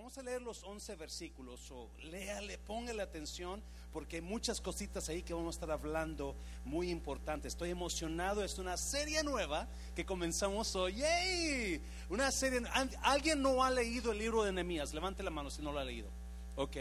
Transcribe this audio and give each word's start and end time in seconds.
vamos 0.00 0.16
a 0.16 0.22
leer 0.22 0.40
los 0.40 0.64
11 0.64 0.96
versículos, 0.96 1.70
o 1.70 1.90
léale, 2.04 2.56
póngale 2.56 3.02
atención, 3.02 3.62
porque 3.92 4.16
hay 4.16 4.22
muchas 4.22 4.58
cositas 4.58 5.10
ahí 5.10 5.22
que 5.22 5.34
vamos 5.34 5.54
a 5.54 5.56
estar 5.56 5.70
hablando 5.70 6.34
muy 6.64 6.88
importantes. 6.88 7.52
Estoy 7.52 7.68
emocionado, 7.68 8.42
es 8.42 8.58
una 8.58 8.78
serie 8.78 9.22
nueva 9.22 9.68
que 9.94 10.06
comenzamos 10.06 10.74
hoy. 10.74 10.94
¡Yay! 10.94 11.82
Una 12.08 12.32
serie, 12.32 12.62
¿alguien 13.02 13.42
no 13.42 13.62
ha 13.62 13.70
leído 13.70 14.12
el 14.12 14.18
libro 14.18 14.42
de 14.42 14.52
Nehemías? 14.52 14.94
Levante 14.94 15.22
la 15.22 15.30
mano 15.30 15.50
si 15.50 15.60
no 15.60 15.70
lo 15.70 15.78
ha 15.78 15.84
leído. 15.84 16.08
Ok, 16.56 16.76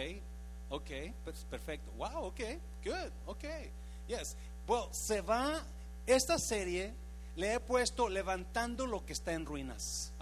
ok, 0.69 0.89
perfecto. 1.49 1.91
Wow, 1.97 2.27
ok, 2.27 2.39
good, 2.85 3.11
ok, 3.25 3.43
yes. 4.07 4.37
Well, 4.65 4.87
se 4.91 5.19
va, 5.19 5.61
esta 6.07 6.39
serie 6.39 6.93
le 7.35 7.55
he 7.55 7.59
puesto 7.59 8.07
levantando 8.07 8.87
lo 8.87 9.05
que 9.05 9.11
está 9.11 9.33
en 9.33 9.45
ruinas. 9.45 10.13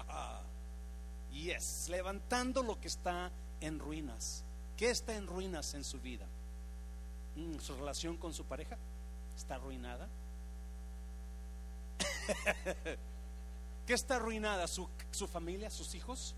Yes, 1.37 1.87
levantando 1.89 2.63
lo 2.63 2.79
que 2.79 2.87
está 2.87 3.31
en 3.61 3.77
ruinas. 3.77 4.43
¿Qué 4.75 4.89
está 4.89 5.15
en 5.15 5.27
ruinas 5.27 5.75
en 5.75 5.83
su 5.83 5.99
vida? 5.99 6.25
Mm, 7.35 7.59
¿Su 7.59 7.75
relación 7.75 8.17
con 8.17 8.33
su 8.33 8.43
pareja 8.45 8.75
está 9.35 9.55
arruinada? 9.55 10.07
¿Qué 13.85 13.93
está 13.93 14.15
arruinada? 14.15 14.67
¿Su, 14.67 14.89
¿Su, 15.11 15.27
familia? 15.27 15.69
¿Sus 15.69 15.93
hijos? 15.93 16.33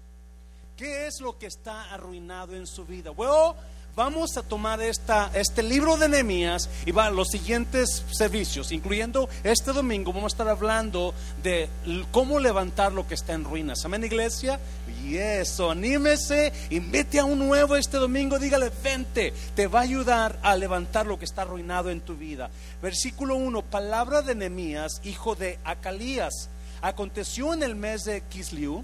¿Qué 0.76 1.08
es 1.08 1.22
lo 1.22 1.40
que 1.40 1.48
está 1.48 1.94
arruinado 1.94 2.56
en 2.56 2.68
su 2.68 2.86
vida? 2.86 3.12
Bueno, 3.12 3.56
vamos 3.96 4.38
a 4.38 4.44
tomar 4.44 4.82
esta, 4.82 5.32
este 5.34 5.64
libro 5.64 5.98
de 5.98 6.08
Nehemías 6.08 6.70
y 6.86 6.92
va 6.92 7.08
a 7.08 7.12
los 7.12 7.28
siguientes 7.28 8.06
servicios, 8.12 8.72
incluyendo 8.72 9.28
este 9.44 9.74
domingo, 9.74 10.14
vamos 10.14 10.32
a 10.32 10.36
estar 10.36 10.48
hablando 10.48 11.14
de 11.44 11.70
cómo 12.12 12.40
levantar 12.40 12.94
lo 12.94 13.08
que 13.08 13.16
está 13.16 13.34
en 13.34 13.44
ruinas. 13.44 13.84
Amén, 13.84 14.04
iglesia. 14.04 14.60
Y 15.04 15.18
eso, 15.18 15.72
anímese, 15.72 16.52
invite 16.70 17.20
a 17.20 17.26
un 17.26 17.40
nuevo 17.40 17.76
este 17.76 17.98
domingo, 17.98 18.40
dígale, 18.40 18.72
vente, 18.84 19.34
te 19.56 19.68
va 19.68 19.80
a 19.80 19.84
ayudar 19.84 20.40
a 20.42 20.56
levantar 20.56 21.06
lo 21.06 21.18
que 21.18 21.26
está 21.26 21.44
arruinado 21.44 21.90
en 21.90 22.02
tu 22.02 22.16
vida. 22.16 22.50
Versículo 22.82 23.36
1, 23.36 23.62
palabra 23.64 24.22
de 24.22 24.36
Nehemías, 24.36 25.02
hijo 25.04 25.36
de 25.36 25.60
Acalías. 25.64 26.50
Aconteció 26.82 27.54
en 27.54 27.64
el 27.64 27.76
mes 27.76 28.04
de 28.06 28.22
Kisliu 28.22 28.84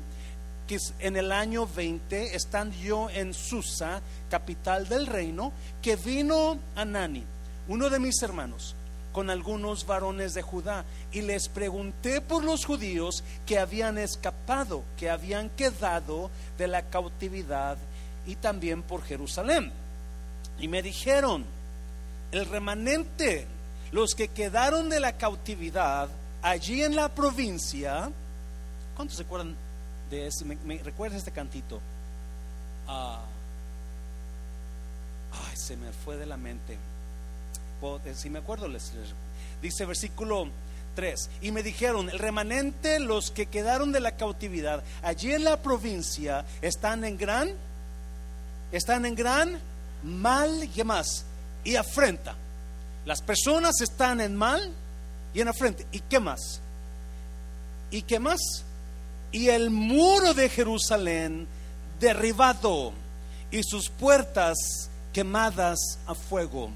en 0.99 1.15
el 1.15 1.31
año 1.31 1.67
20, 1.67 2.35
estando 2.35 2.75
yo 2.77 3.09
en 3.11 3.33
Susa, 3.33 4.01
capital 4.29 4.87
del 4.89 5.05
reino, 5.05 5.51
que 5.81 5.95
vino 5.95 6.57
Anani, 6.75 7.23
uno 7.67 7.89
de 7.89 7.99
mis 7.99 8.21
hermanos, 8.23 8.75
con 9.15 9.29
algunos 9.29 9.85
varones 9.85 10.33
de 10.33 10.41
Judá, 10.41 10.83
y 11.13 11.21
les 11.21 11.47
pregunté 11.47 12.19
por 12.19 12.43
los 12.43 12.65
judíos 12.65 13.23
que 13.45 13.57
habían 13.57 13.97
escapado, 13.97 14.83
que 14.97 15.09
habían 15.09 15.49
quedado 15.51 16.29
de 16.57 16.67
la 16.67 16.81
cautividad, 16.89 17.77
y 18.25 18.35
también 18.35 18.83
por 18.83 19.05
Jerusalén. 19.05 19.71
Y 20.59 20.67
me 20.67 20.81
dijeron, 20.81 21.45
el 22.33 22.45
remanente, 22.45 23.47
los 23.93 24.15
que 24.15 24.27
quedaron 24.27 24.89
de 24.89 24.99
la 24.99 25.13
cautividad 25.13 26.09
allí 26.41 26.83
en 26.83 26.97
la 26.97 27.07
provincia, 27.07 28.11
¿cuántos 28.97 29.15
se 29.15 29.23
acuerdan 29.23 29.55
de 30.09 30.29
me, 30.65 30.77
recuerda 30.83 31.15
este 31.15 31.31
cantito. 31.31 31.79
Ah, 32.85 33.21
ay, 35.31 35.55
se 35.55 35.77
me 35.77 35.93
fue 35.93 36.17
de 36.17 36.25
la 36.25 36.35
mente. 36.35 36.77
Eh, 38.05 38.13
si 38.15 38.29
me 38.29 38.39
acuerdo, 38.39 38.67
les, 38.67 38.91
dice 39.61 39.85
versículo 39.85 40.47
3. 40.95 41.29
Y 41.41 41.51
me 41.51 41.63
dijeron, 41.63 42.09
el 42.09 42.19
remanente, 42.19 42.99
los 42.99 43.31
que 43.31 43.47
quedaron 43.47 43.91
de 43.91 43.99
la 43.99 44.15
cautividad, 44.15 44.83
allí 45.03 45.31
en 45.33 45.43
la 45.43 45.61
provincia, 45.61 46.45
están 46.61 47.03
en 47.03 47.17
gran, 47.17 47.49
están 48.71 49.05
en 49.05 49.15
gran 49.15 49.59
mal 50.03 50.69
y 50.75 50.83
más, 50.83 51.25
y 51.63 51.75
afrenta. 51.75 52.35
Las 53.05 53.21
personas 53.21 53.81
están 53.81 54.21
en 54.21 54.35
mal 54.35 54.71
y 55.33 55.41
en 55.41 55.47
afrenta. 55.47 55.83
¿Y 55.91 55.99
qué 55.99 56.19
más? 56.19 56.61
¿Y 57.91 58.01
qué 58.01 58.19
más? 58.19 58.65
y 59.35 59.49
el 59.49 59.69
muro 59.69 60.33
de 60.33 60.47
Jerusalén 60.47 61.45
derribado 61.99 62.93
y 63.51 63.63
sus 63.63 63.89
puertas 63.89 64.55
quemadas 65.11 65.99
a 66.07 66.15
fuego. 66.15 66.69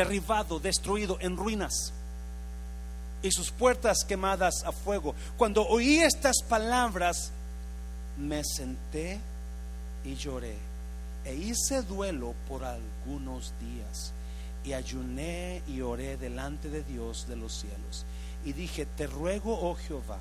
Derribado, 0.00 0.58
destruido, 0.58 1.18
en 1.20 1.36
ruinas. 1.36 1.92
Y 3.22 3.30
sus 3.32 3.50
puertas 3.50 3.98
quemadas 4.08 4.64
a 4.64 4.72
fuego. 4.72 5.14
Cuando 5.36 5.68
oí 5.68 5.98
estas 5.98 6.36
palabras, 6.48 7.32
me 8.16 8.42
senté 8.42 9.20
y 10.02 10.14
lloré. 10.14 10.56
E 11.26 11.34
hice 11.34 11.82
duelo 11.82 12.34
por 12.48 12.64
algunos 12.64 13.52
días. 13.60 14.14
Y 14.64 14.72
ayuné 14.72 15.62
y 15.68 15.82
oré 15.82 16.16
delante 16.16 16.70
de 16.70 16.82
Dios 16.82 17.28
de 17.28 17.36
los 17.36 17.52
cielos. 17.52 18.06
Y 18.46 18.54
dije, 18.54 18.86
te 18.86 19.06
ruego, 19.06 19.52
oh 19.52 19.74
Jehová, 19.74 20.16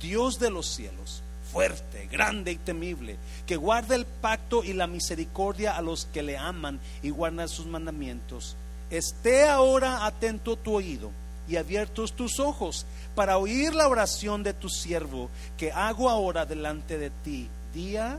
Dios 0.00 0.38
de 0.38 0.50
los 0.50 0.68
cielos, 0.68 1.24
fuerte, 1.52 2.06
grande 2.06 2.52
y 2.52 2.56
temible, 2.56 3.16
que 3.48 3.56
guarda 3.56 3.96
el 3.96 4.06
pacto 4.06 4.62
y 4.62 4.74
la 4.74 4.86
misericordia 4.86 5.76
a 5.76 5.82
los 5.82 6.06
que 6.06 6.22
le 6.22 6.38
aman 6.38 6.78
y 7.02 7.10
guardan 7.10 7.48
sus 7.48 7.66
mandamientos. 7.66 8.56
Esté 8.90 9.48
ahora 9.48 10.06
atento 10.06 10.56
tu 10.56 10.74
oído 10.74 11.10
y 11.48 11.56
abiertos 11.56 12.12
tus 12.12 12.38
ojos 12.40 12.86
para 13.14 13.38
oír 13.38 13.74
la 13.74 13.88
oración 13.88 14.42
de 14.42 14.54
tu 14.54 14.68
siervo 14.68 15.30
que 15.56 15.72
hago 15.72 16.08
ahora 16.08 16.46
delante 16.46 16.98
de 16.98 17.10
ti, 17.10 17.48
día 17.74 18.18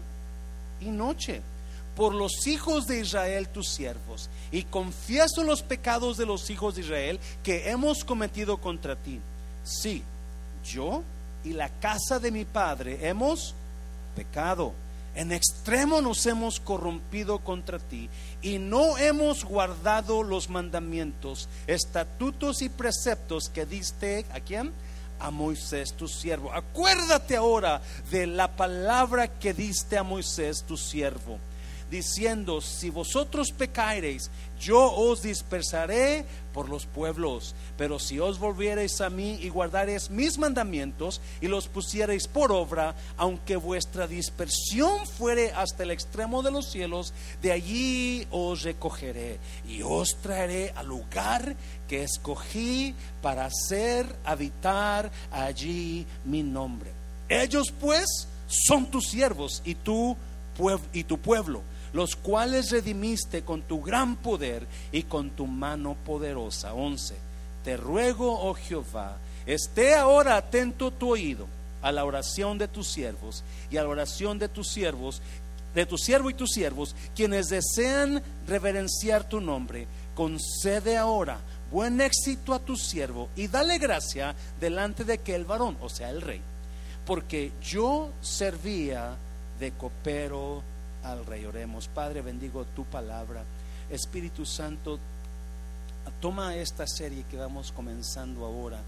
y 0.81 0.85
noche, 0.85 1.41
por 1.95 2.13
los 2.13 2.47
hijos 2.47 2.87
de 2.87 2.99
Israel 2.99 3.49
tus 3.49 3.69
siervos, 3.69 4.29
y 4.51 4.63
confieso 4.63 5.43
los 5.43 5.61
pecados 5.61 6.17
de 6.17 6.25
los 6.25 6.49
hijos 6.49 6.75
de 6.75 6.81
Israel 6.81 7.19
que 7.43 7.69
hemos 7.69 8.03
cometido 8.03 8.57
contra 8.57 8.95
ti. 8.95 9.19
Sí, 9.63 10.03
yo 10.63 11.03
y 11.43 11.53
la 11.53 11.69
casa 11.69 12.19
de 12.19 12.31
mi 12.31 12.45
padre 12.45 13.07
hemos 13.07 13.53
pecado. 14.15 14.73
En 15.19 15.33
extremo 15.33 15.99
nos 15.99 16.25
hemos 16.27 16.61
corrompido 16.61 17.39
contra 17.39 17.77
ti 17.77 18.09
y 18.41 18.57
no 18.57 18.97
hemos 18.97 19.43
guardado 19.43 20.23
los 20.23 20.47
mandamientos, 20.47 21.49
estatutos 21.67 22.61
y 22.61 22.69
preceptos 22.69 23.49
que 23.49 23.65
diste 23.65 24.25
a 24.31 24.39
quién? 24.39 24.71
A 25.19 25.29
Moisés 25.29 25.91
tu 25.91 26.07
siervo. 26.07 26.53
Acuérdate 26.53 27.35
ahora 27.35 27.81
de 28.09 28.27
la 28.27 28.55
palabra 28.55 29.27
que 29.27 29.53
diste 29.53 29.97
a 29.97 30.03
Moisés 30.03 30.63
tu 30.63 30.77
siervo 30.77 31.37
diciendo, 31.89 32.61
si 32.61 32.89
vosotros 32.89 33.51
pecareis, 33.51 34.29
yo 34.59 34.91
os 34.93 35.21
dispersaré 35.21 36.25
por 36.53 36.67
los 36.69 36.85
pueblos, 36.85 37.55
pero 37.77 37.99
si 37.99 38.19
os 38.19 38.39
volviereis 38.39 38.99
a 39.01 39.09
mí 39.09 39.39
y 39.41 39.49
guardareis 39.49 40.09
mis 40.09 40.37
mandamientos 40.37 41.21
y 41.41 41.47
los 41.47 41.67
pusiereis 41.67 42.27
por 42.27 42.51
obra, 42.51 42.95
aunque 43.17 43.55
vuestra 43.55 44.07
dispersión 44.07 45.07
fuere 45.07 45.51
hasta 45.51 45.83
el 45.83 45.91
extremo 45.91 46.43
de 46.43 46.51
los 46.51 46.69
cielos, 46.69 47.13
de 47.41 47.51
allí 47.51 48.27
os 48.31 48.63
recogeré 48.63 49.39
y 49.67 49.81
os 49.81 50.17
traeré 50.17 50.73
al 50.75 50.87
lugar 50.87 51.55
que 51.87 52.03
escogí 52.03 52.93
para 53.21 53.45
hacer 53.45 54.05
habitar 54.25 55.11
allí 55.31 56.05
mi 56.25 56.43
nombre. 56.43 56.91
Ellos 57.29 57.73
pues 57.79 58.27
son 58.47 58.87
tus 58.87 59.07
siervos 59.07 59.61
y 59.63 59.75
tú 59.75 60.17
y 60.91 61.05
tu 61.05 61.17
pueblo 61.19 61.61
los 61.93 62.15
cuales 62.15 62.71
redimiste 62.71 63.43
con 63.43 63.61
tu 63.61 63.81
gran 63.81 64.15
poder 64.15 64.65
y 64.91 65.03
con 65.03 65.31
tu 65.31 65.47
mano 65.47 65.95
poderosa. 66.05 66.73
11. 66.73 67.15
Te 67.63 67.77
ruego, 67.77 68.39
oh 68.41 68.53
Jehová, 68.53 69.17
esté 69.45 69.95
ahora 69.95 70.37
atento 70.37 70.91
tu 70.91 71.11
oído 71.11 71.47
a 71.81 71.91
la 71.91 72.05
oración 72.05 72.57
de 72.57 72.67
tus 72.67 72.87
siervos 72.87 73.43
y 73.69 73.77
a 73.77 73.83
la 73.83 73.89
oración 73.89 74.39
de 74.39 74.49
tus 74.49 74.69
siervos, 74.69 75.21
de 75.73 75.85
tu 75.85 75.97
siervo 75.97 76.29
y 76.29 76.33
tus 76.33 76.51
siervos, 76.51 76.95
quienes 77.15 77.47
desean 77.49 78.21
reverenciar 78.47 79.27
tu 79.27 79.39
nombre. 79.41 79.87
Concede 80.15 80.97
ahora 80.97 81.39
buen 81.71 82.01
éxito 82.01 82.53
a 82.53 82.59
tu 82.59 82.75
siervo 82.75 83.29
y 83.35 83.47
dale 83.47 83.77
gracia 83.77 84.35
delante 84.59 85.03
de 85.03 85.13
aquel 85.13 85.45
varón, 85.45 85.77
o 85.81 85.89
sea, 85.89 86.09
el 86.09 86.21
rey, 86.21 86.41
porque 87.05 87.51
yo 87.61 88.09
servía 88.21 89.15
de 89.59 89.71
copero 89.71 90.63
al 91.03 91.25
rey. 91.25 91.45
Oremos, 91.45 91.87
Padre, 91.87 92.21
bendigo 92.21 92.65
tu 92.75 92.85
palabra. 92.85 93.43
Espíritu 93.89 94.45
Santo, 94.45 94.99
toma 96.21 96.55
esta 96.55 96.85
serie 96.87 97.23
que 97.29 97.37
vamos 97.37 97.71
comenzando 97.71 98.45
ahora 98.45 98.79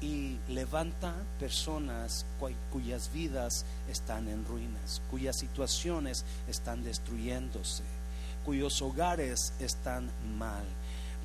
y 0.00 0.38
levanta 0.48 1.14
personas 1.38 2.24
cuyas 2.72 3.12
vidas 3.12 3.64
están 3.90 4.28
en 4.28 4.44
ruinas, 4.46 5.02
cuyas 5.10 5.36
situaciones 5.38 6.24
están 6.48 6.82
destruyéndose, 6.82 7.82
cuyos 8.44 8.80
hogares 8.80 9.52
están 9.60 10.10
mal. 10.38 10.64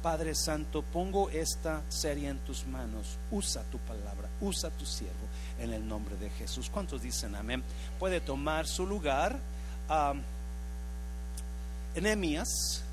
Padre 0.02 0.36
Santo, 0.36 0.84
pongo 0.84 1.32
esta 1.32 1.82
serie 1.90 2.30
en 2.30 2.38
tus 2.40 2.68
manos. 2.68 3.18
Usa 3.32 3.64
tu 3.72 3.80
palabra, 3.80 4.30
usa 4.40 4.70
tu 4.70 4.86
siervo 4.86 5.14
en 5.60 5.74
el 5.74 5.88
nombre 5.88 6.16
de 6.18 6.30
Jesús. 6.30 6.70
¿Cuántos 6.70 7.02
dicen 7.02 7.34
amén? 7.36 7.64
Puede 7.98 8.22
tomar 8.22 8.68
su 8.68 8.86
lugar. 8.86 9.40
Um, 9.90 10.22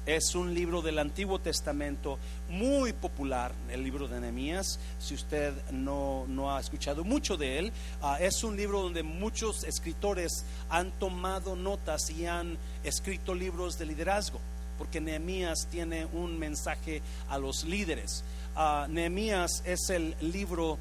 es 0.05 0.35
un 0.35 0.55
libro 0.55 0.83
del 0.83 0.99
Antiguo 0.99 1.39
Testamento 1.39 2.19
muy 2.51 2.93
popular, 2.93 3.53
el 3.71 3.83
libro 3.83 4.09
de 4.09 4.21
Nehemías. 4.21 4.79
Si 5.01 5.15
usted 5.15 5.55
no, 5.71 6.27
no 6.29 6.55
ha 6.55 6.61
escuchado 6.61 7.03
mucho 7.03 7.37
de 7.37 7.59
él, 7.59 7.73
ah, 8.03 8.19
es 8.21 8.45
un 8.45 8.57
libro 8.57 8.83
donde 8.83 9.03
muchos 9.03 9.65
escritores 9.65 10.45
han 10.69 10.91
tomado 10.93 11.57
notas 11.57 12.11
y 12.11 12.27
han 12.27 12.59
escrito 12.85 13.35
libros 13.35 13.79
de 13.79 13.87
liderazgo 13.87 14.41
porque 14.79 15.01
Nehemías 15.01 15.69
tiene 15.71 16.07
un 16.07 16.39
mensaje 16.39 17.03
a 17.29 17.39
los 17.39 17.63
líderes. 17.63 18.25
Uh, 18.57 18.89
Nehemías 18.89 19.63
es 19.65 19.91
el 19.91 20.17
libro 20.21 20.77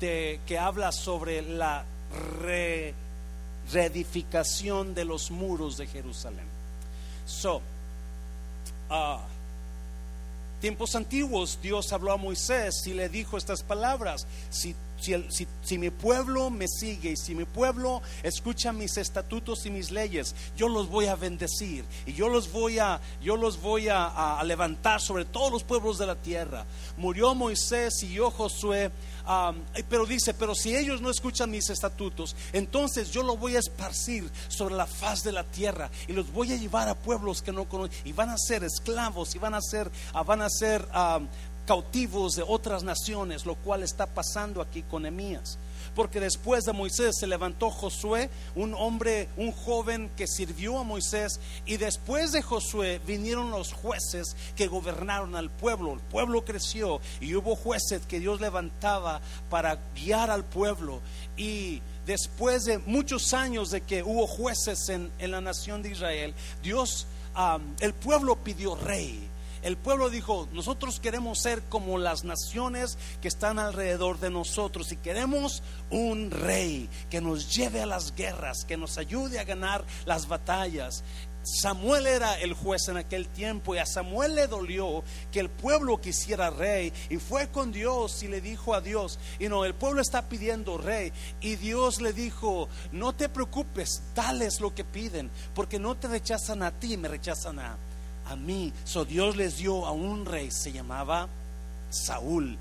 de, 0.00 0.40
que 0.46 0.58
habla 0.58 0.90
sobre 0.90 1.42
la 1.42 1.84
reedificación 3.72 4.94
de 4.94 5.04
los 5.04 5.30
muros 5.30 5.76
de 5.76 5.86
Jerusalén. 5.86 6.46
So, 7.26 7.56
uh, 8.90 9.18
tiempos 10.60 10.94
antiguos 10.94 11.58
Dios 11.60 11.92
habló 11.92 12.12
a 12.12 12.16
Moisés 12.16 12.86
y 12.86 12.94
le 12.94 13.08
dijo 13.08 13.36
estas 13.36 13.62
palabras, 13.62 14.26
si 14.50 14.74
si, 15.00 15.78
mi 15.78 15.90
pueblo 15.90 16.50
me 16.50 16.66
sigue 16.68 17.10
y 17.10 17.16
si 17.16 17.34
mi 17.34 17.44
pueblo 17.44 18.02
escucha 18.22 18.72
mis 18.72 18.96
estatutos 18.96 19.66
y 19.66 19.70
mis 19.70 19.90
leyes, 19.90 20.34
yo 20.56 20.68
los 20.68 20.88
voy 20.88 21.06
a 21.06 21.16
bendecir 21.16 21.84
y 22.06 22.14
yo 22.14 22.28
los 22.28 22.50
voy 22.50 22.78
a, 22.78 23.00
yo 23.22 23.36
los 23.36 23.60
voy 23.60 23.88
a, 23.88 24.42
levantar 24.44 25.00
sobre 25.00 25.24
todos 25.24 25.52
los 25.52 25.64
pueblos 25.64 25.98
de 25.98 26.06
la 26.06 26.16
tierra. 26.16 26.64
Murió 26.96 27.34
Moisés 27.34 28.02
y 28.02 28.14
yo 28.14 28.30
Josué, 28.30 28.90
pero 29.88 30.06
dice, 30.06 30.34
pero 30.34 30.54
si 30.54 30.76
ellos 30.76 31.00
no 31.00 31.10
escuchan 31.10 31.50
mis 31.50 31.68
estatutos, 31.70 32.36
entonces 32.52 33.10
yo 33.10 33.22
los 33.22 33.38
voy 33.38 33.56
a 33.56 33.58
esparcir 33.58 34.30
sobre 34.48 34.74
la 34.74 34.86
faz 34.86 35.22
de 35.22 35.32
la 35.32 35.44
tierra 35.44 35.90
y 36.08 36.12
los 36.12 36.32
voy 36.32 36.52
a 36.52 36.56
llevar 36.56 36.88
a 36.88 36.94
pueblos 36.94 37.42
que 37.42 37.52
no 37.52 37.68
conocen 37.68 37.96
y 38.04 38.12
van 38.12 38.30
a 38.30 38.38
ser 38.38 38.64
esclavos 38.64 39.34
y 39.34 39.38
van 39.38 39.54
a 39.54 39.60
ser, 39.60 39.90
van 40.24 40.42
a 40.42 40.48
ser 40.50 40.86
cautivos 41.66 42.36
de 42.36 42.44
otras 42.46 42.82
naciones, 42.84 43.44
lo 43.44 43.56
cual 43.56 43.82
está 43.82 44.06
pasando 44.06 44.62
aquí 44.62 44.82
con 44.82 45.04
Emías. 45.04 45.58
Porque 45.94 46.20
después 46.20 46.64
de 46.64 46.72
Moisés 46.72 47.16
se 47.18 47.26
levantó 47.26 47.70
Josué, 47.70 48.30
un 48.54 48.74
hombre, 48.74 49.28
un 49.36 49.50
joven 49.50 50.10
que 50.16 50.26
sirvió 50.26 50.78
a 50.78 50.84
Moisés, 50.84 51.40
y 51.64 51.76
después 51.76 52.32
de 52.32 52.42
Josué 52.42 53.00
vinieron 53.06 53.50
los 53.50 53.72
jueces 53.72 54.36
que 54.56 54.68
gobernaron 54.68 55.34
al 55.34 55.50
pueblo. 55.50 55.92
El 55.94 56.00
pueblo 56.00 56.44
creció 56.44 57.00
y 57.20 57.34
hubo 57.34 57.56
jueces 57.56 58.02
que 58.06 58.20
Dios 58.20 58.40
levantaba 58.40 59.20
para 59.50 59.78
guiar 59.94 60.30
al 60.30 60.44
pueblo. 60.44 61.00
Y 61.36 61.82
después 62.06 62.64
de 62.64 62.78
muchos 62.78 63.34
años 63.34 63.70
de 63.70 63.80
que 63.80 64.02
hubo 64.02 64.26
jueces 64.26 64.88
en, 64.88 65.10
la 65.18 65.40
nación 65.40 65.82
de 65.82 65.90
Israel, 65.90 66.34
Dios, 66.62 67.06
el 67.80 67.94
pueblo 67.94 68.36
pidió 68.36 68.76
rey 68.76 69.30
el 69.62 69.76
pueblo 69.76 70.10
dijo, 70.10 70.48
nosotros 70.52 71.00
queremos 71.00 71.40
ser 71.40 71.62
como 71.64 71.98
las 71.98 72.24
naciones 72.24 72.98
que 73.20 73.28
están 73.28 73.58
alrededor 73.58 74.18
de 74.20 74.30
nosotros 74.30 74.92
y 74.92 74.96
queremos 74.96 75.62
un 75.90 76.30
rey 76.30 76.88
que 77.10 77.20
nos 77.20 77.54
lleve 77.54 77.82
a 77.82 77.86
las 77.86 78.14
guerras, 78.14 78.64
que 78.64 78.76
nos 78.76 78.98
ayude 78.98 79.38
a 79.38 79.44
ganar 79.44 79.84
las 80.04 80.28
batallas. 80.28 81.04
Samuel 81.46 82.08
era 82.08 82.40
el 82.40 82.54
juez 82.54 82.88
en 82.88 82.96
aquel 82.96 83.28
tiempo 83.28 83.74
y 83.74 83.78
a 83.78 83.86
Samuel 83.86 84.34
le 84.34 84.48
dolió 84.48 85.04
que 85.30 85.38
el 85.38 85.48
pueblo 85.48 86.00
quisiera 86.00 86.50
rey 86.50 86.92
y 87.08 87.18
fue 87.18 87.48
con 87.48 87.70
Dios 87.70 88.24
y 88.24 88.28
le 88.28 88.40
dijo 88.40 88.74
a 88.74 88.80
Dios, 88.80 89.20
y 89.38 89.48
no, 89.48 89.64
el 89.64 89.74
pueblo 89.74 90.00
está 90.00 90.28
pidiendo 90.28 90.76
rey 90.76 91.12
y 91.40 91.54
Dios 91.54 92.00
le 92.00 92.12
dijo, 92.12 92.68
no 92.90 93.14
te 93.14 93.28
preocupes, 93.28 94.02
dales 94.16 94.60
lo 94.60 94.74
que 94.74 94.84
piden, 94.84 95.30
porque 95.54 95.78
no 95.78 95.94
te 95.94 96.08
rechazan 96.08 96.64
a 96.64 96.72
ti, 96.72 96.96
me 96.96 97.06
rechazan 97.06 97.60
a, 97.60 97.78
a 98.26 98.36
mí. 98.36 98.72
So 98.84 99.04
Dios 99.04 99.36
les 99.36 99.58
dio 99.58 99.86
a 99.86 99.92
un 99.92 100.26
rey, 100.26 100.50
se 100.50 100.72
llamaba 100.72 101.28
Saúl. 101.90 102.58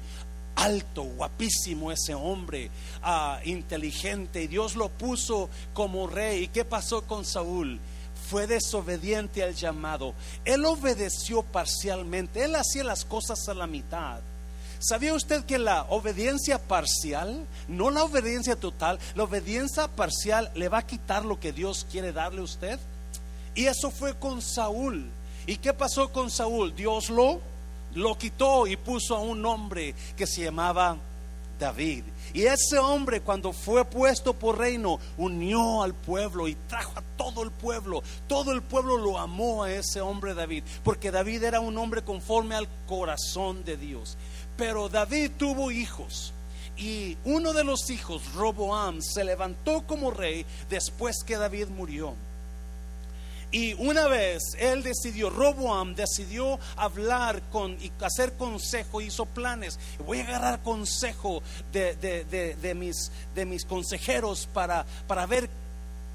Alto, 0.55 1.03
guapísimo 1.03 1.91
ese 1.91 2.13
hombre, 2.13 2.71
ah, 3.03 3.39
inteligente. 3.43 4.43
Y 4.43 4.47
Dios 4.47 4.75
lo 4.75 4.89
puso 4.89 5.49
como 5.73 6.07
rey. 6.07 6.43
¿Y 6.43 6.47
qué 6.47 6.63
pasó 6.63 7.01
con 7.01 7.25
Saúl? 7.25 7.79
Fue 8.29 8.47
desobediente 8.47 9.43
al 9.43 9.53
llamado. 9.53 10.13
Él 10.45 10.65
obedeció 10.65 11.43
parcialmente. 11.43 12.45
Él 12.45 12.55
hacía 12.55 12.83
las 12.85 13.03
cosas 13.03 13.49
a 13.49 13.53
la 13.53 13.67
mitad. 13.67 14.21
¿Sabía 14.79 15.13
usted 15.13 15.43
que 15.45 15.57
la 15.57 15.83
obediencia 15.89 16.59
parcial, 16.59 17.45
no 17.67 17.89
la 17.89 18.03
obediencia 18.03 18.55
total, 18.55 18.99
la 19.15 19.23
obediencia 19.23 19.87
parcial 19.87 20.51
le 20.53 20.69
va 20.69 20.79
a 20.79 20.85
quitar 20.87 21.25
lo 21.25 21.39
que 21.39 21.51
Dios 21.51 21.87
quiere 21.89 22.11
darle 22.11 22.41
a 22.41 22.43
usted? 22.43 22.79
Y 23.55 23.65
eso 23.65 23.89
fue 23.89 24.13
con 24.15 24.41
Saúl. 24.41 25.09
¿Y 25.47 25.57
qué 25.57 25.73
pasó 25.73 26.11
con 26.11 26.31
Saúl? 26.31 26.75
Dios 26.75 27.09
lo, 27.09 27.39
lo 27.93 28.17
quitó 28.17 28.67
y 28.67 28.77
puso 28.77 29.15
a 29.15 29.21
un 29.21 29.45
hombre 29.45 29.93
que 30.15 30.25
se 30.25 30.43
llamaba 30.43 30.97
David. 31.59 32.03
Y 32.33 32.43
ese 32.43 32.79
hombre 32.79 33.21
cuando 33.21 33.53
fue 33.53 33.85
puesto 33.85 34.33
por 34.33 34.57
reino 34.57 34.99
unió 35.17 35.83
al 35.83 35.93
pueblo 35.93 36.47
y 36.47 36.55
trajo 36.67 36.93
a 36.97 37.03
todo 37.17 37.43
el 37.43 37.51
pueblo. 37.51 38.03
Todo 38.27 38.51
el 38.51 38.61
pueblo 38.61 38.97
lo 38.97 39.17
amó 39.17 39.63
a 39.63 39.71
ese 39.71 40.01
hombre 40.01 40.33
David, 40.33 40.63
porque 40.83 41.11
David 41.11 41.43
era 41.43 41.59
un 41.59 41.77
hombre 41.77 42.03
conforme 42.03 42.55
al 42.55 42.67
corazón 42.87 43.63
de 43.63 43.77
Dios. 43.77 44.17
Pero 44.57 44.89
David 44.89 45.31
tuvo 45.37 45.71
hijos. 45.71 46.33
Y 46.77 47.17
uno 47.23 47.53
de 47.53 47.63
los 47.63 47.89
hijos, 47.89 48.33
Roboam, 48.33 49.01
se 49.01 49.23
levantó 49.23 49.85
como 49.87 50.11
rey 50.11 50.45
después 50.69 51.23
que 51.25 51.37
David 51.37 51.67
murió. 51.67 52.15
Y 53.51 53.73
una 53.75 54.07
vez 54.07 54.41
él 54.59 54.83
decidió, 54.83 55.29
Roboam 55.29 55.95
decidió 55.95 56.59
hablar 56.75 57.41
con 57.51 57.73
y 57.81 57.91
hacer 58.01 58.33
consejo, 58.33 59.01
hizo 59.01 59.25
planes. 59.25 59.79
Voy 60.05 60.19
a 60.19 60.27
agarrar 60.27 60.61
consejo 60.61 61.41
de, 61.71 62.75
mis, 62.75 63.11
de 63.33 63.45
mis 63.45 63.65
consejeros 63.65 64.47
para, 64.53 64.85
para 65.07 65.25
ver 65.25 65.49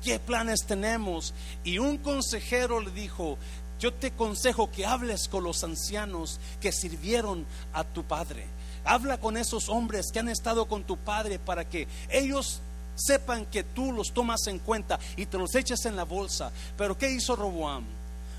qué 0.02 0.18
planes 0.18 0.64
tenemos. 0.66 1.32
Y 1.64 1.78
un 1.78 1.98
consejero 1.98 2.80
le 2.80 2.90
dijo, 2.90 3.38
yo 3.78 3.94
te 3.94 4.10
consejo 4.10 4.70
que 4.70 4.84
hables 4.84 5.28
con 5.28 5.44
los 5.44 5.64
ancianos 5.64 6.38
que 6.60 6.72
sirvieron 6.72 7.46
a 7.72 7.84
tu 7.84 8.04
padre. 8.04 8.44
Habla 8.84 9.18
con 9.18 9.36
esos 9.36 9.68
hombres 9.68 10.10
que 10.12 10.18
han 10.18 10.28
estado 10.28 10.66
con 10.66 10.84
tu 10.84 10.98
padre 10.98 11.38
para 11.38 11.68
que 11.68 11.88
ellos 12.10 12.60
sepan 13.00 13.46
que 13.46 13.64
tú 13.64 13.92
los 13.92 14.12
tomas 14.12 14.46
en 14.46 14.58
cuenta 14.58 14.98
y 15.16 15.26
te 15.26 15.38
los 15.38 15.54
echas 15.54 15.84
en 15.86 15.96
la 15.96 16.04
bolsa. 16.04 16.52
Pero 16.76 16.96
¿qué 16.96 17.10
hizo 17.10 17.34
Roboam? 17.36 17.84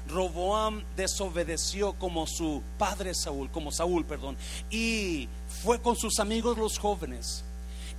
Roboam 0.08 0.84
desobedeció 0.96 1.94
como 1.94 2.28
su 2.28 2.62
padre 2.78 3.14
Saúl, 3.14 3.50
como 3.50 3.72
Saúl, 3.72 4.06
perdón, 4.06 4.36
y 4.70 5.28
fue 5.64 5.82
con 5.82 5.96
sus 5.96 6.20
amigos 6.20 6.58
los 6.58 6.78
jóvenes. 6.78 7.44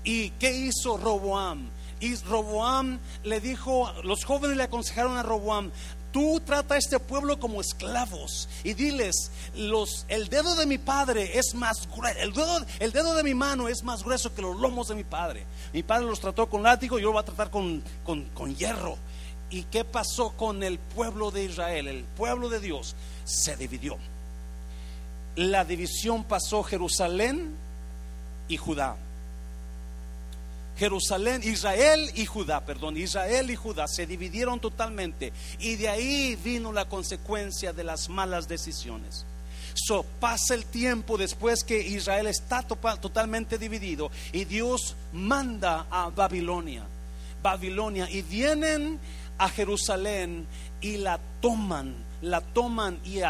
¿Y 0.05 0.31
qué 0.31 0.53
hizo 0.53 0.97
Roboam? 0.97 1.69
Y 2.01 2.17
Roboam 2.17 2.99
le 3.23 3.41
dijo, 3.41 3.93
los 4.03 4.25
jóvenes 4.25 4.57
le 4.57 4.65
aconsejaron 4.65 5.17
a 5.17 5.23
Roboam, 5.23 5.71
Tú 6.13 6.41
trata 6.45 6.75
a 6.75 6.79
este 6.79 6.99
pueblo 6.99 7.41
como 7.41 7.63
esclavos 7.63 8.49
y 8.65 8.75
diles, 8.75 9.31
los, 9.57 10.05
el 10.09 10.29
dedo 10.29 10.55
de 10.57 10.67
mi 10.67 10.77
padre 10.77 11.39
es 11.39 11.55
más 11.55 11.89
grueso, 11.89 12.19
el 12.19 12.33
dedo, 12.35 12.59
el 12.81 12.93
dedo 12.93 13.15
de 13.15 13.23
mi 13.23 13.33
mano 13.33 13.67
es 13.67 13.83
más 13.83 14.05
grueso 14.05 14.35
que 14.35 14.43
los 14.43 14.61
lomos 14.61 14.89
de 14.89 14.95
mi 14.95 15.05
padre. 15.05 15.47
Mi 15.73 15.83
padre 15.83 16.05
los 16.05 16.21
trató 16.21 16.51
con 16.51 16.63
látigo, 16.63 16.99
yo 16.99 17.07
lo 17.07 17.13
voy 17.13 17.23
a 17.23 17.25
tratar 17.25 17.51
con, 17.51 17.83
con, 18.05 18.25
con 18.27 18.55
hierro. 18.55 18.99
¿Y 19.49 19.65
qué 19.65 19.85
pasó 19.85 20.31
con 20.37 20.63
el 20.63 20.79
pueblo 20.79 21.31
de 21.31 21.45
Israel? 21.45 21.89
El 21.89 22.05
pueblo 22.05 22.51
de 22.51 22.61
Dios 22.61 22.95
se 23.25 23.57
dividió. 23.57 23.97
La 25.37 25.65
división 25.65 26.25
pasó 26.25 26.63
Jerusalén 26.63 27.55
y 28.49 28.59
Judá. 28.59 28.97
Jerusalén, 30.83 31.43
Israel 31.45 32.11
y 32.17 32.27
Judá, 32.27 32.67
perdón, 32.67 32.97
Israel 32.97 33.49
y 33.53 33.55
Judá 33.55 33.87
se 33.87 34.05
dividieron 34.05 34.59
totalmente 34.59 35.33
y 35.61 35.77
de 35.77 35.89
ahí 35.89 36.37
vino 36.43 36.73
la 36.73 36.89
consecuencia 36.89 37.73
de 37.73 37.85
las 37.85 38.09
malas 38.09 38.49
decisiones. 38.49 39.25
So, 39.75 40.05
pasa 40.19 40.55
el 40.55 40.65
tiempo 40.65 41.17
después 41.17 41.63
que 41.63 41.79
Israel 41.79 42.27
está 42.27 42.63
totalmente 42.65 43.59
dividido 43.59 44.11
y 44.33 44.45
Dios 44.45 44.97
manda 45.13 45.87
a 45.89 46.11
Babilonia, 46.11 46.83
Babilonia 47.45 48.11
y 48.11 48.23
vienen 48.23 48.99
a 49.39 49.49
Jerusalén 49.51 50.49
y 50.81 50.97
la 50.97 51.21
toman, 51.41 51.95
la 52.23 52.41
toman 52.41 52.99
y 53.05 53.21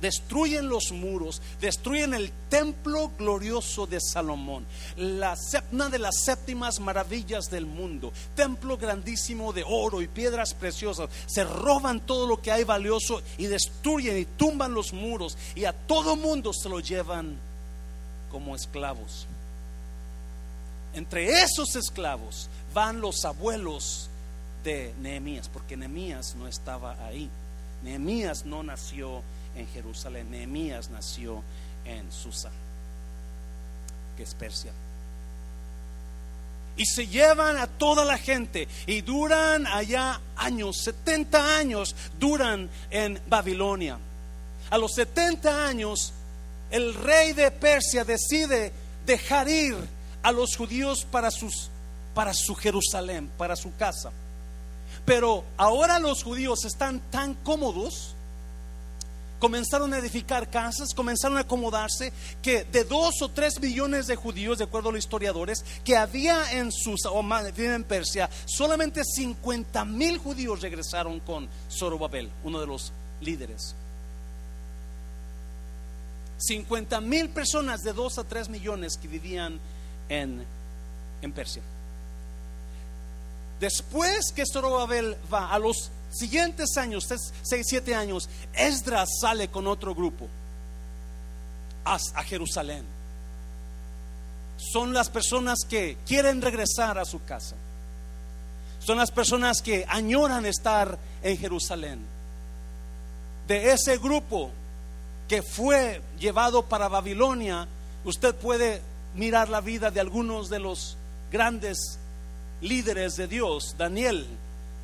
destruyen 0.00 0.68
los 0.68 0.92
muros, 0.92 1.42
destruyen 1.60 2.14
el 2.14 2.30
templo 2.48 3.10
glorioso 3.18 3.86
de 3.86 4.00
Salomón, 4.00 4.66
la, 4.96 5.36
una 5.72 5.88
de 5.88 5.98
las 5.98 6.22
séptimas 6.24 6.80
maravillas 6.80 7.50
del 7.50 7.66
mundo, 7.66 8.12
templo 8.34 8.76
grandísimo 8.78 9.52
de 9.52 9.64
oro 9.66 10.02
y 10.02 10.08
piedras 10.08 10.54
preciosas. 10.54 11.10
Se 11.26 11.44
roban 11.44 12.00
todo 12.00 12.26
lo 12.26 12.40
que 12.40 12.52
hay 12.52 12.64
valioso 12.64 13.22
y 13.36 13.46
destruyen 13.46 14.18
y 14.18 14.24
tumban 14.24 14.74
los 14.74 14.92
muros 14.92 15.36
y 15.54 15.64
a 15.64 15.72
todo 15.72 16.16
mundo 16.16 16.52
se 16.52 16.68
lo 16.68 16.80
llevan 16.80 17.36
como 18.30 18.54
esclavos. 18.54 19.26
Entre 20.94 21.42
esos 21.42 21.76
esclavos 21.76 22.48
van 22.74 23.00
los 23.00 23.24
abuelos 23.24 24.08
de 24.64 24.94
Nehemías, 25.00 25.48
porque 25.48 25.76
Nehemías 25.76 26.34
no 26.34 26.48
estaba 26.48 26.96
ahí. 27.06 27.30
Nehemías 27.82 28.44
no 28.44 28.62
nació 28.62 29.22
en 29.56 29.66
Jerusalén. 29.68 30.30
Nehemías 30.30 30.90
nació 30.90 31.42
en 31.84 32.10
Susa, 32.12 32.50
que 34.16 34.22
es 34.22 34.34
Persia. 34.34 34.72
Y 36.76 36.86
se 36.86 37.08
llevan 37.08 37.56
a 37.56 37.66
toda 37.66 38.04
la 38.04 38.18
gente 38.18 38.68
y 38.86 39.00
duran 39.00 39.66
allá 39.66 40.20
años, 40.36 40.76
70 40.84 41.58
años 41.58 41.96
duran 42.20 42.70
en 42.90 43.20
Babilonia. 43.28 43.98
A 44.70 44.78
los 44.78 44.92
70 44.94 45.66
años, 45.66 46.12
el 46.70 46.94
rey 46.94 47.32
de 47.32 47.50
Persia 47.50 48.04
decide 48.04 48.72
dejar 49.06 49.48
ir 49.48 49.76
a 50.22 50.30
los 50.30 50.56
judíos 50.56 51.04
para, 51.10 51.30
sus, 51.30 51.70
para 52.14 52.32
su 52.34 52.54
Jerusalén, 52.54 53.30
para 53.36 53.56
su 53.56 53.74
casa. 53.76 54.12
Pero 55.04 55.44
ahora 55.56 55.98
los 55.98 56.22
judíos 56.22 56.64
están 56.64 57.00
tan 57.10 57.34
cómodos 57.34 58.14
comenzaron 59.38 59.92
a 59.94 59.98
edificar 59.98 60.50
casas, 60.50 60.94
comenzaron 60.94 61.36
a 61.38 61.42
acomodarse, 61.42 62.12
que 62.42 62.64
de 62.64 62.84
dos 62.84 63.22
o 63.22 63.28
tres 63.28 63.60
millones 63.60 64.06
de 64.06 64.16
judíos, 64.16 64.58
de 64.58 64.64
acuerdo 64.64 64.90
a 64.90 64.92
los 64.92 65.04
historiadores, 65.04 65.64
que 65.84 65.96
había 65.96 66.52
en 66.52 66.72
sus 66.72 67.06
o 67.06 67.20
en 67.20 67.84
Persia, 67.84 68.28
solamente 68.46 69.02
50 69.04 69.84
mil 69.84 70.18
judíos 70.18 70.60
regresaron 70.60 71.20
con 71.20 71.48
Zorobabel, 71.70 72.30
uno 72.44 72.60
de 72.60 72.66
los 72.66 72.92
líderes. 73.20 73.74
50 76.38 77.00
mil 77.00 77.28
personas 77.30 77.82
de 77.82 77.92
dos 77.92 78.18
a 78.18 78.24
tres 78.24 78.48
millones 78.48 78.96
que 78.96 79.08
vivían 79.08 79.58
en, 80.08 80.44
en 81.20 81.32
Persia. 81.32 81.62
Después 83.60 84.32
que 84.34 84.44
Zorobabel 84.50 85.16
va 85.32 85.52
a 85.52 85.58
los 85.58 85.90
siguientes 86.10 86.76
años, 86.76 87.06
6, 87.08 87.66
7 87.66 87.94
años, 87.94 88.28
Esdras 88.54 89.08
sale 89.20 89.48
con 89.48 89.66
otro 89.66 89.94
grupo 89.94 90.28
a, 91.84 91.98
Jerusalén. 92.24 92.84
Son 94.56 94.92
las 94.92 95.08
personas 95.08 95.60
que 95.68 95.96
quieren 96.06 96.42
regresar 96.42 96.98
a 96.98 97.04
su 97.04 97.24
casa. 97.24 97.56
Son 98.80 98.98
las 98.98 99.10
personas 99.10 99.62
que 99.62 99.84
añoran 99.88 100.46
estar 100.46 100.98
en 101.22 101.38
Jerusalén. 101.38 102.00
De 103.46 103.72
ese 103.72 103.98
grupo 103.98 104.50
que 105.26 105.42
fue 105.42 106.02
llevado 106.18 106.64
para 106.64 106.88
Babilonia, 106.88 107.66
usted 108.04 108.34
puede 108.34 108.82
mirar 109.14 109.48
la 109.48 109.60
vida 109.60 109.90
de 109.90 110.00
algunos 110.00 110.48
de 110.48 110.58
los 110.58 110.96
grandes 111.30 111.98
líderes 112.60 113.16
de 113.16 113.28
Dios. 113.28 113.74
Daniel, 113.76 114.26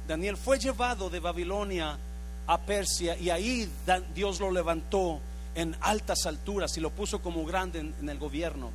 Daniel 0.06 0.36
fue 0.36 0.58
llevado 0.58 1.08
de 1.08 1.20
Babilonia 1.20 1.98
a 2.46 2.60
Persia 2.60 3.16
y 3.16 3.30
ahí 3.30 3.70
Dios 4.14 4.40
lo 4.40 4.50
levantó 4.50 5.20
en 5.54 5.74
altas 5.80 6.26
alturas 6.26 6.76
y 6.76 6.80
lo 6.80 6.90
puso 6.90 7.22
como 7.22 7.44
grande 7.44 7.80
en, 7.80 8.08
el 8.08 8.18
gobierno. 8.18 8.70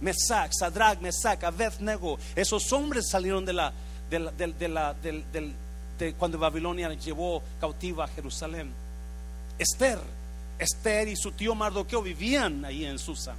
Mesac, 0.00 0.52
Sadrach, 0.52 1.00
Mesac, 1.00 1.42
Abednego, 1.44 2.18
esos 2.36 2.72
hombres 2.72 3.08
salieron 3.08 3.44
de 3.44 3.52
la, 3.52 3.72
de 4.10 4.68
la, 4.68 4.94
de 4.94 6.14
cuando 6.18 6.38
Babilonia 6.38 6.92
llevó 6.94 7.42
cautiva 7.60 8.04
a 8.04 8.08
Jerusalén. 8.08 8.70
Esther, 9.58 9.98
Esther 10.58 11.08
y 11.08 11.16
su 11.16 11.32
tío 11.32 11.54
Mardoqueo 11.54 12.02
vivían 12.02 12.64
ahí 12.64 12.84
en 12.84 12.98
Susa. 12.98 13.34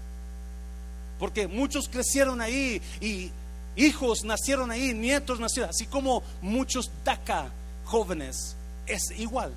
Porque 1.20 1.48
muchos 1.48 1.88
crecieron 1.88 2.42
ahí 2.42 2.82
y 3.00 3.32
Hijos 3.76 4.24
nacieron 4.24 4.72
ahí, 4.72 4.94
nietos 4.94 5.40
nacieron, 5.40 5.70
así 5.70 5.86
como 5.86 6.24
muchos 6.42 6.90
DACA 7.04 7.50
jóvenes. 7.84 8.56
Es 8.88 9.12
igual. 9.18 9.54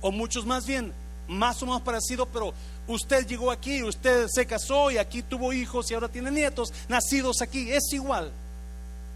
O 0.00 0.12
muchos 0.12 0.46
más 0.46 0.66
bien, 0.66 0.92
más 1.28 1.62
o 1.62 1.66
menos 1.66 1.82
parecido, 1.82 2.26
pero 2.26 2.52
usted 2.86 3.26
llegó 3.26 3.50
aquí, 3.50 3.82
usted 3.82 4.26
se 4.28 4.46
casó 4.46 4.90
y 4.90 4.98
aquí 4.98 5.22
tuvo 5.22 5.52
hijos 5.52 5.90
y 5.90 5.94
ahora 5.94 6.08
tiene 6.08 6.30
nietos 6.30 6.72
nacidos 6.88 7.40
aquí. 7.42 7.70
Es 7.70 7.92
igual. 7.92 8.30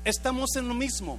Estamos 0.05 0.55
en 0.57 0.69
lo 0.69 0.75
mismo. 0.75 1.19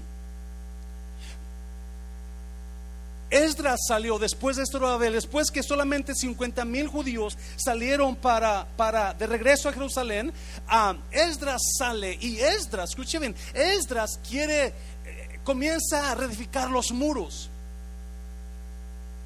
Esdras 3.30 3.80
salió 3.88 4.18
después 4.18 4.56
de 4.56 4.66
Zorobabel, 4.66 5.14
después 5.14 5.52
que 5.52 5.64
solamente 5.64 6.16
50 6.16 6.64
mil 6.66 6.88
judíos 6.88 7.38
salieron 7.58 8.16
para, 8.16 8.68
para 8.78 9.14
de 9.14 9.28
regreso 9.28 9.68
a 9.68 9.74
Jerusalén, 9.74 10.32
uh, 10.72 10.96
Esdras 11.12 11.62
sale 11.78 12.18
y 12.22 12.38
Esdras, 12.38 12.92
escuche 12.92 13.20
bien, 13.20 13.36
Esdras 13.54 14.20
quiere, 14.28 14.68
eh, 14.68 15.40
comienza 15.44 16.12
a 16.12 16.16
reedificar 16.16 16.70
los 16.70 16.92
muros 16.92 17.50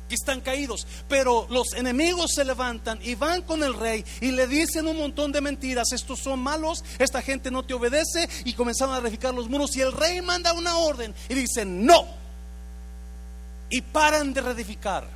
que 0.09 0.15
están 0.15 0.41
caídos, 0.41 0.87
pero 1.07 1.47
los 1.49 1.73
enemigos 1.73 2.31
se 2.35 2.43
levantan 2.43 2.99
y 3.01 3.15
van 3.15 3.43
con 3.43 3.63
el 3.63 3.73
rey 3.73 4.03
y 4.19 4.31
le 4.31 4.45
dicen 4.47 4.87
un 4.87 4.97
montón 4.97 5.31
de 5.31 5.41
mentiras, 5.41 5.93
estos 5.93 6.19
son 6.19 6.39
malos, 6.39 6.83
esta 6.99 7.21
gente 7.21 7.49
no 7.51 7.63
te 7.63 7.75
obedece 7.75 8.27
y 8.45 8.53
comenzaron 8.53 8.95
a 8.95 8.99
reedificar 8.99 9.33
los 9.33 9.47
muros 9.47 9.75
y 9.75 9.81
el 9.81 9.93
rey 9.93 10.21
manda 10.21 10.53
una 10.53 10.75
orden 10.77 11.13
y 11.29 11.35
dice, 11.35 11.65
no 11.65 12.20
y 13.71 13.81
paran 13.81 14.33
de 14.33 14.41
reedificar. 14.41 15.07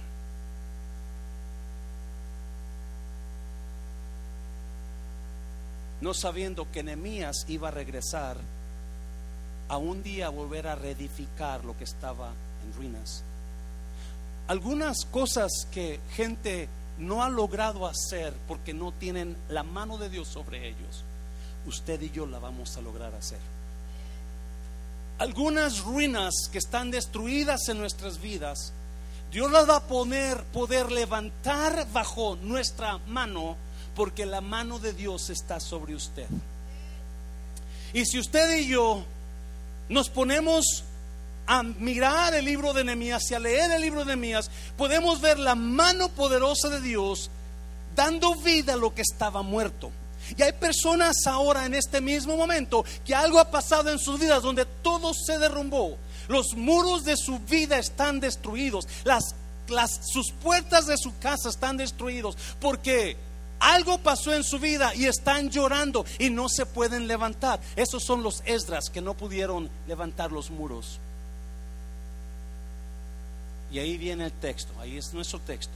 No 5.99 6.13
sabiendo 6.13 6.71
que 6.71 6.81
Nehemías 6.81 7.45
iba 7.49 7.67
a 7.67 7.71
regresar 7.71 8.37
a 9.67 9.77
un 9.77 10.01
día 10.03 10.29
volver 10.29 10.67
a 10.67 10.75
reedificar 10.75 11.65
lo 11.65 11.77
que 11.77 11.83
estaba 11.83 12.31
en 12.63 12.73
ruinas. 12.77 13.23
Algunas 14.47 15.05
cosas 15.05 15.67
que 15.71 15.99
gente 16.11 16.69
no 16.97 17.23
ha 17.23 17.29
logrado 17.29 17.87
hacer 17.87 18.33
porque 18.47 18.73
no 18.73 18.93
tienen 18.93 19.35
la 19.49 19.63
mano 19.63 19.97
de 19.97 20.09
Dios 20.09 20.29
sobre 20.29 20.69
ellos, 20.69 21.03
usted 21.65 22.01
y 22.01 22.11
yo 22.11 22.25
la 22.25 22.39
vamos 22.39 22.77
a 22.77 22.81
lograr 22.81 23.13
hacer 23.15 23.54
algunas 25.17 25.79
ruinas 25.79 26.33
que 26.51 26.57
están 26.57 26.91
destruidas 26.91 27.69
en 27.69 27.77
nuestras 27.77 28.21
vidas, 28.21 28.73
Dios 29.31 29.51
las 29.51 29.69
va 29.69 29.77
a 29.77 29.87
poner, 29.87 30.43
poder 30.45 30.91
levantar 30.91 31.87
bajo 31.91 32.37
nuestra 32.37 32.97
mano, 33.07 33.57
porque 33.95 34.25
la 34.25 34.41
mano 34.41 34.79
de 34.79 34.93
Dios 34.93 35.29
está 35.29 35.59
sobre 35.59 35.95
usted. 35.95 36.27
Y 37.93 38.05
si 38.05 38.19
usted 38.19 38.57
y 38.57 38.67
yo 38.67 39.03
nos 39.87 40.09
ponemos 40.09 40.83
a 41.47 41.63
mirar 41.63 42.33
el 42.33 42.45
libro 42.45 42.73
de 42.73 42.83
Nehemías 42.83 43.29
y 43.29 43.35
a 43.35 43.39
leer 43.39 43.71
el 43.71 43.81
libro 43.81 44.01
de 44.01 44.07
Nehemías, 44.07 44.49
podemos 44.77 45.21
ver 45.21 45.39
la 45.39 45.55
mano 45.55 46.09
poderosa 46.09 46.69
de 46.69 46.81
Dios 46.81 47.29
dando 47.95 48.35
vida 48.35 48.73
a 48.73 48.77
lo 48.77 48.93
que 48.93 49.01
estaba 49.01 49.43
muerto. 49.43 49.91
Y 50.37 50.41
hay 50.41 50.53
personas 50.53 51.25
ahora 51.27 51.65
en 51.65 51.75
este 51.75 52.01
mismo 52.01 52.35
momento 52.35 52.83
que 53.05 53.15
algo 53.15 53.39
ha 53.39 53.51
pasado 53.51 53.91
en 53.91 53.99
sus 53.99 54.19
vidas 54.19 54.41
donde 54.41 54.65
todo 54.65 55.13
se 55.13 55.37
derrumbó. 55.37 55.97
Los 56.27 56.55
muros 56.55 57.03
de 57.05 57.15
su 57.17 57.39
vida 57.39 57.77
están 57.77 58.19
destruidos. 58.19 58.87
Las, 59.03 59.35
sus 60.11 60.31
puertas 60.31 60.87
de 60.87 60.97
su 60.97 61.17
casa 61.19 61.49
están 61.49 61.77
destruidos 61.77 62.37
porque 62.59 63.17
algo 63.59 63.97
pasó 63.99 64.33
en 64.33 64.43
su 64.43 64.59
vida 64.59 64.93
y 64.95 65.05
están 65.05 65.49
llorando 65.49 66.05
y 66.19 66.29
no 66.29 66.49
se 66.49 66.65
pueden 66.65 67.07
levantar. 67.07 67.59
Esos 67.75 68.03
son 68.03 68.23
los 68.23 68.41
Esdras 68.45 68.89
que 68.89 69.01
no 69.01 69.13
pudieron 69.13 69.69
levantar 69.87 70.31
los 70.31 70.49
muros. 70.51 70.99
Y 73.71 73.79
ahí 73.79 73.97
viene 73.97 74.25
el 74.25 74.31
texto, 74.31 74.71
ahí 74.79 74.97
es 74.97 75.13
nuestro 75.13 75.39
texto. 75.39 75.73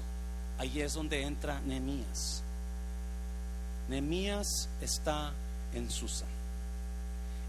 Ahí 0.57 0.81
es 0.81 0.93
donde 0.93 1.21
entra 1.21 1.61
Nehemías. 1.61 2.43
Nehemías 3.89 4.69
está 4.81 5.31
en 5.73 5.89
Susa. 5.89 6.25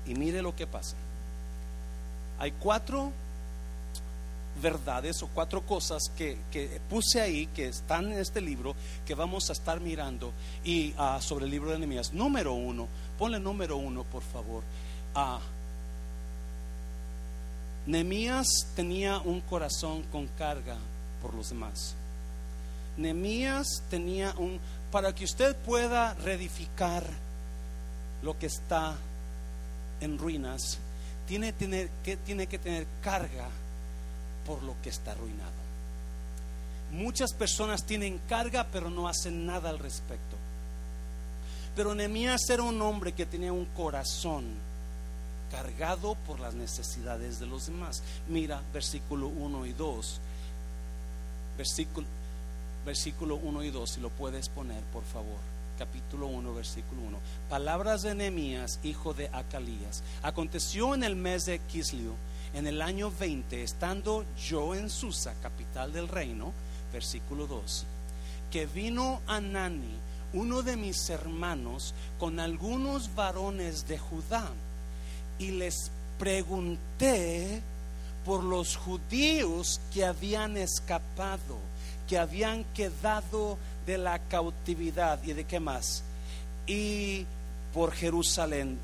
Y 0.07 0.15
mire 0.15 0.43
lo 0.43 0.57
que 0.57 0.67
pasa. 0.67 0.97
Hay 2.39 2.53
cuatro 2.53 3.13
verdades 4.63 5.23
o 5.23 5.29
cuatro 5.29 5.63
cosas 5.63 6.11
que, 6.17 6.37
puse 6.89 7.21
ahí, 7.21 7.47
que 7.49 7.69
están 7.69 8.13
en 8.13 8.19
este 8.19 8.41
libro, 8.41 8.75
que 9.07 9.15
vamos 9.15 9.51
a 9.51 9.53
estar 9.53 9.81
mirando 9.81 10.33
y 10.65 10.95
ah, 10.99 11.19
sobre 11.21 11.45
el 11.45 11.51
libro 11.51 11.71
de 11.71 11.79
Nehemías. 11.79 12.13
Número 12.13 12.55
uno, 12.55 12.89
ponle 13.19 13.39
número 13.39 13.77
uno, 13.77 14.05
por 14.05 14.23
favor. 14.23 14.63
Uh, 15.15 15.39
tenía 18.75 19.19
un 19.19 19.41
corazón 19.43 20.03
con 20.11 20.27
carga 20.29 20.77
por 21.21 21.35
los 21.35 21.51
demás. 21.51 21.95
Nehemías 22.97 23.67
tenía 23.89 24.35
un, 24.37 24.61
para 24.91 25.15
que 25.15 25.25
usted 25.25 25.55
pueda 25.57 26.15
reedificar 26.15 27.05
lo 28.23 28.39
que 28.39 28.47
está 28.47 28.97
en 30.01 30.19
ruinas, 30.19 30.79
tiene, 31.27 31.53
que 31.53 32.59
tener 32.59 32.87
carga 33.03 33.49
por 34.47 34.63
lo 34.63 34.75
que 34.83 34.89
está 34.89 35.13
arruinado. 35.13 35.61
Muchas 36.93 37.33
personas 37.33 37.85
tienen 37.85 38.21
carga 38.29 38.67
pero 38.73 38.91
no 38.91 39.09
hacen 39.09 39.47
nada 39.47 39.71
al 39.71 39.79
respecto. 39.79 40.37
Pero 41.77 41.95
Nehemías 41.95 42.51
era 42.51 42.65
un 42.65 42.83
hombre 42.83 43.13
que 43.13 43.27
tenía 43.27 43.53
un 43.53 43.67
corazón 43.67 44.45
cargado 45.53 46.17
por 46.27 46.41
las 46.41 46.55
necesidades 46.55 47.39
de 47.39 47.47
los 47.47 47.67
demás. 47.67 48.03
Mira 48.29 48.61
versículo 48.73 49.29
1 49.29 49.67
y 49.67 49.73
2. 49.73 50.21
Versículo, 51.57 52.07
versículo 52.85 53.37
1 53.37 53.65
y 53.65 53.71
2, 53.71 53.91
si 53.91 54.01
lo 54.01 54.11
puedes 54.11 54.49
poner, 54.49 54.83
por 54.85 55.05
favor. 55.05 55.39
Capítulo 55.79 56.27
1, 56.27 56.55
versículo 56.55 57.03
1. 57.03 57.19
Palabras 57.49 58.03
de 58.03 58.15
Nehemías, 58.15 58.81
hijo 58.83 59.15
de 59.15 59.29
Acalías. 59.33 60.03
Aconteció 60.23 60.95
en 60.95 61.05
el 61.05 61.17
mes 61.17 61.47
de 61.47 61.59
Kislio, 61.59 62.15
en 62.53 62.67
el 62.67 62.83
año 62.83 63.13
20, 63.19 63.63
estando 63.63 64.25
yo 64.39 64.75
en 64.75 64.91
Susa, 64.91 65.35
capital 65.43 65.93
del 65.93 66.09
reino, 66.09 66.53
versículo 66.93 67.47
2, 67.47 67.87
que 68.51 68.67
vino 68.67 69.21
Anani, 69.27 69.97
uno 70.33 70.63
de 70.63 70.77
mis 70.77 71.09
hermanos, 71.11 71.95
con 72.19 72.41
algunos 72.41 73.15
varones 73.15 73.87
de 73.89 73.99
Judá, 73.99 74.51
y 75.39 75.53
les 75.53 75.91
pregunté 76.19 77.63
por 78.25 78.45
los 78.45 78.77
judíos 78.77 79.81
que 79.93 80.05
habían 80.05 80.57
escapado, 80.57 81.59
que 82.11 82.19
habían 82.19 82.65
quedado 82.75 83.57
de 83.87 83.97
la 83.97 84.19
cautividad 84.19 85.23
y 85.23 85.33
de 85.33 85.45
qué 85.45 85.61
más. 85.61 86.03
Y 86.67 87.25
por 87.73 87.93
Jerusalén. 87.93 88.81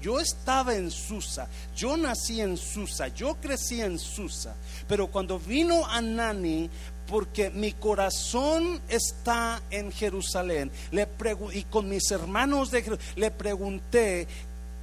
yo 0.00 0.20
estaba 0.20 0.76
en 0.76 0.92
Susa, 0.92 1.48
yo 1.74 1.96
nací 1.96 2.40
en 2.40 2.56
Susa, 2.56 3.08
yo 3.08 3.34
crecí 3.40 3.80
en 3.80 3.98
Susa, 3.98 4.54
pero 4.86 5.08
cuando 5.08 5.40
vino 5.40 5.84
Anani, 5.86 6.70
porque 7.08 7.50
mi 7.50 7.72
corazón 7.72 8.80
está 8.88 9.60
en 9.70 9.90
Jerusalén, 9.90 10.70
le 10.92 11.08
y 11.54 11.64
con 11.64 11.88
mis 11.88 12.08
hermanos 12.12 12.70
de 12.70 12.82
Jerusalén, 12.82 13.14
le 13.16 13.30
pregunté 13.32 14.28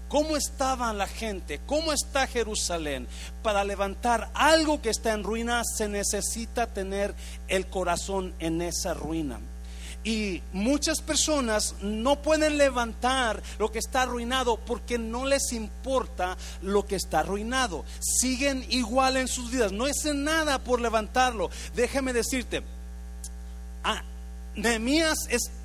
cómo 0.08 0.38
estaba 0.38 0.94
la 0.94 1.08
gente, 1.08 1.60
cómo 1.66 1.92
está 1.92 2.28
Jerusalén. 2.28 3.08
Para 3.44 3.64
levantar 3.64 4.30
algo 4.34 4.82
que 4.82 4.90
está 4.90 5.14
en 5.14 5.24
ruina 5.24 5.64
se 5.64 5.88
necesita 5.88 6.68
tener 6.68 7.14
el 7.48 7.68
corazón 7.68 8.34
en 8.40 8.62
esa 8.62 8.94
ruina. 8.94 9.40
Y 10.04 10.44
muchas 10.54 11.02
personas 11.02 11.74
no 11.82 12.22
pueden 12.22 12.60
levantar 12.60 13.42
lo 13.58 13.72
que 13.72 13.80
está 13.80 14.04
arruinado 14.04 14.58
porque 14.58 15.00
no 15.00 15.26
les 15.26 15.52
importa 15.52 16.38
lo 16.62 16.86
que 16.86 16.96
está 16.96 17.22
arruinado. 17.22 17.84
Siguen 18.00 18.64
igual 18.70 19.18
en 19.18 19.28
sus 19.28 19.50
vidas. 19.50 19.72
No 19.72 19.86
hacen 19.86 20.24
nada 20.24 20.60
por 20.60 20.80
levantarlo. 20.80 21.50
Déjame 21.76 22.14
decirte, 22.14 22.62
ah, 23.84 24.04
Nehemías 24.56 25.18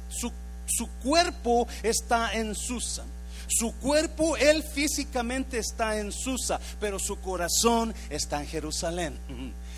su, 0.09 0.32
su 0.66 0.88
cuerpo 1.02 1.68
está 1.82 2.32
en 2.32 2.54
Susa. 2.54 3.04
Su 3.50 3.75
cuerpo, 3.75 4.37
él 4.37 4.62
físicamente 4.62 5.59
está 5.59 5.99
en 5.99 6.12
Susa, 6.12 6.61
pero 6.78 6.99
su 6.99 7.21
corazón 7.21 7.92
está 8.09 8.40
en 8.40 8.47
Jerusalén. 8.47 9.19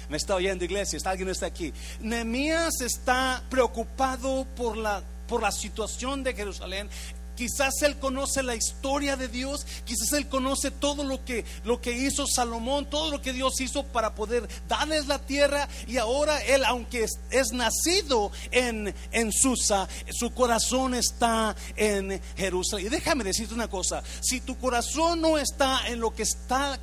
Me 0.09 0.17
está 0.17 0.35
oyendo 0.35 0.65
iglesia, 0.65 0.99
alguien 1.05 1.31
está 1.31 1.47
aquí. 1.47 1.73
Nehemías 2.01 2.81
está 2.83 3.43
preocupado 3.49 4.47
por 4.55 4.77
la 4.77 5.03
por 5.33 5.41
la 5.41 5.51
situación 5.51 6.23
de 6.23 6.35
Jerusalén. 6.35 6.91
Quizás 7.37 7.83
él 7.83 7.99
conoce 7.99 8.43
la 8.43 8.55
historia 8.55 9.17
de 9.17 9.29
Dios, 9.29 9.67
quizás 9.85 10.13
él 10.13 10.29
conoce 10.29 10.71
todo 10.71 11.05
lo 11.05 11.25
que, 11.25 11.45
lo 11.65 11.81
que 11.81 11.93
hizo 11.93 12.27
Salomón, 12.27 12.89
todo 12.89 13.11
lo 13.11 13.23
que 13.23 13.33
Dios 13.33 13.61
hizo 13.61 13.85
para 13.85 14.15
poder 14.15 14.49
darles 14.69 15.07
la 15.07 15.19
tierra. 15.19 15.69
Y 15.87 15.97
ahora 15.97 16.43
él, 16.43 16.65
aunque 16.65 17.07
es, 17.31 17.53
nacido 17.53 18.33
en, 18.51 18.95
en 19.13 19.33
Susa, 19.33 19.89
su 20.11 20.33
corazón 20.33 20.95
está 20.95 21.57
en 21.77 22.21
Jerusalén. 22.37 22.87
Y 22.87 22.89
déjame 22.91 23.25
decirte 23.25 23.55
una 23.55 23.69
cosa, 23.69 24.03
si 24.21 24.41
tu 24.41 24.57
corazón 24.59 25.21
no 25.21 25.39
está 25.39 25.87
en 25.89 26.01
lo 26.01 26.15
que 26.15 26.23
está 26.23 26.79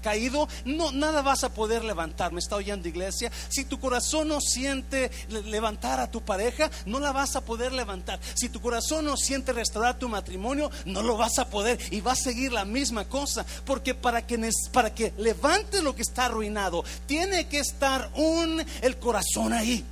caído, 0.00 0.48
no, 0.64 0.92
nada 0.92 1.22
vas 1.22 1.44
a 1.44 1.50
poder 1.50 1.84
levantar. 1.84 2.32
¿Me 2.32 2.40
está 2.40 2.56
oyendo 2.56 2.88
iglesia? 2.88 3.30
Si 3.48 3.64
tu 3.64 3.78
corazón 3.78 4.28
no 4.28 4.40
siente 4.40 5.10
levantar 5.28 6.00
a 6.00 6.10
tu 6.10 6.22
pareja, 6.22 6.70
no 6.86 6.98
la 7.00 7.12
vas 7.12 7.36
a 7.36 7.40
poder 7.40 7.72
levantar. 7.72 8.20
Si 8.34 8.48
tu 8.48 8.60
corazón 8.60 9.04
no 9.04 9.16
siente 9.16 9.52
restaurar 9.52 9.98
tu 9.98 10.08
matrimonio, 10.08 10.70
no 10.84 11.02
lo 11.02 11.16
vas 11.16 11.38
a 11.38 11.48
poder 11.48 11.78
y 11.90 12.00
va 12.00 12.12
a 12.12 12.16
seguir 12.16 12.52
la 12.52 12.64
misma 12.64 13.04
cosa. 13.04 13.44
Porque 13.64 13.94
para 13.94 14.26
que, 14.26 14.50
para 14.72 14.94
que 14.94 15.12
levante 15.18 15.82
lo 15.82 15.94
que 15.94 16.02
está 16.02 16.26
arruinado, 16.26 16.84
tiene 17.06 17.46
que 17.48 17.60
estar 17.60 18.10
un, 18.14 18.64
el 18.82 18.96
corazón 18.98 19.52
ahí. 19.52 19.84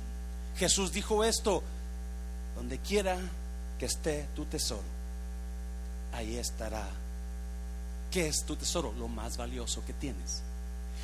Jesús 0.57 0.91
dijo 0.91 1.23
esto, 1.23 1.63
donde 2.55 2.79
quiera 2.79 3.17
que 3.77 3.85
esté 3.85 4.27
tu 4.35 4.45
tesoro, 4.45 4.81
ahí 6.13 6.37
estará 6.37 6.87
¿Qué 8.11 8.27
es 8.27 8.45
tu 8.45 8.55
tesoro? 8.55 8.93
Lo 8.97 9.07
más 9.07 9.37
valioso 9.37 9.83
que 9.85 9.93
tienes 9.93 10.43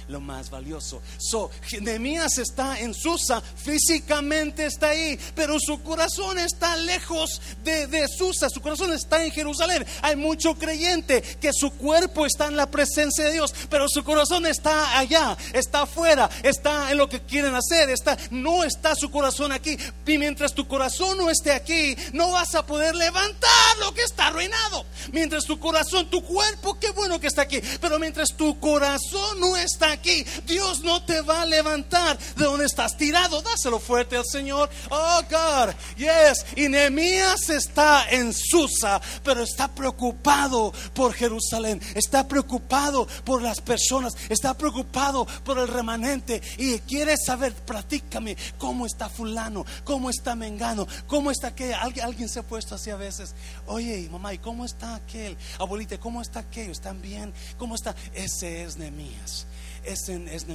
lo 0.07 0.19
más 0.19 0.49
valioso. 0.49 1.01
So, 1.17 1.51
Nehemías 1.81 2.37
está 2.37 2.79
en 2.79 2.93
Susa, 2.93 3.41
físicamente 3.41 4.65
está 4.65 4.89
ahí, 4.89 5.19
pero 5.35 5.57
su 5.59 5.81
corazón 5.81 6.39
está 6.39 6.75
lejos 6.77 7.41
de, 7.63 7.87
de, 7.87 8.07
Susa, 8.07 8.49
su 8.49 8.61
corazón 8.61 8.93
está 8.93 9.23
en 9.23 9.31
Jerusalén. 9.31 9.85
Hay 10.01 10.15
mucho 10.15 10.55
creyente 10.55 11.21
que 11.21 11.51
su 11.53 11.71
cuerpo 11.71 12.25
está 12.25 12.47
en 12.47 12.57
la 12.57 12.69
presencia 12.69 13.25
de 13.25 13.33
Dios, 13.33 13.53
pero 13.69 13.87
su 13.87 14.03
corazón 14.03 14.45
está 14.45 14.97
allá, 14.97 15.37
está 15.53 15.83
afuera, 15.83 16.29
está 16.43 16.91
en 16.91 16.97
lo 16.97 17.09
que 17.09 17.21
quieren 17.21 17.55
hacer, 17.55 17.89
está, 17.89 18.17
no 18.31 18.63
está 18.63 18.95
su 18.95 19.09
corazón 19.09 19.51
aquí. 19.51 19.77
Y 20.05 20.17
mientras 20.17 20.53
tu 20.53 20.67
corazón 20.67 21.17
no 21.17 21.29
esté 21.29 21.51
aquí, 21.51 21.95
no 22.13 22.31
vas 22.31 22.55
a 22.55 22.65
poder 22.65 22.95
levantar 22.95 23.77
lo 23.79 23.93
que 23.93 24.03
está 24.03 24.27
arruinado. 24.27 24.85
Mientras 25.11 25.45
tu 25.45 25.59
corazón, 25.59 26.09
tu 26.09 26.23
cuerpo, 26.23 26.79
qué 26.79 26.91
bueno 26.91 27.19
que 27.19 27.27
está 27.27 27.43
aquí, 27.43 27.61
pero 27.81 27.99
mientras 27.99 28.29
tu 28.35 28.59
corazón 28.59 29.39
no 29.39 29.55
está 29.57 29.92
aquí, 29.93 30.25
Dios 30.45 30.81
no 30.81 31.03
te 31.03 31.21
va 31.21 31.43
a 31.43 31.45
levantar 31.45 32.17
de 32.17 32.45
donde 32.45 32.65
estás 32.65 32.97
tirado. 32.97 33.41
Dáselo 33.41 33.79
fuerte 33.79 34.17
al 34.17 34.25
Señor. 34.25 34.69
Oh 34.89 35.21
God, 35.29 35.73
yes. 35.97 36.45
Y 36.55 36.67
Nehemías 36.69 37.49
está 37.49 38.09
en 38.09 38.33
Susa, 38.33 39.01
pero 39.23 39.43
está 39.43 39.67
preocupado 39.67 40.73
por 40.93 41.13
Jerusalén. 41.13 41.81
Está 41.95 42.27
preocupado 42.27 43.07
por 43.23 43.41
las 43.41 43.61
personas. 43.61 44.13
Está 44.29 44.53
preocupado 44.55 45.25
por 45.43 45.57
el 45.59 45.67
remanente. 45.67 46.41
Y 46.57 46.79
quiere 46.79 47.15
saber, 47.17 47.53
platícame, 47.53 48.37
cómo 48.57 48.85
está 48.85 49.09
fulano, 49.09 49.65
cómo 49.83 50.09
está 50.09 50.35
Mengano, 50.35 50.87
cómo 51.07 51.31
está. 51.31 51.53
Alguien, 51.79 52.05
alguien 52.05 52.29
se 52.29 52.39
ha 52.39 52.43
puesto 52.43 52.75
así 52.75 52.89
a 52.89 52.95
veces. 52.95 53.33
Oye, 53.67 54.09
mamá, 54.11 54.33
¿y 54.33 54.39
cómo 54.39 54.65
está 54.65 54.95
aquel? 54.95 55.37
Abuelita, 55.59 55.99
¿cómo 55.99 56.21
está 56.21 56.39
aquello? 56.39 56.71
¿Están 56.71 57.01
bien? 57.01 57.33
¿Cómo 57.57 57.75
está? 57.75 57.95
Ese 58.13 58.63
es 58.63 58.77
Nehemías 58.77 59.45
es, 59.85 60.09
en, 60.09 60.27
es 60.27 60.45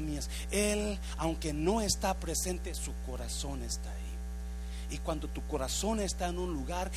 Él, 0.50 0.98
aunque 1.16 1.52
no 1.52 1.80
está 1.80 2.14
presente, 2.14 2.74
su 2.74 2.92
corazón 3.06 3.62
está 3.62 3.90
ahí. 3.90 4.08
Y 4.90 4.98
cuando 4.98 5.28
tu 5.28 5.46
corazón 5.46 6.00
está 6.00 6.28
en 6.28 6.38
un 6.38 6.52
lugar, 6.52 6.90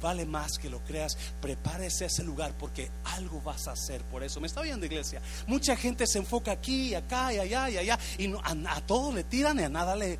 vale 0.00 0.24
más 0.24 0.58
que 0.58 0.70
lo 0.70 0.80
creas. 0.80 1.16
Prepárese 1.40 2.06
ese 2.06 2.22
lugar 2.22 2.52
porque 2.58 2.90
algo 3.04 3.40
vas 3.42 3.68
a 3.68 3.72
hacer 3.72 4.02
por 4.02 4.22
eso. 4.22 4.40
Me 4.40 4.46
está 4.46 4.60
oyendo, 4.60 4.86
iglesia. 4.86 5.20
Mucha 5.46 5.76
gente 5.76 6.06
se 6.06 6.18
enfoca 6.18 6.52
aquí, 6.52 6.94
acá 6.94 7.32
y 7.32 7.38
allá 7.38 7.70
y 7.70 7.78
allá. 7.78 7.98
Y 8.18 8.28
no, 8.28 8.40
a, 8.42 8.80
todo 8.82 9.12
le 9.12 9.24
tiran 9.24 9.58
y 9.58 9.64
a 9.64 9.68
nada 9.68 9.96
le. 9.96 10.18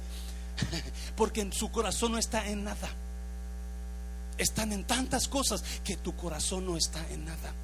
Porque 1.17 1.49
su 1.53 1.71
corazón 1.71 2.13
no 2.13 2.19
está 2.19 2.47
en 2.49 2.65
nada. 2.65 2.89
Están 4.39 4.73
en 4.73 4.85
tantas 4.85 5.29
cosas 5.29 5.63
que 5.83 5.97
tu 5.97 6.15
corazón 6.15 6.67
no 6.67 6.77
está 6.77 7.05
en 7.11 7.25
nada. 7.25 7.55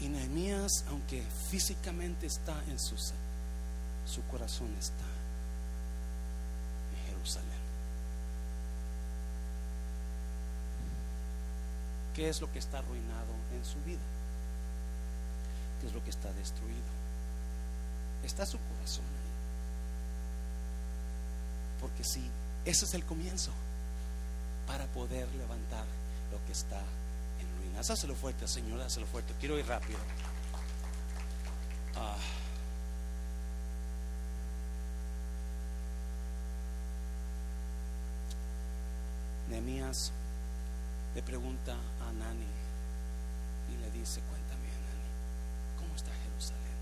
Y 0.00 0.08
Nehemías, 0.08 0.84
aunque 0.88 1.22
físicamente 1.50 2.26
está 2.26 2.54
en 2.68 2.78
Susa, 2.78 3.14
su 4.06 4.22
corazón 4.24 4.74
está 4.78 5.04
en 6.94 7.06
Jerusalén. 7.12 7.60
¿Qué 12.14 12.28
es 12.28 12.40
lo 12.40 12.50
que 12.50 12.58
está 12.58 12.78
arruinado 12.78 13.32
en 13.54 13.64
su 13.64 13.78
vida? 13.84 14.00
¿Qué 15.80 15.86
es 15.86 15.92
lo 15.92 16.02
que 16.02 16.10
está 16.10 16.32
destruido? 16.32 16.78
Está 18.24 18.46
su 18.46 18.58
corazón 18.58 19.04
ahí. 19.04 19.30
Porque 21.80 22.04
si 22.04 22.28
ese 22.64 22.84
es 22.86 22.94
el 22.94 23.04
comienzo 23.04 23.52
para 24.66 24.86
poder 24.86 25.28
levantar 25.34 25.84
lo 26.32 26.44
que 26.46 26.52
está 26.52 26.82
Házelo 27.78 28.14
fuerte, 28.14 28.46
Señor, 28.46 28.80
hazlo 28.80 29.06
fuerte. 29.06 29.34
Quiero 29.40 29.58
ir 29.58 29.66
rápido. 29.66 29.98
Ah. 31.96 32.16
Nehemías 39.48 40.12
le 41.14 41.22
pregunta 41.22 41.74
a 42.00 42.08
Anani 42.08 42.46
y 43.68 43.76
le 43.78 43.90
dice, 43.90 44.20
cuéntame 44.20 44.68
Anani, 44.68 45.10
¿cómo 45.76 45.94
está 45.96 46.12
Jerusalén? 46.22 46.78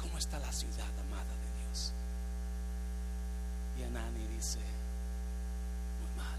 ¿Cómo 0.00 0.16
está 0.16 0.38
la 0.38 0.50
ciudad 0.50 0.88
amada 1.00 1.24
de 1.24 1.62
Dios? 1.62 1.92
Y 3.78 3.82
Anani 3.82 4.26
dice, 4.28 4.60
muy 6.00 6.10
mal, 6.16 6.38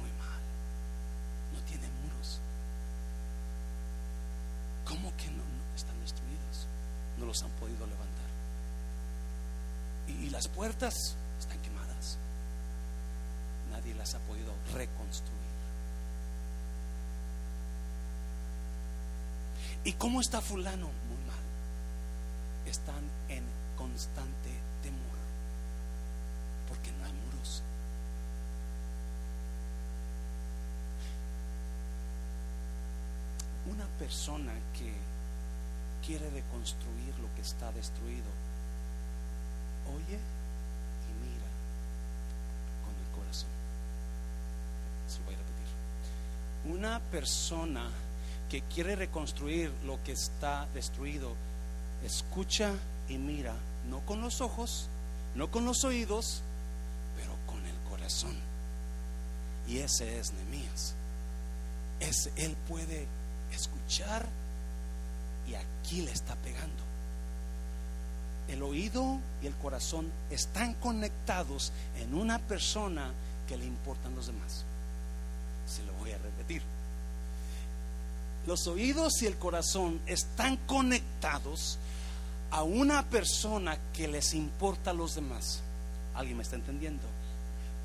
muy 0.00 0.10
mal, 0.12 0.42
no 1.52 1.60
tiene 1.68 1.86
muros. 2.02 2.40
¿Cómo 4.86 5.03
que 5.16 5.30
no, 5.30 5.44
están 5.76 5.98
destruidos? 6.00 6.66
No 7.18 7.26
los 7.26 7.42
han 7.42 7.50
podido 7.52 7.86
levantar. 7.86 8.14
y 10.08 10.30
las 10.30 10.48
puertas 10.48 10.94
están 11.38 11.58
quemadas 11.60 12.18
nadie 13.74 13.94
las 13.94 14.14
ha 14.14 14.18
podido 14.20 14.52
reconstruir. 14.72 15.34
¿Y 19.84 19.92
cómo 19.94 20.20
está 20.20 20.40
fulano? 20.40 20.86
Muy 20.86 21.18
mal. 21.26 21.44
Están 22.66 23.02
en 23.28 23.44
constante 23.76 24.50
temor 24.82 25.18
porque 26.68 26.90
no 26.92 27.04
hay 27.04 27.12
muros. 27.12 27.62
Una 33.66 33.83
persona 33.98 34.52
que 34.76 34.92
quiere 36.06 36.28
reconstruir 36.30 37.14
lo 37.20 37.34
que 37.34 37.42
está 37.42 37.72
destruido, 37.72 38.30
oye 39.96 40.18
voy 45.24 45.34
a 45.34 45.38
repetir. 45.38 46.72
Una 46.76 47.00
persona 47.10 47.88
que 48.48 48.62
quiere 48.62 48.96
reconstruir 48.96 49.72
lo 49.84 50.02
que 50.02 50.12
está 50.12 50.66
destruido, 50.74 51.34
escucha 52.04 52.72
y 53.08 53.18
mira, 53.18 53.54
no 53.88 54.00
con 54.00 54.20
los 54.20 54.40
ojos, 54.40 54.88
no 55.34 55.50
con 55.50 55.64
los 55.64 55.84
oídos, 55.84 56.42
pero 57.16 57.36
con 57.46 57.64
el 57.66 57.76
corazón. 57.88 58.36
Y 59.68 59.78
ese 59.78 60.18
es 60.18 60.32
Nemías. 60.32 60.94
Él 62.36 62.56
puede 62.68 63.06
escuchar 63.54 64.26
y 65.48 65.54
aquí 65.54 66.02
le 66.02 66.12
está 66.12 66.34
pegando. 66.36 66.82
El 68.48 68.62
oído 68.62 69.18
y 69.42 69.46
el 69.46 69.54
corazón 69.54 70.10
están 70.30 70.74
conectados 70.74 71.72
en 71.98 72.14
una 72.14 72.38
persona 72.38 73.10
que 73.48 73.56
le 73.56 73.64
importan 73.64 74.14
los 74.14 74.26
demás. 74.26 74.64
Se 75.66 75.82
lo 75.84 75.92
voy 75.94 76.12
a 76.12 76.18
repetir. 76.18 76.62
Los 78.46 78.66
oídos 78.66 79.22
y 79.22 79.26
el 79.26 79.36
corazón 79.36 80.00
están 80.06 80.58
conectados 80.58 81.78
a 82.50 82.62
una 82.62 83.04
persona 83.08 83.78
que 83.94 84.06
les 84.06 84.34
importa 84.34 84.90
a 84.90 84.94
los 84.94 85.14
demás. 85.14 85.60
¿Alguien 86.14 86.36
me 86.36 86.42
está 86.42 86.56
entendiendo? 86.56 87.02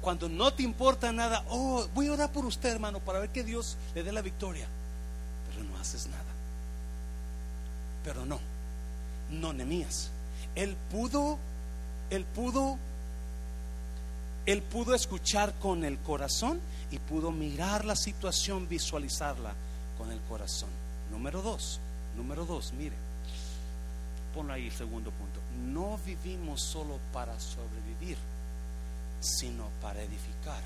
Cuando 0.02 0.30
no 0.30 0.54
te 0.54 0.64
importa 0.64 1.12
nada, 1.12 1.44
oh, 1.50 1.88
voy 1.94 2.08
a 2.08 2.14
orar 2.14 2.32
por 2.32 2.46
usted, 2.46 2.70
hermano, 2.70 3.00
para 3.00 3.20
ver 3.20 3.30
que 3.30 3.44
Dios 3.44 3.78
le 3.96 4.04
dé 4.04 4.12
la 4.12 4.22
victoria. 4.22 4.68
Pero 5.60 5.72
no 5.72 5.78
haces 5.78 6.08
nada. 6.08 6.24
Pero 8.04 8.26
no, 8.26 8.40
no 9.30 9.52
Nemías. 9.52 10.10
Él 10.56 10.78
pudo, 10.90 11.38
él 12.10 12.24
pudo, 12.24 12.78
él 14.46 14.62
pudo 14.62 14.96
escuchar 14.96 15.54
con 15.60 15.84
el 15.84 15.98
corazón 16.00 16.62
y 16.92 17.00
pudo 17.00 17.32
mirar 17.32 17.84
la 17.84 17.98
situación, 17.98 18.70
visualizarla 18.70 19.54
con 19.98 20.12
el 20.12 20.20
corazón. 20.22 20.70
Número 21.12 21.42
dos, 21.42 21.82
número 22.16 22.46
dos, 22.46 22.72
mire, 22.72 22.96
ponlo 24.34 24.54
ahí, 24.54 24.72
segundo 24.72 25.12
punto. 25.12 25.42
No 25.66 26.00
vivimos 26.06 26.62
solo 26.62 27.00
para 27.12 27.38
sobrevivir, 27.38 28.18
sino 29.20 29.66
para 29.82 30.02
edificar. 30.02 30.64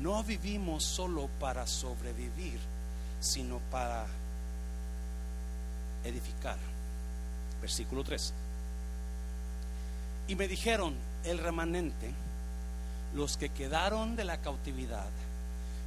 No 0.00 0.22
vivimos 0.22 0.84
solo 0.84 1.28
para 1.38 1.66
sobrevivir, 1.66 2.58
sino 3.24 3.58
para 3.70 4.06
edificar. 6.04 6.58
Versículo 7.60 8.04
3. 8.04 8.32
Y 10.28 10.34
me 10.36 10.46
dijeron, 10.46 10.94
el 11.24 11.38
remanente, 11.38 12.12
los 13.14 13.36
que 13.36 13.48
quedaron 13.48 14.16
de 14.16 14.24
la 14.24 14.38
cautividad 14.38 15.08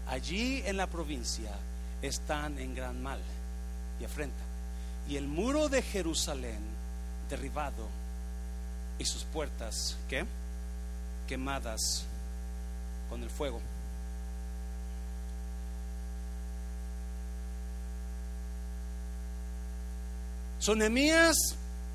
allí 0.07 0.63
en 0.65 0.77
la 0.77 0.87
provincia 0.87 1.51
están 2.01 2.57
en 2.57 2.73
gran 2.73 3.01
mal 3.01 3.19
y 3.99 4.05
afrenta. 4.05 4.43
Y 5.07 5.17
el 5.17 5.27
muro 5.27 5.69
de 5.69 5.81
Jerusalén 5.81 6.59
derribado 7.29 7.87
y 8.99 9.05
sus 9.05 9.23
puertas, 9.23 9.97
¿qué? 10.09 10.25
Quemadas 11.27 12.05
con 13.09 13.21
el 13.23 13.29
fuego. 13.29 13.61
Sonemías 20.59 21.37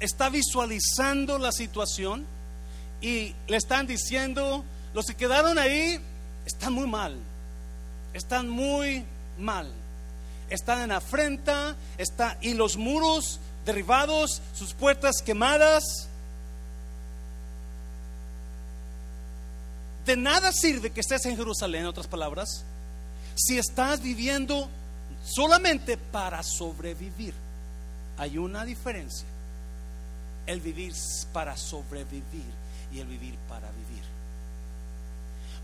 está 0.01 0.29
visualizando 0.29 1.39
la 1.39 1.53
situación 1.53 2.27
y 3.01 3.35
le 3.49 3.57
están 3.57 3.87
diciendo 3.87 4.65
los 4.95 5.07
que 5.07 5.15
quedaron 5.15 5.59
ahí 5.59 6.01
están 6.45 6.73
muy 6.73 6.87
mal, 6.87 7.17
están 8.13 8.49
muy 8.49 9.05
mal, 9.39 9.73
están 10.51 10.83
en 10.83 10.93
afrenta, 10.93 11.77
está, 11.99 12.39
y 12.41 12.55
los 12.55 12.77
muros 12.77 13.41
derribados, 13.65 14.43
sus 14.55 14.75
puertas 14.75 15.23
quemadas. 15.25 16.09
De 20.05 20.17
nada 20.17 20.53
sirve 20.53 20.91
que 20.91 21.01
estés 21.01 21.25
en 21.27 21.37
Jerusalén, 21.37 21.83
en 21.83 21.87
otras 21.87 22.09
palabras, 22.09 22.65
si 23.37 23.57
estás 23.57 24.03
viviendo 24.03 24.69
solamente 25.25 25.97
para 25.97 26.43
sobrevivir. 26.43 27.35
Hay 28.23 28.39
una 28.39 28.65
diferencia. 28.65 29.27
El 30.47 30.61
vivir 30.61 30.95
para 31.33 31.57
sobrevivir 31.57 32.23
y 32.93 33.01
el 33.01 33.09
vivir 33.09 33.35
para 33.49 33.69
vivir. 33.73 34.05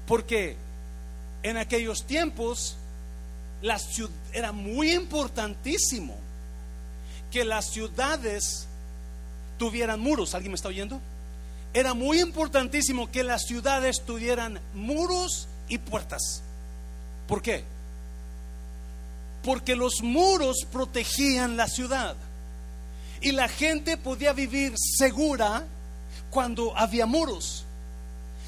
Porque 0.09 0.57
en 1.44 1.57
aquellos 1.57 2.05
tiempos 2.05 2.77
era 4.33 4.51
muy 4.51 4.90
importantísimo 4.90 6.16
que 7.31 7.44
las 7.44 7.71
ciudades 7.71 8.66
tuvieran 9.57 10.01
muros. 10.01 10.35
¿Alguien 10.35 10.51
me 10.51 10.57
está 10.57 10.66
oyendo? 10.66 11.01
Era 11.73 11.94
muy 11.94 12.21
importantísimo 12.21 13.09
que 13.09 13.23
las 13.23 13.47
ciudades 13.47 14.05
tuvieran 14.05 14.59
muros 14.75 15.47
y 15.68 15.79
puertas. 15.79 16.42
¿Por 17.29 17.40
qué? 17.40 17.62
Porque 19.44 19.77
los 19.77 20.03
muros 20.03 20.66
protegían 20.73 21.57
la 21.57 21.68
ciudad 21.68 22.16
y 23.20 23.33
la 23.33 23.48
gente 23.48 23.96
podía 23.96 24.33
vivir 24.33 24.74
segura 24.76 25.64
cuando 26.31 26.76
había 26.76 27.07
muros. 27.07 27.64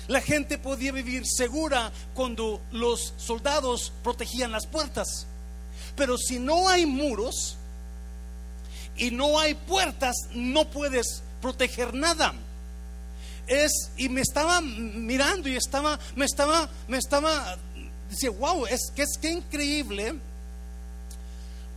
La 0.09 0.21
gente 0.21 0.59
podía 0.59 0.93
vivir 0.93 1.23
segura 1.25 1.93
cuando 2.15 2.61
los 2.73 3.15
soldados 3.17 3.93
protegían 4.03 4.53
las 4.53 4.67
puertas. 4.67 5.27
Pero 5.97 6.17
si 6.19 6.39
no 6.39 6.69
hay 6.69 6.87
muros 6.87 7.57
y 8.97 9.11
no 9.11 9.39
hay 9.39 9.55
puertas, 9.55 10.17
no 10.35 10.69
puedes 10.69 11.23
proteger 11.41 11.95
nada. 11.95 12.35
Es, 13.47 13.91
y 13.97 14.09
me 14.09 14.21
estaba 14.21 14.61
mirando 14.61 15.49
y 15.49 15.57
estaba, 15.57 15.99
me 16.15 16.25
estaba, 16.25 16.69
me 16.87 16.99
estaba, 16.99 17.57
decía, 18.09 18.31
wow, 18.31 18.67
es 18.67 18.91
que 18.95 19.03
es 19.03 19.19
que 19.21 19.31
increíble. 19.31 20.15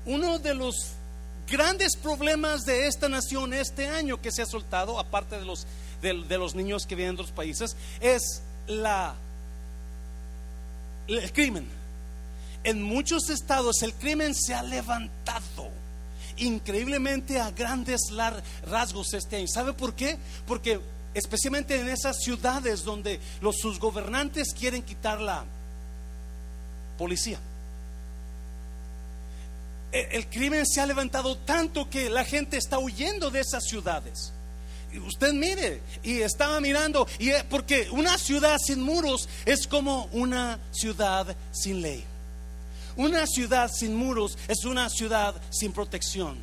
Uno 0.06 0.38
de 0.40 0.54
los 0.54 0.76
grandes 1.50 1.96
problemas 1.96 2.66
de 2.66 2.88
esta 2.88 3.10
nación 3.10 3.54
este 3.54 3.88
año 3.88 4.22
que 4.22 4.32
se 4.32 4.42
ha 4.42 4.46
soltado, 4.46 5.00
aparte 5.00 5.40
de 5.40 5.46
los 5.46 5.66
de, 6.04 6.38
los 6.38 6.54
niños 6.54 6.86
que 6.86 6.96
vienen 6.96 7.16
de 7.16 7.22
otros 7.22 7.36
países 7.36 7.76
es 8.02 8.42
la, 8.68 9.16
el 11.08 11.32
crimen. 11.32 11.68
En 12.64 12.82
muchos 12.82 13.30
estados 13.30 13.82
el 13.82 13.94
crimen 13.94 14.36
se 14.36 14.54
ha 14.54 14.64
levantado 14.64 15.70
increíblemente 16.38 17.40
a 17.40 17.52
grandes 17.52 18.02
rasgos 18.68 19.14
este 19.14 19.38
año. 19.38 19.48
¿Sabe 19.48 19.74
por 19.74 19.94
qué? 19.94 20.18
Porque 20.46 20.80
especialmente 21.14 21.80
en 21.80 21.88
esas 21.88 22.18
ciudades 22.18 22.84
donde 22.84 23.20
los 23.42 23.58
sus 23.58 23.80
gobernantes 23.80 24.54
quieren 24.54 24.82
quitar 24.82 25.22
la 25.22 25.46
policía. 26.98 27.40
E, 29.94 30.10
el 30.18 30.28
crimen 30.28 30.66
se 30.66 30.82
ha 30.82 30.86
levantado 30.86 31.38
tanto 31.38 31.90
que 31.90 32.10
la 32.10 32.26
gente 32.26 32.58
está 32.58 32.80
huyendo 32.80 33.32
de 33.32 33.40
esas 33.40 33.64
ciudades 33.64 34.34
usted 35.00 35.34
mire, 35.34 35.82
y 36.04 36.22
estaba 36.22 36.60
mirando, 36.60 37.08
y 37.20 37.32
porque 37.50 37.88
una 37.92 38.18
ciudad 38.18 38.58
sin 38.64 38.82
muros 38.82 39.28
es 39.46 39.68
como 39.68 40.06
una 40.12 40.60
ciudad 40.72 41.36
sin 41.52 41.82
ley. 41.82 42.04
Una 42.96 43.26
ciudad 43.26 43.72
sin 43.74 43.96
muros 43.96 44.38
es 44.48 44.66
una 44.66 44.90
ciudad 44.90 45.36
sin 45.50 45.72
protección. 45.72 46.38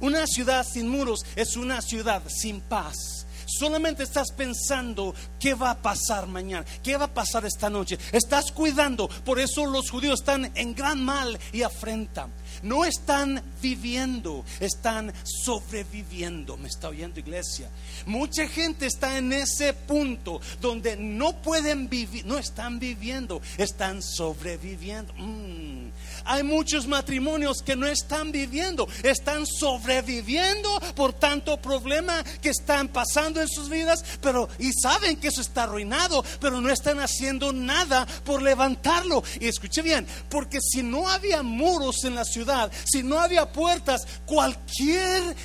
Una 0.00 0.26
ciudad 0.26 0.66
sin 0.66 0.88
muros 0.88 1.20
es 1.36 1.56
una 1.56 1.80
ciudad 1.80 2.22
sin 2.28 2.60
paz. 2.60 3.26
Solamente 3.46 4.04
estás 4.04 4.30
pensando 4.30 5.14
qué 5.38 5.54
va 5.54 5.70
a 5.70 5.82
pasar 5.82 6.26
mañana, 6.26 6.64
qué 6.82 6.96
va 6.96 7.06
a 7.06 7.14
pasar 7.14 7.44
esta 7.44 7.68
noche. 7.68 7.98
Estás 8.12 8.52
cuidando, 8.52 9.08
por 9.08 9.40
eso 9.40 9.66
los 9.66 9.90
judíos 9.90 10.20
están 10.20 10.52
en 10.54 10.74
gran 10.74 11.02
mal 11.02 11.38
y 11.52 11.62
afrenta. 11.62 12.28
No 12.62 12.84
están 12.84 13.42
viviendo, 13.62 14.44
están 14.60 15.12
sobreviviendo. 15.24 16.56
¿Me 16.56 16.68
está 16.68 16.88
oyendo 16.88 17.20
iglesia? 17.20 17.70
Mucha 18.06 18.46
gente 18.48 18.86
está 18.86 19.18
en 19.18 19.32
ese 19.32 19.72
punto 19.72 20.40
donde 20.60 20.96
no 20.96 21.40
pueden 21.42 21.88
vivir, 21.88 22.26
no 22.26 22.38
están 22.38 22.78
viviendo, 22.78 23.40
están 23.58 24.02
sobreviviendo. 24.02 25.12
Mm. 25.14 25.89
Hay 26.24 26.42
muchos 26.42 26.86
matrimonios 26.86 27.62
que 27.62 27.76
no 27.76 27.86
están 27.86 28.32
viviendo, 28.32 28.88
están 29.02 29.46
sobreviviendo 29.46 30.80
por 30.94 31.12
tanto 31.12 31.56
problema 31.56 32.22
que 32.40 32.50
están 32.50 32.88
pasando 32.88 33.40
en 33.40 33.48
sus 33.48 33.68
vidas, 33.68 34.04
pero 34.20 34.48
y 34.58 34.72
saben 34.72 35.16
que 35.16 35.28
eso 35.28 35.40
está 35.40 35.64
arruinado, 35.64 36.24
pero 36.40 36.60
no 36.60 36.70
están 36.70 37.00
haciendo 37.00 37.52
nada 37.52 38.06
por 38.24 38.42
levantarlo. 38.42 39.22
Y 39.40 39.48
escuche 39.48 39.82
bien, 39.82 40.06
porque 40.28 40.60
si 40.60 40.82
no 40.82 41.08
había 41.08 41.42
muros 41.42 42.04
en 42.04 42.14
la 42.14 42.24
ciudad, 42.24 42.70
si 42.84 43.02
no 43.02 43.20
había 43.20 43.52
puertas, 43.52 44.06
cualquier 44.26 45.36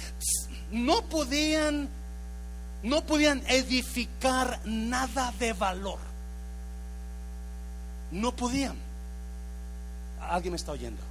no 0.71 1.03
podían 1.03 1.89
no 2.83 3.03
podían 3.03 3.41
edificar 3.47 4.59
nada 4.63 5.33
de 5.39 5.53
valor. 5.53 5.97
No 8.11 8.35
podían. 8.35 8.84
Alguien 10.29 10.53
me 10.53 10.57
está 10.57 10.71
oyendo. 10.71 11.01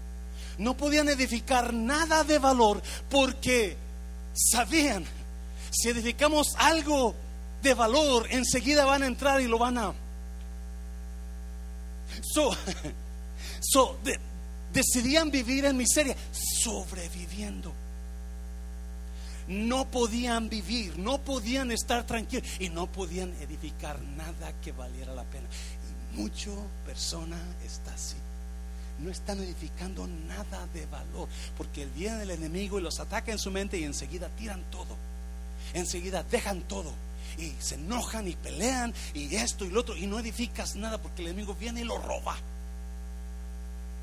No 0.58 0.76
podían 0.76 1.08
edificar 1.08 1.72
nada 1.72 2.24
de 2.24 2.38
valor 2.38 2.82
porque 3.10 3.76
sabían, 4.34 5.04
si 5.70 5.88
edificamos 5.88 6.54
algo 6.56 7.14
de 7.62 7.74
valor, 7.74 8.26
enseguida 8.30 8.84
van 8.84 9.02
a 9.02 9.06
entrar 9.06 9.40
y 9.40 9.48
lo 9.48 9.58
van 9.58 9.78
a... 9.78 9.92
So, 12.22 12.56
so 13.60 13.98
decidían 14.72 15.30
vivir 15.30 15.64
en 15.64 15.76
miseria, 15.76 16.16
sobreviviendo. 16.32 17.72
No 19.46 19.90
podían 19.90 20.48
vivir, 20.48 20.98
no 20.98 21.18
podían 21.18 21.70
estar 21.70 22.06
tranquilos 22.06 22.48
y 22.58 22.70
no 22.70 22.86
podían 22.86 23.34
edificar 23.42 24.00
nada 24.00 24.52
que 24.62 24.72
valiera 24.72 25.14
la 25.14 25.24
pena. 25.24 25.46
Y 26.14 26.16
mucha 26.16 26.50
persona 26.86 27.36
está 27.64 27.92
así. 27.92 28.16
No 29.04 29.10
están 29.10 29.38
edificando 29.38 30.06
nada 30.06 30.66
de 30.72 30.86
valor 30.86 31.28
porque 31.58 31.84
viene 31.84 32.22
el 32.22 32.30
enemigo 32.30 32.78
y 32.78 32.82
los 32.82 33.00
ataca 33.00 33.32
en 33.32 33.38
su 33.38 33.50
mente 33.50 33.78
y 33.78 33.84
enseguida 33.84 34.30
tiran 34.30 34.64
todo. 34.70 34.96
Enseguida 35.74 36.22
dejan 36.22 36.62
todo 36.62 36.90
y 37.36 37.52
se 37.60 37.74
enojan 37.74 38.26
y 38.28 38.34
pelean 38.34 38.94
y 39.12 39.36
esto 39.36 39.66
y 39.66 39.70
lo 39.70 39.80
otro 39.80 39.94
y 39.94 40.06
no 40.06 40.18
edificas 40.18 40.76
nada 40.76 40.96
porque 40.96 41.20
el 41.20 41.28
enemigo 41.28 41.54
viene 41.54 41.82
y 41.82 41.84
lo 41.84 41.98
roba. 41.98 42.34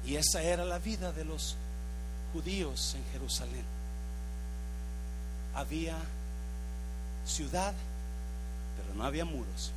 Y 0.05 0.17
esa 0.17 0.43
era 0.43 0.65
la 0.65 0.77
vida 0.77 1.11
de 1.11 1.25
los 1.25 1.57
judíos 2.31 2.93
en 2.95 3.03
Jerusalén. 3.11 3.65
Había 5.55 5.97
ciudad, 7.25 7.73
pero 8.77 8.93
no 8.93 9.03
había 9.03 9.25
muros. 9.25 9.71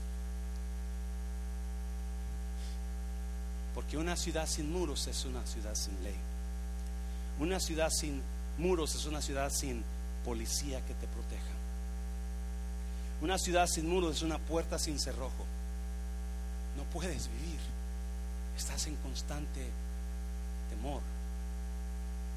Porque 3.75 3.97
una 3.97 4.17
ciudad 4.17 4.47
sin 4.47 4.73
muros 4.73 5.07
es 5.07 5.25
una 5.25 5.45
ciudad 5.47 5.75
sin 5.75 6.03
ley. 6.05 6.17
Una 7.41 7.59
ciudad 7.59 7.91
sin 7.91 8.23
muros 8.59 8.95
es 8.95 9.07
una 9.07 9.21
ciudad 9.21 9.51
sin 9.51 9.83
policía 10.25 10.81
que 10.87 10.95
te 10.95 11.07
proteja. 11.07 11.43
Una 13.21 13.39
ciudad 13.39 13.67
sin 13.67 13.89
muros 13.89 14.17
es 14.17 14.23
una 14.23 14.39
puerta 14.39 14.79
sin 14.79 14.99
cerrojo. 14.99 15.45
No 16.77 16.85
puedes 16.85 17.29
vivir. 17.29 17.61
Estás 18.57 18.87
en 18.87 18.95
constante 18.97 19.69
temor, 20.71 21.01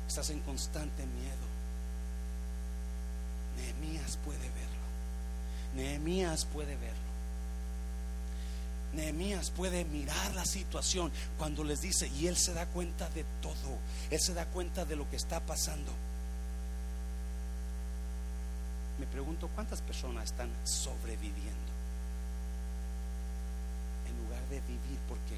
estás 0.08 0.30
en 0.32 0.40
constante 0.42 1.06
miedo. 1.06 1.48
Nehemías 3.58 4.18
puede 4.26 4.40
verlo. 4.40 4.88
Nehemías 5.76 6.46
puede 6.46 6.76
verlo. 6.76 7.07
Nehemías 8.98 9.52
puede 9.52 9.86
mirar 9.86 10.34
la 10.34 10.44
situación 10.44 11.12
cuando 11.38 11.64
les 11.64 11.82
dice, 11.82 12.08
y 12.20 12.26
él 12.26 12.36
se 12.36 12.54
da 12.54 12.66
cuenta 12.66 13.08
de 13.12 13.24
todo, 13.42 13.78
él 14.10 14.20
se 14.20 14.34
da 14.34 14.46
cuenta 14.48 14.86
de 14.86 14.96
lo 14.96 15.08
que 15.08 15.16
está 15.16 15.40
pasando. 15.40 15.92
Me 19.00 19.06
pregunto 19.06 19.50
cuántas 19.54 19.82
personas 19.82 20.26
están 20.26 20.50
sobreviviendo 20.64 21.72
en 24.10 24.26
lugar 24.26 24.42
de 24.50 24.62
vivir, 24.62 25.00
¿por 25.08 25.20
qué? 25.30 25.38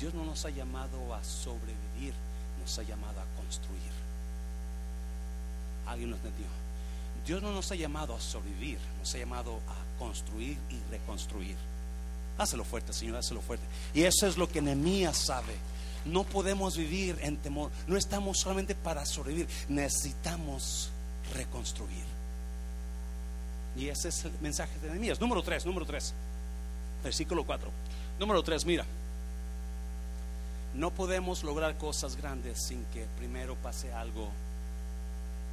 Dios 0.00 0.14
no 0.14 0.24
nos 0.24 0.46
ha 0.46 0.50
llamado 0.50 1.14
a 1.14 1.22
sobrevivir, 1.22 2.14
nos 2.58 2.78
ha 2.78 2.82
llamado 2.84 3.20
a 3.20 3.26
construir. 3.36 3.92
Alguien 5.86 6.10
nos 6.10 6.20
entendió. 6.20 6.46
Dios 7.26 7.42
no 7.42 7.52
nos 7.52 7.70
ha 7.70 7.74
llamado 7.74 8.16
a 8.16 8.20
sobrevivir, 8.20 8.78
nos 8.98 9.14
ha 9.14 9.18
llamado 9.18 9.60
a 9.68 9.98
construir 9.98 10.56
y 10.70 10.90
reconstruir. 10.90 11.56
Hácelo 12.36 12.64
fuerte, 12.64 12.92
Señor, 12.92 13.16
hácelo 13.16 13.40
fuerte. 13.40 13.64
Y 13.92 14.02
eso 14.02 14.26
es 14.26 14.36
lo 14.36 14.48
que 14.48 14.60
Nehemías 14.60 15.16
sabe. 15.16 15.54
No 16.04 16.24
podemos 16.24 16.76
vivir 16.76 17.18
en 17.22 17.36
temor. 17.36 17.70
No 17.86 17.96
estamos 17.96 18.38
solamente 18.38 18.74
para 18.74 19.06
sobrevivir, 19.06 19.48
necesitamos 19.68 20.90
reconstruir. 21.32 22.04
Y 23.76 23.88
ese 23.88 24.08
es 24.08 24.24
el 24.24 24.32
mensaje 24.40 24.78
de 24.80 24.88
Nehemías. 24.88 25.20
Número 25.20 25.42
3, 25.42 25.64
número 25.66 25.86
3. 25.86 26.12
Versículo 27.02 27.44
4. 27.44 27.70
Número 28.18 28.42
3, 28.42 28.64
mira. 28.66 28.84
No 30.74 30.90
podemos 30.90 31.44
lograr 31.44 31.78
cosas 31.78 32.16
grandes 32.16 32.60
sin 32.60 32.84
que 32.86 33.06
primero 33.16 33.54
pase 33.56 33.92
algo 33.92 34.28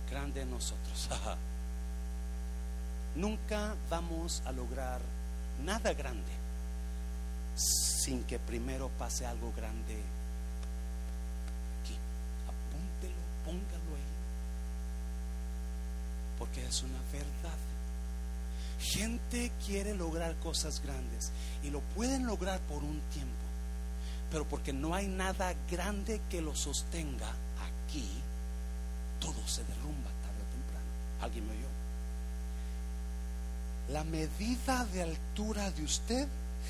grande 0.10 0.42
en 0.42 0.50
nosotros. 0.50 1.10
Nunca 3.16 3.76
vamos 3.90 4.42
a 4.46 4.52
lograr 4.52 5.00
nada 5.64 5.94
grande 5.94 6.41
sin 7.56 8.24
que 8.24 8.40
primero 8.40 8.90
pase 8.98 9.26
algo 9.26 9.52
grande 9.56 9.96
aquí. 11.82 11.96
Apúntelo, 12.48 13.22
póngalo 13.46 13.96
ahí. 13.96 14.12
Porque 16.40 16.66
es 16.66 16.82
una 16.84 17.00
verdad. 17.12 17.58
Gente 18.80 19.52
quiere 19.66 19.94
lograr 19.94 20.36
cosas 20.38 20.82
grandes 20.82 21.32
y 21.64 21.70
lo 21.70 21.82
pueden 21.96 22.26
lograr 22.26 22.60
por 22.62 22.84
un 22.84 23.00
tiempo 23.14 23.52
pero 24.32 24.46
porque 24.46 24.72
no 24.72 24.96
hay 24.96 25.08
nada 25.08 25.54
grande 25.70 26.22
que 26.30 26.42
lo 26.42 26.56
sostenga 26.56 27.30
aquí, 27.60 28.08
todo 29.20 29.46
se 29.46 29.64
derrumba 29.66 30.10
tarde 30.24 30.42
o 30.42 30.52
temprano. 30.54 30.86
¿Alguien 31.22 31.48
me 31.48 31.52
oyó? 31.52 31.68
La 33.90 34.06
medida 34.06 34.86
de 34.86 35.04
altura 35.04 35.70
de 35.72 35.84
usted 35.84 36.28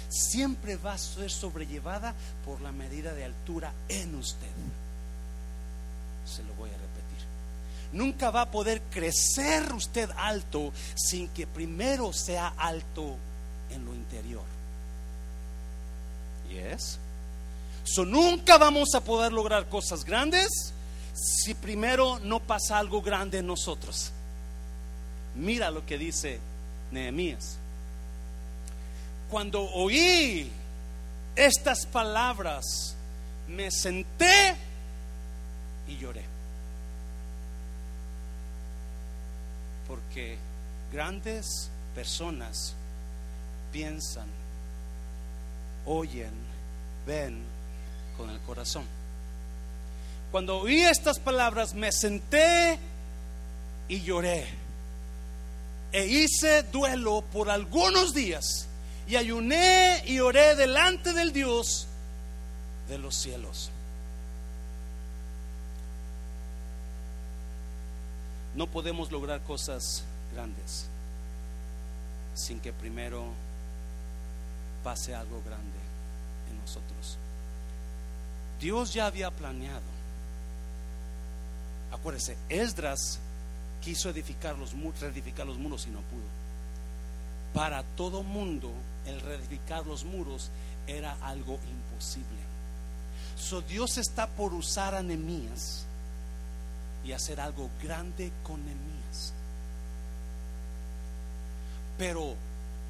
siempre 0.09 0.75
va 0.75 0.93
a 0.93 0.97
ser 0.97 1.29
sobrellevada 1.29 2.13
por 2.45 2.61
la 2.61 2.71
medida 2.71 3.13
de 3.13 3.25
altura 3.25 3.73
en 3.89 4.15
usted. 4.15 4.47
Se 6.25 6.43
lo 6.43 6.53
voy 6.53 6.69
a 6.69 6.73
repetir. 6.73 7.27
Nunca 7.93 8.31
va 8.31 8.41
a 8.41 8.51
poder 8.51 8.81
crecer 8.89 9.73
usted 9.73 10.09
alto 10.15 10.71
sin 10.95 11.27
que 11.29 11.47
primero 11.47 12.13
sea 12.13 12.53
alto 12.57 13.17
en 13.69 13.85
lo 13.85 13.93
interior. 13.93 14.45
¿Y 16.49 16.57
es? 16.57 16.99
So, 17.83 18.05
nunca 18.05 18.57
vamos 18.57 18.93
a 18.95 19.01
poder 19.01 19.33
lograr 19.33 19.67
cosas 19.67 20.05
grandes 20.05 20.73
si 21.13 21.53
primero 21.53 22.19
no 22.19 22.39
pasa 22.39 22.77
algo 22.77 23.01
grande 23.01 23.39
en 23.39 23.47
nosotros. 23.47 24.11
Mira 25.35 25.71
lo 25.71 25.85
que 25.85 25.97
dice 25.97 26.39
Nehemías. 26.91 27.57
Cuando 29.31 29.63
oí 29.63 30.51
estas 31.37 31.85
palabras, 31.85 32.97
me 33.47 33.71
senté 33.71 34.57
y 35.87 35.97
lloré. 35.97 36.25
Porque 39.87 40.37
grandes 40.91 41.69
personas 41.95 42.75
piensan, 43.71 44.27
oyen, 45.85 46.33
ven 47.07 47.41
con 48.17 48.29
el 48.29 48.39
corazón. 48.41 48.83
Cuando 50.33 50.57
oí 50.57 50.81
estas 50.81 51.19
palabras 51.19 51.73
me 51.73 51.93
senté 51.93 52.77
y 53.87 54.01
lloré. 54.01 54.45
e 55.93 56.05
hice 56.05 56.63
duelo 56.63 57.21
por 57.33 57.49
algunos 57.49 58.13
días 58.13 58.67
y 59.07 59.15
ayuné 59.15 60.03
y 60.05 60.19
oré 60.19 60.55
delante 60.55 61.13
del 61.13 61.33
Dios 61.33 61.87
de 62.87 62.97
los 62.97 63.15
cielos. 63.15 63.69
No 68.55 68.67
podemos 68.67 69.11
lograr 69.11 69.41
cosas 69.41 70.03
grandes 70.33 70.87
sin 72.33 72.59
que 72.59 72.73
primero 72.73 73.25
pase 74.83 75.15
algo 75.15 75.41
grande 75.45 75.77
en 76.49 76.59
nosotros. 76.59 77.17
Dios 78.59 78.93
ya 78.93 79.07
había 79.07 79.31
planeado. 79.31 79.81
Acuérdese, 81.91 82.37
Esdras 82.49 83.19
quiso 83.81 84.09
edificar 84.09 84.57
los, 84.57 84.73
reedificar 84.99 85.45
los 85.45 85.57
muros 85.57 85.87
y 85.87 85.89
no 85.89 85.99
pudo. 86.01 86.23
Para 87.53 87.83
todo 87.83 88.23
mundo, 88.23 88.71
el 89.05 89.19
reedificar 89.21 89.85
los 89.85 90.03
muros 90.03 90.49
era 90.87 91.15
algo 91.21 91.59
imposible. 91.69 92.39
So 93.37 93.61
Dios 93.61 93.97
está 93.97 94.27
por 94.27 94.53
usar 94.53 94.95
a 94.95 95.01
Nehemías 95.01 95.85
y 97.03 97.11
hacer 97.11 97.39
algo 97.39 97.69
grande 97.81 98.31
con 98.43 98.63
Nehemías. 98.63 99.33
Pero 101.97 102.35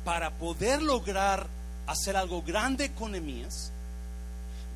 para 0.03 0.31
poder 0.31 0.81
lograr 0.81 1.47
hacer 1.87 2.15
algo 2.17 2.41
grande 2.41 2.91
con 2.93 3.11
Nehemías, 3.11 3.71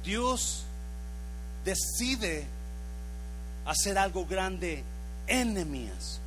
Dios 0.03 0.63
decide 1.63 2.45
hacer 3.65 3.97
algo 3.97 4.25
grande 4.25 4.83
en 5.27 5.53
Nehemías. 5.55 6.19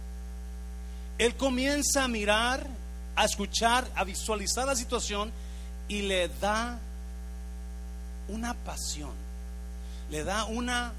Él 1.19 1.35
comienza 1.35 2.05
a 2.05 2.09
mirar, 2.09 2.67
a 3.19 3.25
escuchar, 3.25 3.91
a 3.97 4.05
visualizar 4.05 4.65
la 4.65 4.77
situación 4.77 5.33
y 5.89 6.03
le 6.03 6.29
da 6.29 6.79
una 8.29 8.55
pasión. 8.55 9.11
Le 10.09 10.23
da 10.23 10.45
una 10.45 10.93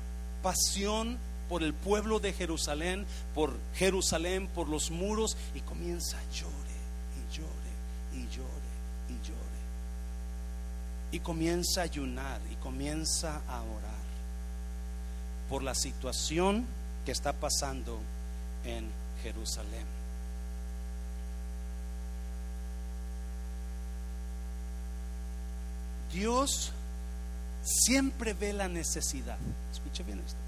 pasión 0.43 1.17
por 1.47 1.63
el 1.63 1.73
pueblo 1.73 2.19
de 2.19 2.33
Jerusalén, 2.33 3.05
por 3.33 3.57
Jerusalén, 3.73 4.47
por 4.47 4.67
los 4.67 4.91
muros 4.91 5.37
y 5.55 5.61
comienza 5.61 6.17
a 6.17 6.23
llore 6.33 6.75
y 7.15 7.37
llore 7.37 7.71
y 8.13 8.35
llore 8.35 8.69
y 9.07 9.13
llore. 9.25 9.59
Y 11.13 11.19
comienza 11.21 11.81
a 11.81 11.85
ayunar 11.85 12.41
y 12.51 12.55
comienza 12.55 13.41
a 13.47 13.61
orar 13.61 14.09
por 15.49 15.63
la 15.63 15.73
situación 15.73 16.65
que 17.05 17.13
está 17.13 17.31
pasando 17.31 17.97
en 18.65 18.89
Jerusalén. 19.23 19.98
Dios 26.11 26.71
siempre 27.63 28.33
ve 28.33 28.53
la 28.53 28.67
necesidad. 28.67 29.37
Escuche 29.71 30.03
bien 30.03 30.21
esto. 30.25 30.39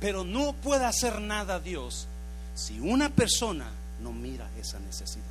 Pero 0.00 0.24
no 0.24 0.52
puede 0.52 0.84
hacer 0.84 1.20
nada 1.20 1.60
Dios 1.60 2.06
si 2.54 2.78
una 2.80 3.08
persona 3.08 3.70
no 4.02 4.12
mira 4.12 4.48
esa 4.58 4.78
necesidad. 4.80 5.24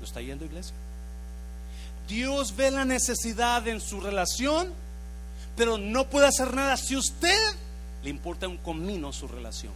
¿Lo 0.00 0.06
está 0.06 0.20
yendo 0.20 0.44
iglesia? 0.44 0.74
Dios 2.06 2.54
ve 2.54 2.70
la 2.70 2.84
necesidad 2.84 3.66
en 3.66 3.80
su 3.80 4.00
relación, 4.00 4.72
pero 5.56 5.78
no 5.78 6.08
puede 6.08 6.26
hacer 6.26 6.54
nada 6.54 6.76
si 6.76 6.96
usted 6.96 7.38
le 8.02 8.10
importa 8.10 8.46
un 8.46 8.58
comino 8.58 9.12
su 9.12 9.26
relación. 9.26 9.72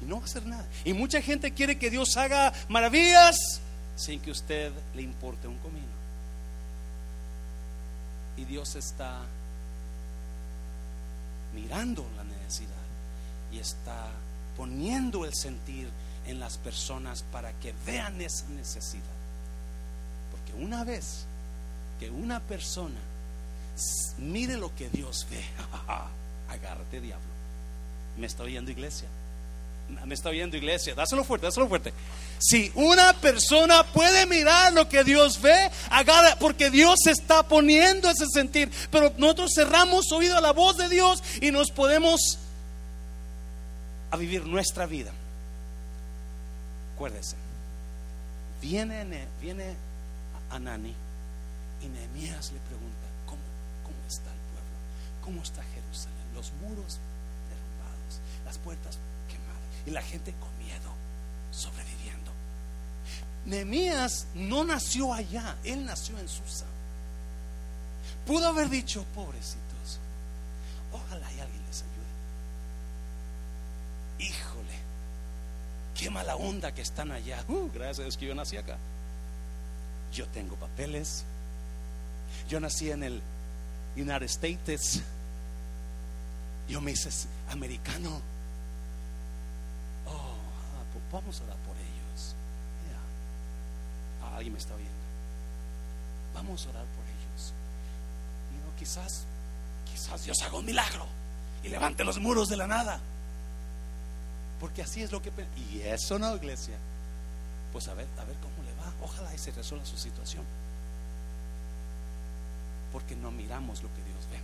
Y 0.00 0.04
no 0.04 0.16
va 0.16 0.22
a 0.22 0.24
hacer 0.24 0.46
nada. 0.46 0.66
Y 0.84 0.92
mucha 0.92 1.20
gente 1.20 1.52
quiere 1.52 1.78
que 1.78 1.90
Dios 1.90 2.16
haga 2.16 2.52
maravillas 2.68 3.36
sin 3.96 4.20
que 4.20 4.30
usted 4.30 4.72
le 4.94 5.02
importe 5.02 5.48
un 5.48 5.58
comino. 5.58 5.86
Y 8.36 8.44
Dios 8.44 8.76
está 8.76 9.20
mirando 11.54 12.06
la 12.16 12.24
necesidad 12.24 12.70
y 13.50 13.58
está 13.58 14.06
poniendo 14.56 15.24
el 15.24 15.34
sentir 15.34 15.88
en 16.26 16.38
las 16.38 16.58
personas 16.58 17.24
para 17.32 17.52
que 17.54 17.74
vean 17.84 18.20
esa 18.20 18.46
necesidad. 18.48 19.04
Porque 20.30 20.64
una 20.64 20.84
vez 20.84 21.24
que 21.98 22.10
una 22.10 22.38
persona 22.40 23.00
mire 24.18 24.56
lo 24.56 24.74
que 24.74 24.88
Dios 24.88 25.26
ve. 25.30 25.44
Agárrate, 26.48 27.00
diablo. 27.00 27.26
Me 28.16 28.26
está 28.26 28.42
oyendo 28.42 28.70
iglesia. 28.70 29.08
Me 30.04 30.14
está 30.14 30.28
oyendo 30.28 30.56
iglesia. 30.56 30.94
Dáselo 30.94 31.24
fuerte, 31.24 31.46
dáselo 31.46 31.68
fuerte. 31.68 31.92
Si 32.38 32.70
una 32.74 33.12
persona 33.14 33.84
puede 33.84 34.26
mirar 34.26 34.72
lo 34.72 34.88
que 34.88 35.04
Dios 35.04 35.40
ve, 35.40 35.70
agarra, 35.90 36.36
porque 36.38 36.70
Dios 36.70 37.06
está 37.06 37.42
poniendo 37.42 38.10
ese 38.10 38.26
sentir. 38.32 38.70
Pero 38.90 39.12
nosotros 39.16 39.52
cerramos 39.54 40.10
oído 40.12 40.36
a 40.36 40.40
la 40.40 40.52
voz 40.52 40.76
de 40.76 40.88
Dios 40.88 41.22
y 41.40 41.50
nos 41.50 41.70
podemos 41.70 42.38
a 44.10 44.16
vivir 44.16 44.46
nuestra 44.46 44.86
vida. 44.86 45.12
Acuérdese. 46.94 47.36
Viene, 48.60 49.26
viene 49.40 49.74
Anani 50.50 50.94
y 51.82 51.86
Nehemías 51.86 52.52
le 52.52 52.58
pregunta, 52.60 53.06
¿cómo, 53.26 53.40
¿cómo 53.84 53.96
está 54.08 54.30
el 54.30 54.40
pueblo? 54.52 54.76
¿Cómo 55.22 55.42
está 55.42 55.62
Jerusalén? 55.62 56.18
Los 56.34 56.52
muros 56.60 56.98
derrumbados, 57.48 58.20
las 58.44 58.58
puertas 58.58 58.98
y 59.86 59.90
la 59.90 60.02
gente 60.02 60.32
con 60.32 60.56
miedo, 60.58 60.92
sobreviviendo. 61.50 62.30
Nehemías 63.46 64.26
no 64.34 64.64
nació 64.64 65.12
allá, 65.12 65.56
él 65.64 65.84
nació 65.84 66.18
en 66.18 66.28
Susa. 66.28 66.66
Pudo 68.26 68.48
haber 68.48 68.68
dicho, 68.68 69.04
pobrecitos, 69.14 69.98
ojalá 70.92 71.32
y 71.32 71.40
alguien 71.40 71.62
les 71.66 71.82
ayude. 71.82 71.88
Híjole, 74.28 74.78
qué 75.94 76.10
mala 76.10 76.36
onda 76.36 76.74
que 76.74 76.82
están 76.82 77.10
allá. 77.10 77.42
Uh, 77.48 77.70
gracias 77.72 78.00
a 78.00 78.02
Dios 78.02 78.16
que 78.18 78.26
yo 78.26 78.34
nací 78.34 78.56
acá. 78.56 78.76
Yo 80.12 80.26
tengo 80.28 80.56
papeles, 80.56 81.24
yo 82.48 82.60
nací 82.60 82.90
en 82.90 83.02
el 83.02 83.22
United 83.96 84.24
States. 84.24 85.00
Yo 86.68 86.80
me 86.80 86.92
hice 86.92 87.08
americano. 87.50 88.20
Vamos 91.12 91.40
a 91.40 91.44
orar 91.44 91.56
por 91.58 91.76
ellos. 91.76 92.34
Ah, 94.22 94.36
alguien 94.36 94.52
me 94.52 94.58
está 94.58 94.74
oyendo. 94.74 94.92
Vamos 96.34 96.66
a 96.66 96.70
orar 96.70 96.84
por 96.84 97.04
ellos. 97.04 97.52
Y 98.52 98.64
no, 98.64 98.76
quizás, 98.78 99.24
quizás 99.90 100.24
Dios 100.24 100.40
haga 100.42 100.58
un 100.58 100.66
milagro 100.66 101.06
y 101.62 101.68
levante 101.68 102.04
los 102.04 102.18
muros 102.18 102.48
de 102.48 102.56
la 102.56 102.66
nada. 102.66 103.00
Porque 104.60 104.82
así 104.82 105.02
es 105.02 105.12
lo 105.12 105.22
que. 105.22 105.32
Y 105.70 105.80
eso 105.80 106.18
no, 106.18 106.36
iglesia. 106.36 106.76
Pues 107.72 107.88
a 107.88 107.94
ver, 107.94 108.06
a 108.18 108.24
ver 108.24 108.36
cómo 108.36 108.56
le 108.64 108.74
va. 108.74 108.92
Ojalá 109.04 109.34
y 109.34 109.38
se 109.38 109.50
resuelva 109.52 109.86
su 109.86 109.96
situación 109.96 110.44
porque 112.92 113.16
no 113.16 113.30
miramos 113.30 113.82
lo 113.82 113.88
que 113.88 114.02
Dios 114.02 114.28
ve. 114.30 114.38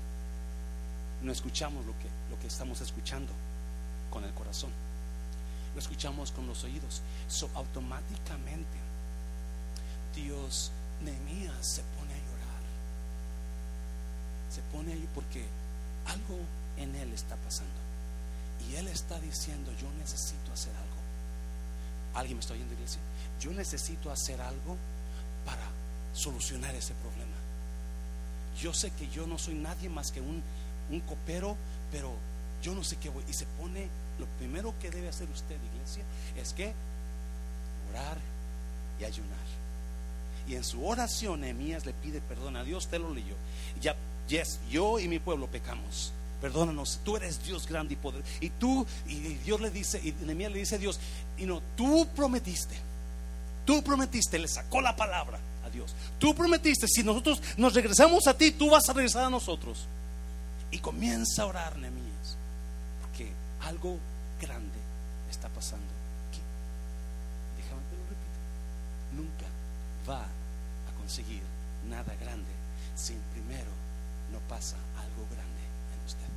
No 1.23 1.33
escuchamos 1.33 1.85
lo 1.87 1.93
que, 1.93 2.09
lo 2.31 2.39
que 2.41 2.47
estamos 2.47 2.81
escuchando 2.81 3.33
con 4.11 4.25
el 4.25 4.33
corazón. 4.33 4.71
Lo 5.75 5.81
escuchamos 5.81 6.31
con 6.31 6.47
los 6.47 6.65
oídos. 6.65 7.03
So, 7.29 7.51
automáticamente 7.55 8.79
Dios, 10.15 10.71
Nehemías 11.03 11.67
se 11.67 11.83
pone 11.99 12.15
a 12.15 12.19
llorar. 12.19 12.63
Se 14.51 14.63
pone 14.73 14.93
a 14.93 14.95
llorar 14.95 15.15
porque 15.15 15.45
algo 16.07 16.39
en 16.77 16.95
él 16.95 17.13
está 17.13 17.37
pasando. 17.37 17.73
Y 18.69 18.77
él 18.77 18.89
está 18.89 19.19
diciendo, 19.21 19.73
yo 19.81 19.91
necesito 19.99 20.53
hacer 20.53 20.75
algo. 20.77 20.95
¿Alguien 22.15 22.37
me 22.37 22.41
está 22.41 22.55
oyendo, 22.55 22.75
iglesia? 22.75 23.01
Yo 23.41 23.51
necesito 23.53 24.11
hacer 24.11 24.41
algo 24.41 24.77
para 25.45 25.67
solucionar 26.15 26.75
ese 26.75 26.95
problema. 26.95 27.37
Yo 28.61 28.73
sé 28.73 28.93
que 28.93 29.09
yo 29.09 29.27
no 29.27 29.37
soy 29.37 29.55
nadie 29.55 29.89
más 29.89 30.13
que 30.13 30.21
un, 30.21 30.43
un 30.91 31.01
copero, 31.01 31.57
pero 31.91 32.15
yo 32.63 32.75
no 32.75 32.85
sé 32.85 32.97
qué 32.97 33.09
voy. 33.09 33.25
Y 33.29 33.33
se 33.33 33.47
pone, 33.47 33.89
lo 34.19 34.27
primero 34.39 34.75
que 34.81 34.91
debe 34.91 35.09
hacer 35.09 35.29
usted, 35.31 35.57
iglesia, 35.75 36.05
es 36.37 36.53
que 36.53 36.73
orar 37.91 38.19
y 39.01 39.05
ayunar. 39.05 39.45
Y 40.47 40.57
en 40.57 40.65
su 40.65 40.87
oración, 40.87 41.41
Nehemías 41.41 41.87
le 41.87 41.93
pide 41.95 42.21
perdón 42.21 42.57
a 42.57 42.65
Dios, 42.65 42.89
te 42.89 42.99
lo 42.99 43.13
leyó. 43.13 43.35
Ya, 43.81 43.97
yes, 44.29 44.61
yo 44.71 44.99
y 44.99 45.09
mi 45.09 45.19
pueblo 45.19 45.47
pecamos. 45.47 46.13
Perdónanos, 46.41 47.01
tú 47.05 47.17
eres 47.17 47.43
Dios 47.45 47.67
grande 47.67 47.95
y 47.95 47.97
poder. 47.97 48.23
Y 48.41 48.51
tú, 48.51 48.87
y 49.07 49.15
Dios 49.45 49.61
le 49.61 49.71
dice, 49.71 50.01
y 50.03 50.13
Nehemías 50.25 50.53
le 50.53 50.59
dice 50.59 50.75
a 50.75 50.79
Dios, 50.79 51.01
y 51.39 51.47
no, 51.47 51.63
tú 51.77 52.07
prometiste, 52.15 52.75
tú 53.65 53.83
prometiste, 53.83 54.39
le 54.39 54.49
sacó 54.49 54.81
la 54.83 54.95
palabra 54.95 55.39
Dios. 55.75 55.95
Tú 56.19 56.35
prometiste, 56.35 56.87
si 56.89 57.03
nosotros 57.03 57.43
nos 57.57 57.75
regresamos 57.75 58.27
a 58.27 58.37
ti, 58.37 58.53
tú 58.53 58.71
vas 58.71 58.89
a 58.89 58.93
regresar 58.93 59.25
a 59.25 59.31
nosotros. 59.31 59.87
Y 60.71 60.79
comienza 60.79 61.43
a 61.43 61.47
orar, 61.47 61.77
Nehemías, 61.77 62.04
algo 63.65 63.99
grande 64.41 64.79
está 65.31 65.49
pasando 65.49 65.93
aquí. 66.29 66.41
Déjame 67.57 67.83
te 67.91 67.97
lo 67.97 68.03
repito. 68.03 68.39
Nunca 69.13 69.47
va 70.09 70.23
a 70.23 70.93
conseguir 70.99 71.43
nada 71.89 72.15
grande 72.17 72.51
si 72.95 73.15
primero 73.33 73.71
no 74.33 74.39
pasa 74.49 74.77
algo 74.99 75.27
grande 75.31 75.65
en 75.95 76.05
usted. 76.07 76.31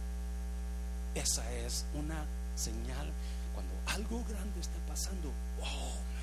Esa 1.16 1.52
es 1.52 1.86
una 1.94 2.26
señal 2.56 3.12
cuando 3.54 3.74
algo 3.88 4.24
grande 4.30 4.60
está 4.60 4.78
pasando. 4.88 5.32
Oh. 5.62 6.17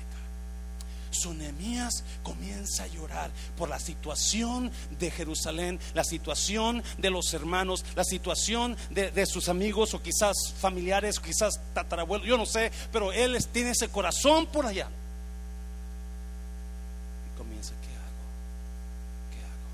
Sonemías 1.11 2.03
comienza 2.23 2.83
a 2.83 2.87
llorar 2.87 3.31
por 3.57 3.69
la 3.69 3.79
situación 3.79 4.71
de 4.99 5.11
Jerusalén, 5.11 5.79
la 5.93 6.03
situación 6.03 6.83
de 6.97 7.09
los 7.09 7.33
hermanos, 7.33 7.85
la 7.95 8.03
situación 8.03 8.75
de, 8.89 9.25
sus 9.25 9.49
amigos 9.49 9.93
o 9.93 10.01
quizás 10.01 10.35
familiares, 10.59 11.19
quizás 11.19 11.59
tatarabuelos, 11.73 12.27
yo 12.27 12.37
no 12.37 12.45
sé, 12.45 12.71
pero 12.91 13.11
él 13.11 13.37
tiene 13.51 13.71
ese 13.71 13.89
corazón 13.89 14.45
por 14.47 14.65
allá. 14.65 14.87
Y 17.25 17.37
comienza, 17.37 17.71
¿qué 17.81 17.95
hago? 17.95 18.25
¿Qué 19.31 19.39
hago? 19.39 19.69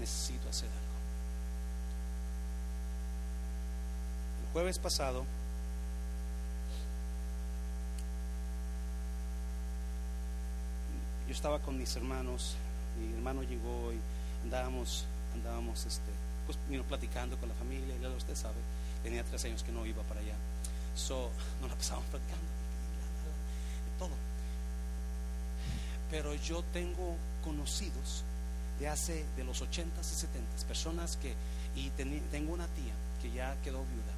Necesito 0.00 0.48
hacer 0.48 0.68
algo. 0.68 0.78
jueves 4.52 4.78
pasado 4.78 5.24
yo 11.28 11.34
estaba 11.34 11.58
con 11.58 11.76
mis 11.76 11.94
hermanos, 11.94 12.56
mi 12.98 13.12
hermano 13.14 13.42
llegó 13.42 13.92
y 13.92 13.98
andábamos, 14.44 15.04
andábamos 15.34 15.84
este, 15.84 16.10
pues 16.46 16.58
vino 16.70 16.82
platicando 16.84 17.36
con 17.36 17.50
la 17.50 17.54
familia, 17.56 17.94
y 17.96 18.06
usted 18.16 18.34
sabe, 18.34 18.56
tenía 19.02 19.22
tres 19.24 19.44
años 19.44 19.62
que 19.62 19.70
no 19.70 19.84
iba 19.84 20.02
para 20.04 20.20
allá. 20.20 20.34
So, 20.96 21.30
no 21.60 21.68
la 21.68 21.74
pasábamos 21.74 22.08
platicando, 22.08 22.46
todo. 23.98 24.14
Pero 26.10 26.34
yo 26.34 26.64
tengo 26.72 27.16
conocidos 27.44 28.24
de 28.80 28.88
hace, 28.88 29.26
de 29.36 29.44
los 29.44 29.62
80s 29.62 29.84
y 30.00 30.26
70s, 30.26 30.64
personas 30.66 31.18
que, 31.18 31.34
y 31.76 31.90
tengo 31.90 32.54
una 32.54 32.66
tía 32.68 32.94
que 33.20 33.30
ya 33.30 33.54
quedó 33.62 33.84
viuda, 33.84 34.14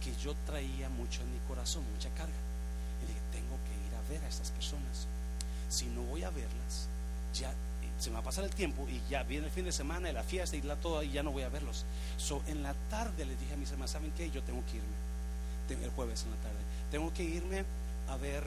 que 0.00 0.14
yo 0.22 0.34
traía 0.46 0.88
mucho 0.88 1.22
en 1.22 1.32
mi 1.32 1.40
corazón, 1.48 1.82
mucha 1.92 2.10
carga. 2.10 2.32
Y 3.02 3.06
dije, 3.08 3.20
tengo 3.32 3.58
que 3.64 3.88
ir 3.88 3.94
a 3.96 4.08
ver 4.08 4.24
a 4.24 4.28
estas 4.28 4.52
personas. 4.52 5.08
Si 5.68 5.86
no 5.86 6.02
voy 6.02 6.22
a 6.22 6.30
verlas, 6.30 6.88
ya 7.34 7.52
se 7.98 8.10
me 8.10 8.14
va 8.14 8.20
a 8.20 8.24
pasar 8.24 8.44
el 8.44 8.50
tiempo 8.50 8.86
y 8.88 9.00
ya 9.08 9.22
viene 9.22 9.46
el 9.46 9.52
fin 9.52 9.64
de 9.64 9.72
semana 9.72 10.10
y 10.10 10.12
la 10.12 10.22
fiesta 10.22 10.56
y 10.56 10.62
la 10.62 10.76
toda 10.76 11.04
y 11.04 11.12
ya 11.12 11.22
no 11.22 11.32
voy 11.32 11.42
a 11.42 11.48
verlos. 11.48 11.84
So, 12.16 12.42
en 12.46 12.62
la 12.62 12.74
tarde 12.90 13.24
les 13.24 13.38
dije 13.38 13.54
a 13.54 13.56
mis 13.56 13.70
hermanos, 13.70 13.90
¿saben 13.90 14.12
qué? 14.16 14.30
Yo 14.30 14.42
tengo 14.42 14.62
que 14.66 14.76
irme. 14.76 15.84
El 15.84 15.90
jueves 15.90 16.24
en 16.24 16.30
la 16.30 16.36
tarde. 16.36 16.58
Tengo 16.90 17.12
que 17.14 17.22
irme 17.22 17.64
a 18.08 18.16
ver 18.16 18.44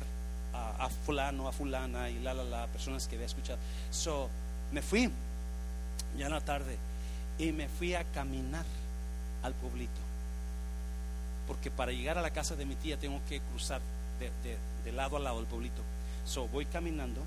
a, 0.54 0.88
fulano, 1.06 1.48
a 1.48 1.52
fulana 1.52 2.10
y 2.10 2.20
la, 2.20 2.34
la, 2.34 2.44
la, 2.44 2.68
personas 2.68 3.08
que 3.08 3.16
había 3.16 3.26
escuchado. 3.26 3.58
So, 3.92 4.30
me 4.72 4.82
fui 4.82 5.10
ya 6.18 6.28
en 6.28 6.32
la 6.32 6.42
tarde 6.42 6.78
y 7.40 7.52
me 7.52 7.68
fui 7.68 7.96
a 7.96 8.04
caminar 8.04 8.66
al 9.44 9.54
pueblito 9.54 10.08
porque 11.48 11.72
para 11.72 11.92
llegar 11.92 12.18
a 12.18 12.22
la 12.22 12.32
casa 12.32 12.56
de 12.56 12.66
mi 12.66 12.76
tía 12.76 12.98
tengo 12.98 13.22
que 13.28 13.40
cruzar 13.40 13.82
de, 14.20 14.92
lado 14.92 15.18
a 15.18 15.20
lado 15.20 15.40
el 15.40 15.46
pueblito. 15.46 15.82
So 16.28 16.48
voy 16.50 16.66
caminando 16.66 17.22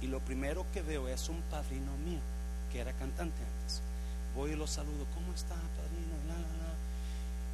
y 0.00 0.06
lo 0.06 0.20
primero 0.20 0.64
que 0.72 0.80
veo 0.80 1.06
es 1.06 1.28
un 1.28 1.40
padrino 1.42 1.94
mío 1.98 2.20
que 2.72 2.80
era 2.80 2.92
cantante 2.94 3.36
antes. 3.36 3.82
Voy 4.34 4.52
y 4.52 4.56
lo 4.56 4.66
saludo, 4.66 5.04
¿cómo 5.14 5.32
está, 5.34 5.54
padrino? 5.54 6.08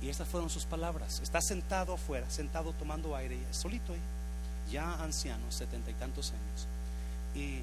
Y 0.01 0.09
estas 0.11 0.29
fueron 0.29 0.51
sus 0.51 0.67
palabras. 0.67 1.21
Está 1.21 1.41
sentado 1.41 1.95
afuera, 1.95 2.29
sentado 2.29 2.73
tomando 2.75 3.17
aire, 3.17 3.39
solito 3.53 3.95
ahí, 3.95 4.01
ya 4.71 5.03
anciano, 5.03 5.51
setenta 5.51 5.91
y 5.91 5.95
tantos 5.95 6.31
años. 6.31 6.67
Y, 7.35 7.63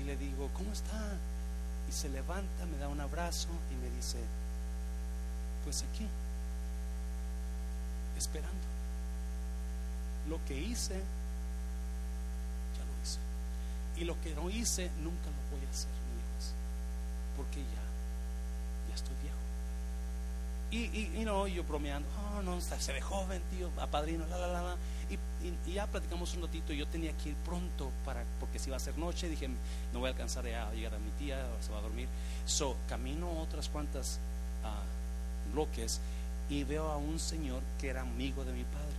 y 0.00 0.04
le 0.04 0.16
digo, 0.16 0.48
¿cómo 0.54 0.72
está? 0.72 0.98
Y 1.88 1.92
se 1.92 2.08
levanta, 2.08 2.66
me 2.72 2.78
da 2.78 2.88
un 2.88 3.00
abrazo 3.00 3.48
y 3.70 3.74
me 3.76 3.94
dice, 3.94 4.18
pues 5.64 5.84
aquí 5.92 6.06
esperando. 8.16 8.66
Lo 10.28 10.42
que 10.46 10.58
hice. 10.58 11.02
Y 13.98 14.04
lo 14.04 14.20
que 14.20 14.34
no 14.34 14.48
hice, 14.48 14.90
nunca 15.02 15.26
lo 15.26 15.56
voy 15.56 15.66
a 15.66 15.70
hacer, 15.70 15.90
hijos, 15.90 16.54
porque 17.36 17.60
ya, 17.60 18.88
ya 18.88 18.94
estoy 18.94 19.14
viejo. 19.22 19.38
Y, 20.70 21.20
y, 21.20 21.24
no, 21.24 21.46
yo 21.46 21.64
bromeando, 21.64 22.08
oh, 22.36 22.42
no, 22.42 22.60
se 22.60 22.92
ve 22.92 23.00
joven, 23.00 23.42
tío, 23.50 23.70
a 23.80 23.86
padrino, 23.86 24.26
la, 24.26 24.36
la, 24.36 24.48
la, 24.48 24.76
Y, 25.08 25.72
ya 25.72 25.86
platicamos 25.86 26.34
un 26.34 26.42
ratito. 26.42 26.72
Yo 26.72 26.86
tenía 26.86 27.16
que 27.16 27.30
ir 27.30 27.34
pronto 27.36 27.90
para, 28.04 28.22
porque 28.38 28.58
si 28.58 28.68
iba 28.68 28.76
a 28.76 28.80
ser 28.80 28.98
noche, 28.98 29.28
dije, 29.28 29.48
no 29.48 30.00
voy 30.00 30.08
a 30.08 30.10
alcanzar 30.10 30.46
a 30.46 30.72
llegar 30.74 30.94
a 30.94 30.98
mi 30.98 31.10
tía, 31.18 31.38
se 31.60 31.72
va 31.72 31.78
a 31.78 31.82
dormir. 31.82 32.06
So, 32.44 32.76
camino 32.88 33.30
otras 33.40 33.68
cuantas 33.68 34.18
uh, 34.62 35.52
bloques 35.54 36.00
y 36.50 36.64
veo 36.64 36.90
a 36.90 36.96
un 36.98 37.18
señor 37.18 37.62
que 37.80 37.88
era 37.88 38.02
amigo 38.02 38.44
de 38.44 38.52
mi 38.52 38.64
padre. 38.64 38.96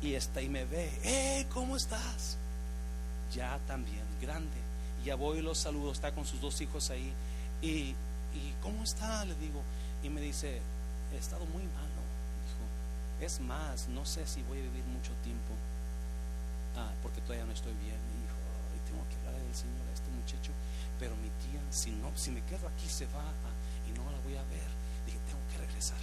Y 0.00 0.14
está 0.14 0.42
y 0.42 0.48
me 0.48 0.64
ve, 0.64 0.92
¡eh! 1.02 1.46
¿Cómo 1.52 1.76
estás? 1.76 2.36
Ya 3.34 3.58
también, 3.66 4.04
grande. 4.20 4.56
Y 5.02 5.06
ya 5.06 5.14
voy 5.14 5.38
y 5.38 5.42
lo 5.42 5.54
saludo, 5.54 5.92
está 5.92 6.12
con 6.12 6.24
sus 6.24 6.40
dos 6.40 6.60
hijos 6.60 6.90
ahí. 6.90 7.12
Y, 7.60 7.94
y 8.34 8.54
¿cómo 8.62 8.82
está? 8.82 9.24
Le 9.24 9.34
digo. 9.36 9.62
Y 10.02 10.08
me 10.08 10.20
dice, 10.20 10.60
he 11.12 11.18
estado 11.18 11.44
muy 11.46 11.62
malo. 11.62 12.02
Dijo, 12.46 13.24
es 13.24 13.40
más, 13.40 13.88
no 13.88 14.04
sé 14.04 14.26
si 14.26 14.42
voy 14.42 14.58
a 14.58 14.62
vivir 14.62 14.84
mucho 14.84 15.12
tiempo. 15.22 15.54
Ah, 16.76 16.92
porque 17.02 17.20
todavía 17.20 17.46
no 17.46 17.52
estoy 17.52 17.72
bien. 17.74 17.96
Y 17.96 18.22
dijo, 18.22 18.38
tengo 18.86 19.08
que 19.08 19.16
hablar 19.16 19.40
del 19.40 19.54
Señor 19.54 19.86
a 19.88 19.94
este 19.94 20.10
muchacho. 20.10 20.52
Pero 20.98 21.14
mi 21.16 21.30
tía, 21.42 21.60
si 21.70 21.90
no, 21.92 22.10
si 22.16 22.30
me 22.30 22.42
quedo 22.42 22.68
aquí 22.68 22.88
se 22.88 23.06
va 23.06 23.24
y 23.88 23.92
no 23.96 24.04
la 24.10 24.18
voy 24.20 24.36
a 24.36 24.42
ver 24.44 24.82
regresar. 25.66 25.98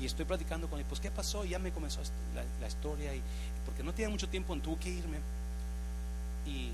Y 0.00 0.06
estoy 0.06 0.24
platicando 0.24 0.68
con 0.68 0.78
él, 0.78 0.86
pues 0.88 1.00
¿qué 1.00 1.10
pasó? 1.10 1.44
Ya 1.44 1.58
me 1.58 1.72
comenzó 1.72 2.00
la, 2.34 2.68
historia, 2.68 3.14
y, 3.14 3.22
porque 3.64 3.82
no 3.82 3.92
tenía 3.92 4.08
mucho 4.08 4.28
tiempo, 4.28 4.56
tuve 4.56 4.76
que 4.76 4.90
irme. 4.90 5.18
Y 6.48 6.72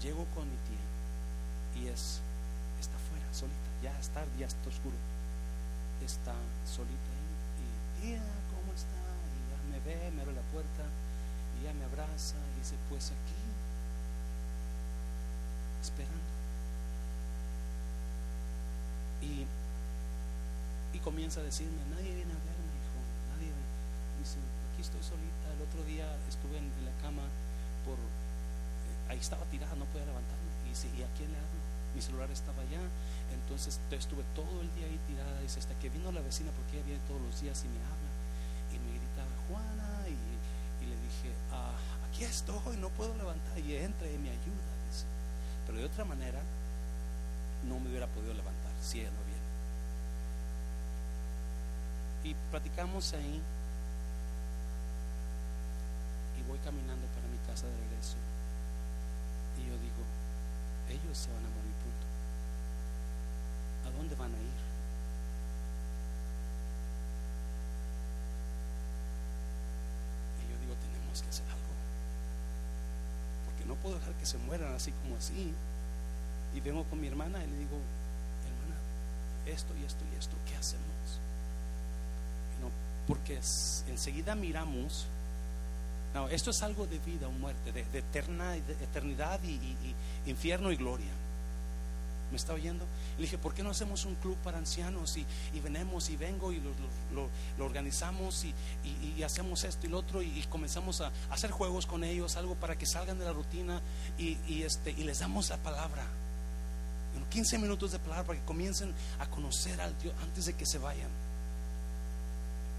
llego 0.00 0.24
con 0.34 0.48
mi 0.48 0.56
tía 0.64 0.86
y 1.76 1.88
es, 1.92 2.20
está 2.80 2.96
afuera, 2.96 3.26
solita, 3.32 3.68
ya 3.82 3.92
está, 4.00 4.24
ya 4.38 4.46
está 4.46 4.68
oscuro. 4.68 4.96
Está 6.02 6.32
solita 6.64 7.12
y 7.60 8.00
tía, 8.00 8.22
¿cómo 8.48 8.72
está? 8.72 8.96
Y 9.28 9.38
ya 9.52 9.60
me 9.68 9.78
ve, 9.84 10.10
me 10.12 10.22
abre 10.22 10.34
la 10.34 10.46
puerta 10.52 10.84
y 11.60 11.64
ya 11.64 11.74
me 11.74 11.84
abraza 11.84 12.36
y 12.56 12.60
dice, 12.60 12.76
pues 12.88 13.12
aquí, 13.12 13.44
esperando. 15.82 16.32
Y 19.20 19.46
y 20.96 20.98
comienza 21.00 21.40
a 21.40 21.44
decirme, 21.44 21.76
nadie 21.92 22.14
viene 22.14 22.32
a 22.32 22.40
verme, 22.40 22.72
hijo, 22.80 23.00
nadie 23.28 23.52
Dice, 24.16 24.40
aquí 24.72 24.80
estoy 24.80 25.04
solita. 25.04 25.52
El 25.52 25.60
otro 25.60 25.84
día 25.84 26.08
estuve 26.24 26.56
en, 26.56 26.72
la 26.88 26.94
cama 27.04 27.28
por, 27.84 28.00
ahí 29.08 29.18
estaba 29.18 29.44
tirada, 29.46 29.74
no 29.76 29.84
podía 29.86 30.06
levantarme. 30.06 30.50
Y 30.66 30.70
dice, 30.70 30.88
¿y 30.96 31.02
a 31.02 31.08
quién 31.16 31.32
le 31.32 31.38
hablo? 31.38 31.60
Mi 31.94 32.02
celular 32.02 32.30
estaba 32.30 32.62
allá. 32.62 32.80
Entonces 33.32 33.80
estuve 33.90 34.24
todo 34.34 34.60
el 34.60 34.72
día 34.74 34.86
ahí 34.86 34.98
tirada. 35.06 35.40
Dice, 35.40 35.60
hasta 35.60 35.74
que 35.78 35.90
vino 35.90 36.12
la 36.12 36.20
vecina, 36.20 36.50
porque 36.52 36.78
ella 36.78 36.86
viene 36.86 37.00
todos 37.08 37.20
los 37.22 37.40
días 37.40 37.62
y 37.64 37.68
me 37.68 37.80
habla. 37.84 38.10
Y 38.72 38.78
me 38.78 38.90
gritaba, 38.98 39.34
Juana. 39.48 40.08
Y, 40.08 40.86
le 40.86 40.94
dije, 40.94 41.34
ah, 41.50 41.74
aquí 42.08 42.22
estoy, 42.22 42.76
no 42.76 42.90
puedo 42.90 43.14
levantar. 43.16 43.58
Y 43.58 43.76
entra 43.76 44.06
y 44.06 44.18
me 44.18 44.30
ayuda. 44.30 44.66
Dice. 44.86 45.04
Pero 45.66 45.78
de 45.78 45.84
otra 45.84 46.04
manera, 46.04 46.40
no 47.66 47.80
me 47.80 47.90
hubiera 47.90 48.06
podido 48.06 48.34
levantar 48.34 48.70
si 48.80 49.00
ella 49.00 49.10
no 49.10 49.26
y 52.26 52.34
platicamos 52.50 53.12
ahí. 53.14 53.40
Y 56.38 56.42
voy 56.48 56.58
caminando 56.58 57.06
para 57.14 57.26
mi 57.28 57.38
casa 57.46 57.66
de 57.66 57.76
regreso. 57.76 58.16
Ellos 60.88 61.18
se 61.18 61.28
van 61.32 61.44
a 61.44 61.48
morir 61.48 61.74
punto. 61.82 62.06
¿A 63.86 63.90
dónde 63.96 64.14
van 64.14 64.34
a 64.34 64.38
ir? 64.38 64.58
Y 70.40 70.50
yo 70.50 70.58
digo, 70.60 70.74
tenemos 70.74 71.22
que 71.22 71.28
hacer 71.28 71.46
algo. 71.46 71.74
Porque 73.46 73.64
no 73.64 73.74
puedo 73.76 73.98
dejar 73.98 74.14
que 74.14 74.26
se 74.26 74.38
mueran 74.38 74.74
así 74.74 74.92
como 75.02 75.16
así. 75.16 75.52
Y 76.54 76.60
vengo 76.60 76.84
con 76.84 77.00
mi 77.00 77.08
hermana 77.08 77.42
y 77.44 77.48
le 77.48 77.58
digo, 77.58 77.78
hermana, 78.46 78.80
esto 79.46 79.74
y 79.76 79.84
esto 79.84 80.04
y 80.12 80.18
esto, 80.18 80.36
¿qué 80.46 80.56
hacemos? 80.56 81.20
porque 83.06 83.38
enseguida 83.88 84.34
miramos, 84.34 85.06
no, 86.16 86.28
esto 86.30 86.50
es 86.50 86.62
algo 86.62 86.86
de 86.86 86.98
vida 87.00 87.28
o 87.28 87.30
muerte, 87.30 87.72
de, 87.72 87.82
eterna, 87.98 88.56
eternidad 88.56 89.38
y, 89.44 89.60
infierno 90.30 90.72
y 90.72 90.76
gloria. 90.76 91.10
¿Me 92.30 92.38
está 92.38 92.54
oyendo? 92.54 92.86
Le 93.18 93.22
dije, 93.22 93.36
¿por 93.36 93.52
qué 93.52 93.62
no 93.62 93.68
hacemos 93.70 94.06
un 94.06 94.14
club 94.16 94.34
para 94.38 94.56
ancianos? 94.56 95.14
Y, 95.18 95.26
y 95.54 95.60
venemos 95.60 96.08
y 96.08 96.16
vengo 96.16 96.52
y 96.52 96.56
lo, 96.56 96.70
lo- 97.14 97.28
lo 97.58 97.64
organizamos 97.66 98.46
y, 98.46 99.22
hacemos 99.22 99.62
esto 99.64 99.86
y 99.86 99.90
lo 99.90 99.98
otro 99.98 100.22
y, 100.22 100.42
comenzamos 100.48 101.02
a, 101.02 101.12
hacer 101.30 101.50
juegos 101.50 101.84
con 101.84 102.02
ellos, 102.02 102.36
algo 102.36 102.54
para 102.54 102.76
que 102.78 102.86
salgan 102.86 103.18
de 103.18 103.26
la 103.26 103.32
rutina 103.34 103.82
y, 104.18 104.62
este, 104.62 104.92
y 104.92 105.04
les 105.04 105.18
damos 105.18 105.50
la 105.50 105.58
palabra. 105.58 106.02
Bueno, 107.12 107.26
15 107.28 107.58
minutos 107.58 107.92
de 107.92 107.98
palabra 107.98 108.24
para 108.24 108.38
que 108.40 108.44
comiencen 108.46 108.90
a 109.18 109.26
conocer 109.28 109.78
al 109.82 109.96
Dios 109.98 110.14
antes 110.22 110.46
de 110.46 110.54
que 110.54 110.64
se 110.64 110.78
vayan. 110.78 111.10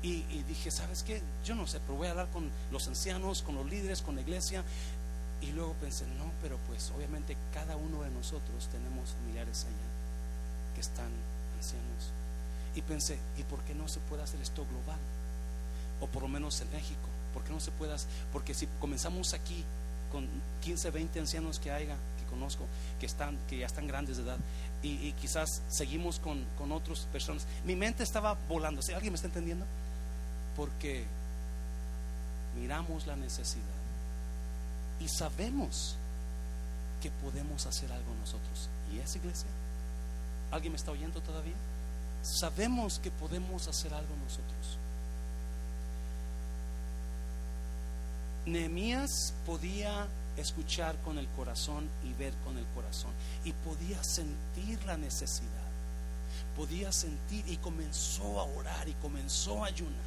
Y, 0.03 0.21
dije, 0.43 0.69
¿sabes 0.71 1.03
qué? 1.03 1.21
Yo 1.43 1.55
no 1.55 1.65
sé, 1.65 1.79
pero 1.79 1.97
voy 1.97 2.07
a 2.07 2.11
hablar 2.11 2.29
con 2.29 2.49
los 2.71 2.87
ancianos, 2.87 3.41
con 3.41 3.55
los 3.55 3.65
líderes, 3.65 4.01
con 4.01 4.15
la 4.15 4.21
iglesia. 4.21 4.63
Y 5.41 5.51
luego 5.51 5.73
pensé, 5.73 6.05
no, 6.17 6.31
pero 6.41 6.57
pues 6.67 6.91
obviamente 6.95 7.35
cada 7.53 7.75
uno 7.75 8.01
de 8.03 8.09
nosotros 8.09 8.69
tenemos 8.71 9.11
familiares 9.11 9.65
allá 9.65 10.75
que 10.75 10.81
están 10.81 11.11
ancianos. 11.57 12.11
Y 12.75 12.81
pensé, 12.81 13.17
¿y 13.37 13.43
por 13.43 13.59
qué 13.63 13.73
no 13.73 13.87
se 13.87 13.99
puede 14.01 14.23
hacer 14.23 14.39
esto 14.41 14.65
global? 14.65 14.99
O 15.99 16.07
por 16.07 16.21
lo 16.23 16.27
menos 16.27 16.61
en 16.61 16.71
México. 16.71 17.07
¿Por 17.33 17.43
qué 17.43 17.51
no 17.51 17.59
se 17.59 17.71
puede 17.71 17.93
hacer? 17.93 18.09
Porque 18.31 18.53
si 18.53 18.67
comenzamos 18.79 19.33
aquí 19.33 19.63
con 20.11 20.27
15, 20.61 20.91
20 20.91 21.19
ancianos 21.19 21.59
que 21.59 21.71
haya, 21.71 21.95
que 22.19 22.25
conozco, 22.29 22.65
que, 22.99 23.07
están, 23.07 23.37
que 23.49 23.57
ya 23.57 23.65
están 23.65 23.87
grandes 23.87 24.17
de 24.17 24.23
edad, 24.23 24.37
y, 24.83 25.07
y 25.07 25.13
quizás 25.13 25.61
seguimos 25.69 26.19
con, 26.19 26.45
con 26.57 26.71
otras 26.71 27.01
personas. 27.11 27.45
Mi 27.65 27.75
mente 27.75 28.03
estaba 28.03 28.37
volando. 28.47 28.81
¿Sí? 28.81 28.93
¿Alguien 28.93 29.11
me 29.11 29.15
está 29.15 29.27
entendiendo? 29.27 29.65
Porque 30.57 31.05
miramos 32.59 33.07
la 33.07 33.15
necesidad 33.15 33.63
y 34.99 35.07
sabemos 35.07 35.95
que 37.01 37.11
podemos 37.11 37.65
hacer 37.65 37.91
algo 37.91 38.13
nosotros. 38.19 38.69
¿Y 38.91 38.99
esa 38.99 39.17
iglesia? 39.17 39.47
¿Alguien 40.51 40.73
me 40.73 40.77
está 40.77 40.91
oyendo 40.91 41.21
todavía? 41.21 41.55
Sabemos 42.23 42.99
que 42.99 43.11
podemos 43.11 43.67
hacer 43.67 43.93
algo 43.93 44.15
nosotros. 44.23 44.77
Nehemías 48.45 49.33
podía 49.45 50.07
escuchar 50.37 50.95
con 51.03 51.17
el 51.17 51.27
corazón 51.29 51.87
y 52.03 52.13
ver 52.13 52.33
con 52.45 52.57
el 52.57 52.65
corazón 52.67 53.11
y 53.43 53.51
podía 53.51 54.03
sentir 54.03 54.83
la 54.85 54.97
necesidad. 54.97 55.51
Podía 56.55 56.91
sentir 56.91 57.47
y 57.47 57.57
comenzó 57.57 58.39
a 58.39 58.43
orar 58.43 58.87
y 58.87 58.93
comenzó 58.93 59.63
a 59.63 59.67
ayunar 59.67 60.06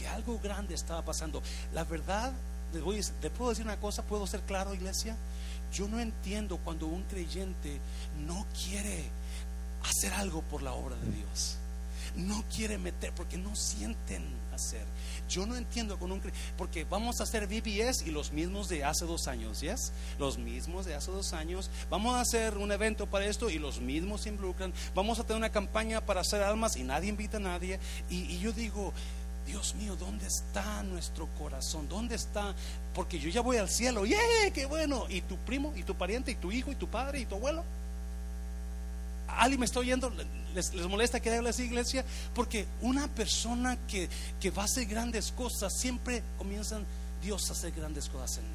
porque 0.00 0.08
algo 0.08 0.38
grande 0.42 0.74
estaba 0.74 1.02
pasando. 1.04 1.42
La 1.74 1.84
verdad, 1.84 2.32
les, 2.72 2.82
voy, 2.82 3.00
a- 3.00 3.22
¿le 3.22 3.30
puedo 3.30 3.50
decir 3.50 3.64
una 3.64 3.78
cosa? 3.78 4.02
¿Puedo 4.02 4.26
ser 4.26 4.40
claro, 4.40 4.74
iglesia? 4.74 5.16
Yo 5.72 5.88
no 5.88 6.00
entiendo 6.00 6.58
cuando 6.58 6.86
un 6.86 7.02
creyente 7.02 7.78
no 8.26 8.46
quiere 8.64 9.04
hacer 9.84 10.12
algo 10.14 10.42
por 10.42 10.62
la 10.62 10.72
obra 10.72 10.96
de 10.96 11.10
Dios. 11.12 11.56
No 12.16 12.42
quiere 12.54 12.76
meter, 12.76 13.12
porque 13.14 13.36
no 13.38 13.54
sienten 13.54 14.24
hacer. 14.52 14.84
Yo 15.28 15.46
no 15.46 15.54
entiendo 15.56 15.96
con 15.96 16.10
un 16.10 16.20
porque 16.58 16.82
vamos 16.84 17.20
a 17.20 17.22
hacer 17.22 17.46
VBS 17.46 18.02
y 18.04 18.10
los 18.10 18.32
mismos 18.32 18.68
de 18.68 18.82
hace 18.82 19.04
dos 19.04 19.28
años, 19.28 19.60
¿yes? 19.60 19.92
Los 20.18 20.36
mismos 20.36 20.86
de 20.86 20.94
hace 20.96 21.12
dos 21.12 21.32
años. 21.34 21.70
Vamos 21.88 22.16
a 22.16 22.20
hacer 22.22 22.56
un 22.58 22.72
evento 22.72 23.06
para 23.06 23.26
esto 23.26 23.48
y 23.48 23.60
los 23.60 23.80
mismos 23.80 24.22
se 24.22 24.30
involucran. 24.30 24.72
Vamos 24.94 25.20
a 25.20 25.22
tener 25.22 25.36
una 25.36 25.50
campaña 25.50 26.00
para 26.04 26.22
hacer 26.22 26.42
almas 26.42 26.74
y 26.76 26.82
nadie 26.82 27.10
invita 27.10 27.36
a 27.36 27.40
nadie. 27.40 27.78
Y, 28.08 28.22
y 28.22 28.40
yo 28.40 28.50
digo, 28.52 28.92
Dios 29.46 29.74
mío, 29.74 29.96
¿dónde 29.96 30.26
está 30.26 30.82
nuestro 30.82 31.26
corazón? 31.38 31.88
¿Dónde 31.88 32.14
está? 32.14 32.54
Porque 32.94 33.18
yo 33.18 33.28
ya 33.30 33.40
voy 33.40 33.56
al 33.56 33.68
cielo. 33.68 34.06
¡Yeah! 34.06 34.18
¡Qué 34.54 34.66
bueno! 34.66 35.06
¿Y 35.08 35.22
tu 35.22 35.36
primo? 35.38 35.72
¿Y 35.76 35.82
tu 35.82 35.94
pariente? 35.94 36.30
¿Y 36.30 36.36
tu 36.36 36.52
hijo? 36.52 36.70
¿Y 36.70 36.76
tu 36.76 36.88
padre? 36.88 37.20
¿Y 37.20 37.26
tu 37.26 37.34
abuelo? 37.34 37.64
¿Alguien 39.28 39.60
me 39.60 39.66
está 39.66 39.80
oyendo? 39.80 40.12
¿Les, 40.54 40.74
les 40.74 40.86
molesta 40.86 41.20
que 41.20 41.34
hable 41.34 41.50
así, 41.50 41.64
iglesia? 41.64 42.04
Porque 42.34 42.66
una 42.80 43.08
persona 43.08 43.78
que, 43.86 44.08
que 44.40 44.50
va 44.50 44.62
a 44.62 44.64
hacer 44.66 44.86
grandes 44.86 45.32
cosas, 45.32 45.72
siempre 45.78 46.22
comienzan 46.38 46.84
Dios 47.22 47.48
a 47.48 47.52
hacer 47.52 47.72
grandes 47.72 48.08
cosas 48.08 48.38
en 48.38 48.44
él. 48.44 48.50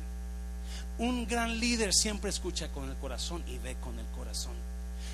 Un 0.98 1.28
gran 1.28 1.60
líder 1.60 1.94
siempre 1.94 2.30
escucha 2.30 2.70
con 2.70 2.90
el 2.90 2.96
corazón 2.98 3.44
y 3.48 3.58
ve 3.58 3.76
con 3.82 3.98
el 4.00 4.06
corazón. 4.08 4.54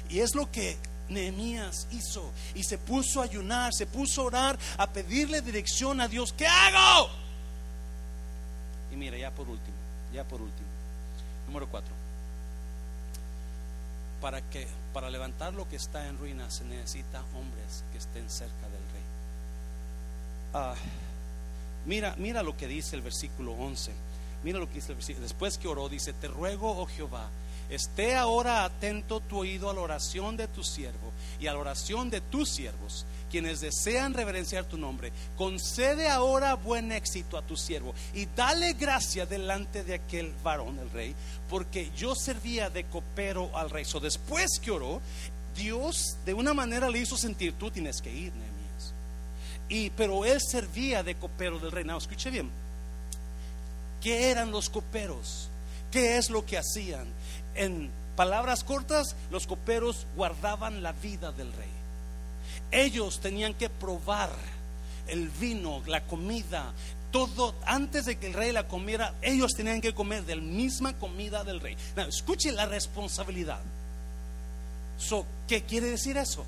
Y 0.10 0.20
es 0.20 0.36
lo 0.36 0.52
que 0.52 0.78
Nehemías 1.12 1.88
hizo. 1.92 2.32
Y 2.56 2.64
se 2.64 2.78
puso 2.78 3.22
a 3.22 3.26
ayunar, 3.26 3.74
se 3.74 3.86
puso 3.86 4.22
a 4.22 4.26
orar, 4.26 4.60
a 4.78 4.88
pedirle 4.88 5.42
dirección 5.42 6.02
a 6.02 6.08
Dios. 6.08 6.34
¿Qué 6.34 6.48
hago? 6.48 7.10
Y 8.92 8.96
mira, 8.96 9.18
ya 9.18 9.32
por 9.32 9.48
último, 9.48 9.78
ya 10.14 10.24
por 10.24 10.42
último. 10.42 10.68
Número 11.48 11.68
cuatro. 11.68 11.94
Para 14.20 14.42
que 14.42 14.68
para 14.94 15.10
levantar 15.10 15.54
lo 15.54 15.68
que 15.68 15.78
está 15.78 16.08
en 16.08 16.18
ruinas 16.18 16.56
se 16.56 16.66
necesita 16.66 17.22
hombres 17.36 17.84
que 17.92 17.98
estén 17.98 18.30
cerca 18.30 18.68
del 18.68 18.84
rey. 18.94 19.04
Ah, 20.54 20.76
mira, 21.86 22.16
mira 22.18 22.44
lo 22.44 22.56
que 22.58 22.68
dice 22.68 22.96
el 22.96 23.02
versículo 23.02 23.54
11. 23.54 23.92
Mira 24.44 24.60
lo 24.60 24.68
que 24.68 24.76
dice 24.76 24.92
el 24.92 24.96
versículo. 24.96 25.24
Después 25.24 25.58
que 25.58 25.68
oró, 25.68 25.88
dice: 25.90 26.14
Te 26.14 26.28
ruego, 26.28 26.78
oh 26.78 26.86
Jehová, 26.86 27.30
esté 27.72 28.16
ahora 28.16 28.66
atento 28.66 29.22
tu 29.22 29.40
oído 29.40 29.70
a 29.70 29.74
la 29.74 29.82
oración 29.82 30.38
de 30.38 30.48
tu 30.48 30.64
siervo 30.64 31.12
y 31.40 31.48
a 31.48 31.54
la 31.54 31.60
oración 31.60 32.10
de 32.10 32.22
tus 32.22 32.50
siervos, 32.50 33.06
quienes 33.32 33.62
desean 33.62 34.14
reverenciar 34.14 34.66
tu 34.66 34.78
nombre. 34.78 35.12
Concede 35.38 36.10
ahora 36.10 36.56
buen 36.56 36.92
éxito 36.92 37.38
a 37.38 37.42
tu 37.42 37.56
siervo 37.56 37.96
y 38.14 38.28
dale 38.36 38.74
gracia 38.74 39.26
delante 39.26 39.84
de 39.84 39.96
aquel 39.96 40.34
varón, 40.44 40.78
el 40.80 40.92
rey, 40.92 41.16
porque 41.50 41.90
yo 41.96 42.14
servía 42.14 42.70
de 42.70 42.84
copero 42.84 43.50
al 43.58 43.70
rey. 43.70 43.86
So, 43.86 44.00
después 44.00 44.60
que 44.62 44.72
oró, 44.72 45.02
Dios 45.56 46.18
de 46.26 46.34
una 46.34 46.54
manera 46.54 46.90
le 46.90 47.00
hizo 47.00 47.18
sentir: 47.18 47.54
Tú 47.54 47.72
tienes 47.72 48.02
que 48.02 48.12
ir, 48.12 48.34
Nehemías. 48.34 48.94
Y, 49.70 49.90
pero 49.92 50.26
él 50.26 50.40
servía 50.42 51.02
de 51.02 51.16
copero 51.16 51.58
del 51.58 51.72
rey. 51.72 51.86
No, 51.86 51.98
escuche 51.98 52.30
bien. 52.30 52.50
¿Qué 54.02 54.30
eran 54.32 54.52
los 54.52 54.70
coperos? 54.70 55.48
¿Qué 55.92 56.18
es 56.18 56.30
lo 56.30 56.46
que 56.46 56.58
hacían? 56.58 57.06
En 57.56 57.90
palabras 58.16 58.64
cortas, 58.64 59.16
los 59.30 59.48
coperos 59.48 60.06
guardaban 60.16 60.84
la 60.84 60.92
vida 60.94 61.32
del 61.32 61.52
rey. 61.54 61.70
Ellos 62.72 63.20
tenían 63.20 63.54
que 63.54 63.70
probar 63.70 64.30
el 65.08 65.30
vino, 65.30 65.82
la 65.88 66.02
comida, 66.02 66.74
todo 67.12 67.54
antes 67.66 68.06
de 68.06 68.18
que 68.18 68.28
el 68.28 68.34
rey 68.34 68.52
la 68.52 68.68
comiera, 68.68 69.14
ellos 69.22 69.52
tenían 69.54 69.82
que 69.82 69.94
comer 69.94 70.26
de 70.26 70.38
la 70.38 70.42
misma 70.42 70.94
comida 70.94 71.44
del 71.44 71.60
rey. 71.60 71.76
Now, 71.96 72.08
escuche 72.08 72.52
la 72.52 72.66
responsabilidad. 72.66 73.60
So, 74.98 75.26
¿Qué 75.48 75.64
quiere 75.64 75.88
decir 75.88 76.18
eso? 76.18 76.46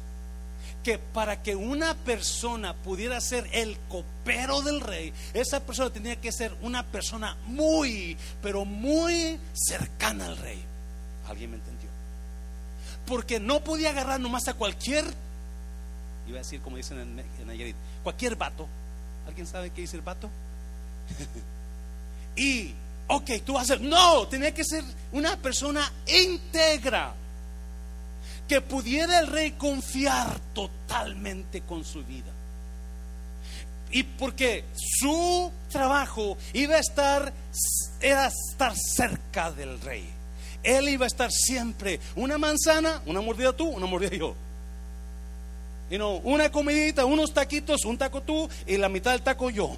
que 0.83 0.97
para 0.97 1.41
que 1.41 1.55
una 1.55 1.95
persona 1.95 2.73
pudiera 2.73 3.19
ser 3.21 3.49
el 3.53 3.77
copero 3.87 4.61
del 4.61 4.81
rey, 4.81 5.13
esa 5.33 5.61
persona 5.61 5.89
tenía 5.89 6.19
que 6.19 6.31
ser 6.31 6.53
una 6.61 6.85
persona 6.85 7.37
muy, 7.45 8.17
pero 8.41 8.65
muy 8.65 9.39
cercana 9.53 10.25
al 10.25 10.37
rey. 10.37 10.61
¿Alguien 11.27 11.51
me 11.51 11.57
entendió? 11.57 11.89
Porque 13.05 13.39
no 13.39 13.63
podía 13.63 13.89
agarrar 13.89 14.19
nomás 14.19 14.47
a 14.47 14.53
cualquier, 14.53 15.05
iba 16.27 16.37
a 16.37 16.43
decir 16.43 16.61
como 16.61 16.77
dicen 16.77 16.99
en, 16.99 17.19
en 17.19 17.75
cualquier 18.03 18.35
vato. 18.35 18.67
¿Alguien 19.27 19.47
sabe 19.47 19.71
qué 19.71 19.81
dice 19.81 19.95
el 19.95 20.01
vato? 20.01 20.29
y, 22.35 22.73
ok, 23.07 23.31
tú 23.45 23.53
vas 23.53 23.63
a 23.63 23.75
ser, 23.75 23.81
no, 23.81 24.27
tenía 24.27 24.53
que 24.53 24.63
ser 24.63 24.83
una 25.11 25.37
persona 25.37 25.91
íntegra 26.07 27.13
que 28.47 28.61
pudiera 28.61 29.19
el 29.19 29.27
rey 29.27 29.51
confiar 29.51 30.39
totalmente 30.53 31.61
con 31.61 31.83
su 31.85 32.03
vida. 32.03 32.31
Y 33.91 34.03
porque 34.03 34.65
su 34.75 35.51
trabajo 35.69 36.37
iba 36.53 36.75
a 36.75 36.79
estar, 36.79 37.31
era 38.01 38.27
estar 38.27 38.73
cerca 38.75 39.51
del 39.51 39.79
rey. 39.81 40.09
Él 40.63 40.89
iba 40.89 41.05
a 41.05 41.07
estar 41.07 41.31
siempre 41.31 41.99
una 42.15 42.37
manzana, 42.37 43.01
una 43.05 43.21
mordida 43.21 43.53
tú, 43.53 43.67
una 43.67 43.85
mordida 43.85 44.15
yo. 44.15 44.35
You 45.89 45.97
know, 45.97 46.21
una 46.23 46.51
comidita, 46.51 47.05
unos 47.05 47.33
taquitos, 47.33 47.85
un 47.85 47.97
taco 47.97 48.21
tú 48.21 48.49
y 48.65 48.77
la 48.77 48.89
mitad 48.89 49.11
del 49.11 49.21
taco 49.21 49.49
yo. 49.49 49.77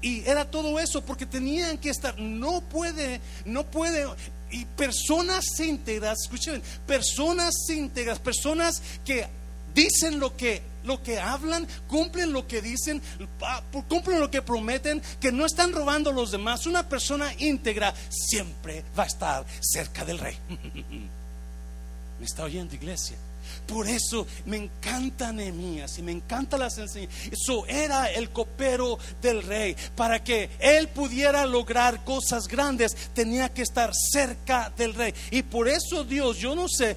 Y 0.00 0.28
era 0.28 0.44
todo 0.44 0.78
eso 0.78 1.02
porque 1.02 1.26
tenían 1.26 1.76
que 1.76 1.90
estar, 1.90 2.18
no 2.18 2.60
puede, 2.60 3.20
no 3.44 3.64
puede, 3.64 4.06
y 4.50 4.64
personas 4.64 5.44
íntegras, 5.60 6.18
escuchen, 6.22 6.62
personas 6.86 7.54
íntegras, 7.68 8.18
personas 8.18 8.80
que 9.04 9.26
dicen 9.74 10.20
lo 10.20 10.36
que 10.36 10.62
lo 10.84 11.02
que 11.02 11.20
hablan, 11.20 11.68
cumplen 11.86 12.32
lo 12.32 12.46
que 12.46 12.62
dicen, 12.62 13.02
cumplen 13.88 14.20
lo 14.20 14.30
que 14.30 14.40
prometen, 14.40 15.02
que 15.20 15.30
no 15.30 15.44
están 15.44 15.72
robando 15.72 16.10
a 16.10 16.14
los 16.14 16.30
demás. 16.30 16.66
Una 16.66 16.88
persona 16.88 17.30
íntegra 17.38 17.94
siempre 18.08 18.84
va 18.98 19.02
a 19.02 19.06
estar 19.06 19.46
cerca 19.60 20.04
del 20.06 20.18
rey. 20.18 20.36
¿Me 22.18 22.24
está 22.24 22.44
oyendo, 22.44 22.74
iglesia? 22.74 23.18
Por 23.66 23.88
eso 23.88 24.26
me 24.46 24.56
encanta 24.56 25.32
Nehemías 25.32 25.98
y 25.98 26.02
me 26.02 26.12
encanta 26.12 26.56
las 26.56 26.78
enseñanzas. 26.78 27.32
Eso 27.32 27.66
era 27.66 28.10
el 28.10 28.30
copero 28.30 28.98
del 29.20 29.42
rey. 29.42 29.76
Para 29.94 30.22
que 30.22 30.50
él 30.58 30.88
pudiera 30.88 31.44
lograr 31.46 32.04
cosas 32.04 32.48
grandes, 32.48 32.94
tenía 33.14 33.52
que 33.52 33.62
estar 33.62 33.92
cerca 33.94 34.72
del 34.76 34.94
rey. 34.94 35.14
Y 35.30 35.42
por 35.42 35.68
eso 35.68 36.04
Dios, 36.04 36.38
yo 36.38 36.54
no 36.54 36.66
sé 36.68 36.96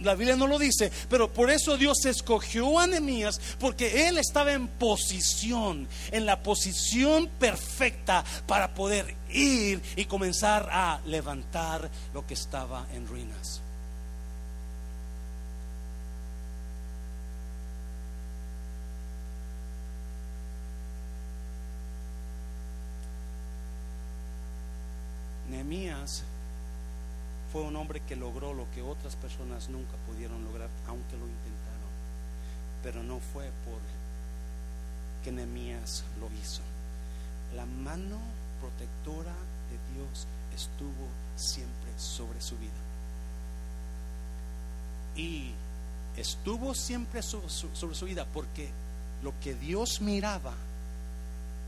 la 0.00 0.14
Biblia 0.14 0.36
no 0.36 0.46
lo 0.46 0.58
dice, 0.58 0.90
pero 1.08 1.32
por 1.32 1.50
eso 1.50 1.76
Dios 1.76 2.04
escogió 2.04 2.78
a 2.78 2.86
Nehemías, 2.86 3.40
porque 3.58 4.08
él 4.08 4.18
estaba 4.18 4.52
en 4.52 4.68
posición, 4.68 5.88
en 6.10 6.26
la 6.26 6.42
posición 6.42 7.28
perfecta 7.38 8.24
para 8.46 8.74
poder 8.74 9.14
ir 9.32 9.80
y 9.96 10.04
comenzar 10.04 10.68
a 10.70 11.00
levantar 11.06 11.90
lo 12.12 12.26
que 12.26 12.34
estaba 12.34 12.86
en 12.94 13.06
ruinas. 13.06 13.62
Nehemías 25.48 26.22
fue 27.52 27.62
un 27.62 27.76
hombre 27.76 28.00
que 28.00 28.16
logró 28.16 28.54
lo 28.54 28.70
que 28.70 28.82
otras 28.82 29.16
personas 29.16 29.68
nunca 29.68 29.96
pudieron 30.06 30.44
lograr, 30.44 30.68
aunque 30.86 31.16
lo 31.16 31.26
intentaron. 31.26 31.90
Pero 32.82 33.02
no 33.02 33.18
fue 33.18 33.50
por 33.64 33.80
que 35.22 35.32
Nehemías 35.32 36.04
lo 36.18 36.26
hizo. 36.40 36.62
La 37.54 37.66
mano 37.66 38.18
protectora 38.60 39.32
de 39.32 39.94
Dios 39.94 40.26
estuvo 40.54 41.08
siempre 41.36 41.90
sobre 41.96 42.40
su 42.40 42.56
vida. 42.56 42.70
Y 45.16 45.52
estuvo 46.16 46.74
siempre 46.74 47.22
sobre 47.22 47.48
su, 47.48 48.04
vida 48.06 48.24
porque 48.32 48.70
lo 49.22 49.32
que 49.40 49.54
Dios 49.54 50.00
miraba, 50.00 50.54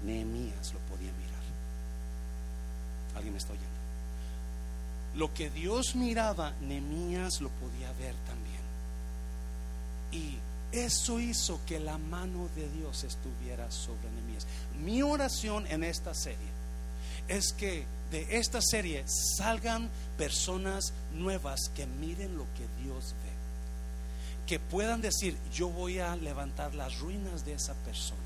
Nehemías 0.05 0.73
lo 0.73 0.79
podía 0.81 1.13
mirar. 1.13 1.43
¿Alguien 3.17 3.35
me 3.35 3.39
está 3.39 3.53
oyendo? 3.53 3.82
Lo 5.15 5.33
que 5.35 5.51
Dios 5.51 5.95
miraba, 5.95 6.53
Nemías 6.63 7.41
lo 7.41 7.51
podía 7.51 7.93
ver 7.93 8.15
también. 8.27 8.63
Y 10.11 10.39
eso 10.73 11.21
hizo 11.21 11.61
que 11.67 11.79
la 11.79 11.99
mano 11.99 12.49
de 12.57 12.69
Dios 12.71 13.05
estuviera 13.05 13.71
sobre 13.71 14.11
Nemías. 14.11 14.47
Mi 14.83 15.03
oración 15.03 15.67
en 15.67 15.85
esta 15.85 16.15
serie 16.15 16.63
es 17.29 17.53
que 17.53 17.85
de 18.11 18.39
esta 18.39 18.61
serie 18.63 19.05
salgan 19.37 19.91
personas 20.17 20.93
nuevas 21.13 21.61
que 21.75 21.87
miren 21.87 22.37
lo 22.37 22.45
que 22.55 22.83
Dios 22.83 23.15
ve. 23.23 23.33
Que 24.47 24.59
puedan 24.59 25.03
decir, 25.03 25.37
yo 25.53 25.69
voy 25.69 25.99
a 25.99 26.17
levantar 26.17 26.75
las 26.75 26.99
ruinas 27.01 27.45
de 27.45 27.55
esa 27.55 27.75
persona. 27.85 28.21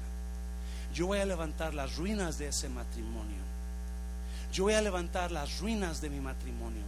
Yo 0.94 1.08
voy 1.08 1.18
a 1.18 1.26
levantar 1.26 1.74
las 1.74 1.96
ruinas 1.96 2.38
de 2.38 2.48
ese 2.48 2.68
matrimonio 2.68 3.55
yo 4.52 4.64
voy 4.64 4.74
a 4.74 4.82
levantar 4.82 5.30
las 5.32 5.58
ruinas 5.58 6.00
de 6.00 6.10
mi 6.10 6.20
matrimonio, 6.20 6.82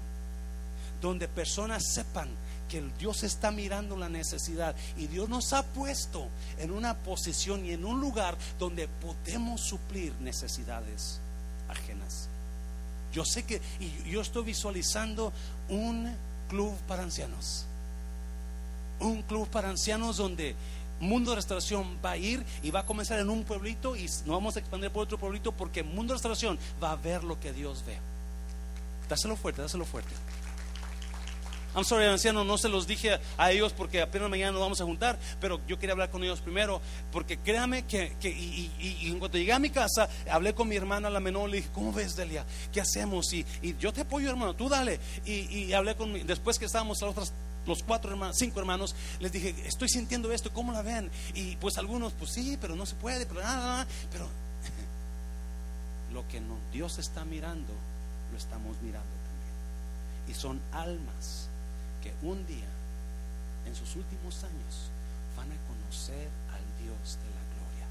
donde 1.00 1.28
personas 1.28 1.82
sepan 1.92 2.28
que 2.68 2.82
Dios 2.98 3.22
está 3.22 3.50
mirando 3.50 3.96
la 3.96 4.08
necesidad 4.08 4.74
y 4.96 5.06
Dios 5.06 5.28
nos 5.28 5.52
ha 5.52 5.64
puesto 5.64 6.28
en 6.58 6.70
una 6.70 6.94
posición 6.94 7.64
y 7.64 7.72
en 7.72 7.84
un 7.84 8.00
lugar 8.00 8.36
donde 8.58 8.88
podemos 8.88 9.62
suplir 9.62 10.12
necesidades 10.20 11.20
ajenas. 11.68 12.28
Yo 13.12 13.24
sé 13.24 13.44
que, 13.44 13.60
y 13.80 14.10
yo 14.10 14.20
estoy 14.20 14.44
visualizando 14.44 15.32
un 15.68 16.14
club 16.48 16.74
para 16.86 17.02
ancianos, 17.02 17.64
un 19.00 19.22
club 19.22 19.48
para 19.48 19.70
ancianos 19.70 20.18
donde 20.18 20.54
Mundo 21.00 21.30
de 21.30 21.36
Restauración 21.36 21.98
va 22.04 22.12
a 22.12 22.16
ir 22.16 22.44
y 22.62 22.70
va 22.70 22.80
a 22.80 22.86
comenzar 22.86 23.18
en 23.18 23.30
un 23.30 23.44
pueblito 23.44 23.96
y 23.96 24.08
no 24.26 24.32
vamos 24.34 24.56
a 24.56 24.60
expandir 24.60 24.90
por 24.90 25.04
otro 25.04 25.18
pueblito 25.18 25.52
porque 25.52 25.82
Mundo 25.82 26.12
de 26.12 26.16
Restauración 26.16 26.58
va 26.82 26.92
a 26.92 26.96
ver 26.96 27.24
lo 27.24 27.38
que 27.38 27.52
Dios 27.52 27.84
ve. 27.86 27.98
Dáselo 29.08 29.36
fuerte, 29.36 29.62
dáselo 29.62 29.84
fuerte. 29.84 30.14
I'm 31.74 31.84
sorry, 31.84 32.06
anciano, 32.06 32.44
no 32.44 32.58
se 32.58 32.68
los 32.68 32.86
dije 32.86 33.20
a 33.36 33.52
ellos 33.52 33.72
porque 33.72 34.00
apenas 34.00 34.28
mañana 34.30 34.52
nos 34.52 34.60
vamos 34.60 34.80
a 34.80 34.84
juntar, 34.84 35.18
pero 35.40 35.60
yo 35.68 35.78
quería 35.78 35.92
hablar 35.92 36.10
con 36.10 36.24
ellos 36.24 36.40
primero, 36.40 36.80
porque 37.12 37.38
créame 37.38 37.84
que, 37.84 38.16
y, 38.22 39.08
en 39.08 39.18
cuanto 39.18 39.38
llegué 39.38 39.52
a 39.52 39.58
mi 39.58 39.70
casa, 39.70 40.08
hablé 40.30 40.54
con 40.54 40.66
mi 40.66 40.76
hermana, 40.76 41.10
la 41.10 41.20
menor, 41.20 41.48
le 41.50 41.58
dije, 41.58 41.68
¿cómo 41.72 41.92
ves, 41.92 42.16
Delia? 42.16 42.44
¿Qué 42.72 42.80
hacemos? 42.80 43.32
Y, 43.32 43.44
yo 43.78 43.92
te 43.92 44.00
apoyo, 44.00 44.30
hermano, 44.30 44.56
tú 44.56 44.68
dale. 44.68 44.98
Y, 45.24 45.72
hablé 45.72 45.94
con, 45.94 46.12
mi, 46.12 46.20
después 46.20 46.58
que 46.58 46.64
estábamos 46.64 47.00
las 47.00 47.10
otras 47.10 47.32
los 47.68 47.82
cuatro 47.82 48.10
hermanos, 48.10 48.36
cinco 48.38 48.58
hermanos, 48.58 48.96
les 49.20 49.30
dije, 49.30 49.54
estoy 49.66 49.88
sintiendo 49.88 50.32
esto, 50.32 50.52
¿cómo 50.52 50.72
la 50.72 50.82
ven? 50.82 51.10
Y 51.34 51.56
pues 51.56 51.76
algunos, 51.78 52.14
pues 52.14 52.32
sí, 52.32 52.56
pero 52.60 52.74
no 52.74 52.86
se 52.86 52.94
puede, 52.96 53.26
pero 53.26 53.42
nada, 53.42 53.86
pero 54.10 54.26
lo 56.12 56.26
que 56.28 56.40
no, 56.40 56.56
Dios 56.72 56.98
está 56.98 57.24
mirando, 57.24 57.74
lo 58.32 58.38
estamos 58.38 58.80
mirando 58.82 59.06
también. 59.06 60.28
Y 60.28 60.34
son 60.34 60.60
almas 60.72 61.48
que 62.02 62.12
un 62.22 62.44
día, 62.46 62.68
en 63.66 63.74
sus 63.74 63.94
últimos 63.96 64.42
años, 64.44 64.90
van 65.36 65.52
a 65.52 65.56
conocer 65.68 66.28
al 66.50 66.82
Dios 66.82 67.18
de 67.18 67.30
la 67.30 67.44
gloria, 67.54 67.86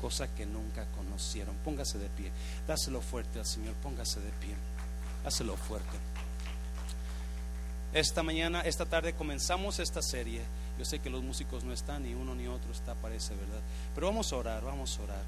cosa 0.00 0.28
que 0.34 0.46
nunca 0.46 0.84
conocieron. 0.96 1.56
Póngase 1.64 1.98
de 1.98 2.08
pie, 2.10 2.30
dáselo 2.68 3.00
fuerte 3.00 3.38
al 3.38 3.46
Señor, 3.46 3.74
póngase 3.76 4.20
de 4.20 4.30
pie, 4.32 4.54
dáselo 5.24 5.56
fuerte. 5.56 6.11
Esta 7.92 8.22
mañana, 8.22 8.62
esta 8.62 8.86
tarde 8.86 9.12
comenzamos 9.12 9.78
esta 9.78 10.00
serie. 10.00 10.40
Yo 10.78 10.84
sé 10.84 11.00
que 11.00 11.10
los 11.10 11.22
músicos 11.22 11.62
no 11.62 11.74
están, 11.74 12.04
ni 12.04 12.14
uno 12.14 12.34
ni 12.34 12.46
otro 12.46 12.72
está, 12.72 12.94
parece, 12.94 13.34
¿verdad? 13.34 13.60
Pero 13.94 14.06
vamos 14.06 14.32
a 14.32 14.36
orar, 14.36 14.64
vamos 14.64 14.98
a 14.98 15.02
orar. 15.02 15.22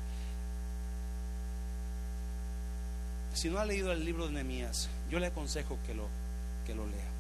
Si 3.34 3.50
no 3.50 3.58
ha 3.58 3.66
leído 3.66 3.92
el 3.92 4.04
libro 4.04 4.26
de 4.26 4.32
Nehemías, 4.32 4.88
yo 5.10 5.18
le 5.18 5.26
aconsejo 5.26 5.78
que 5.86 5.94
lo, 5.94 6.08
que 6.66 6.74
lo 6.74 6.86
lea. 6.86 7.14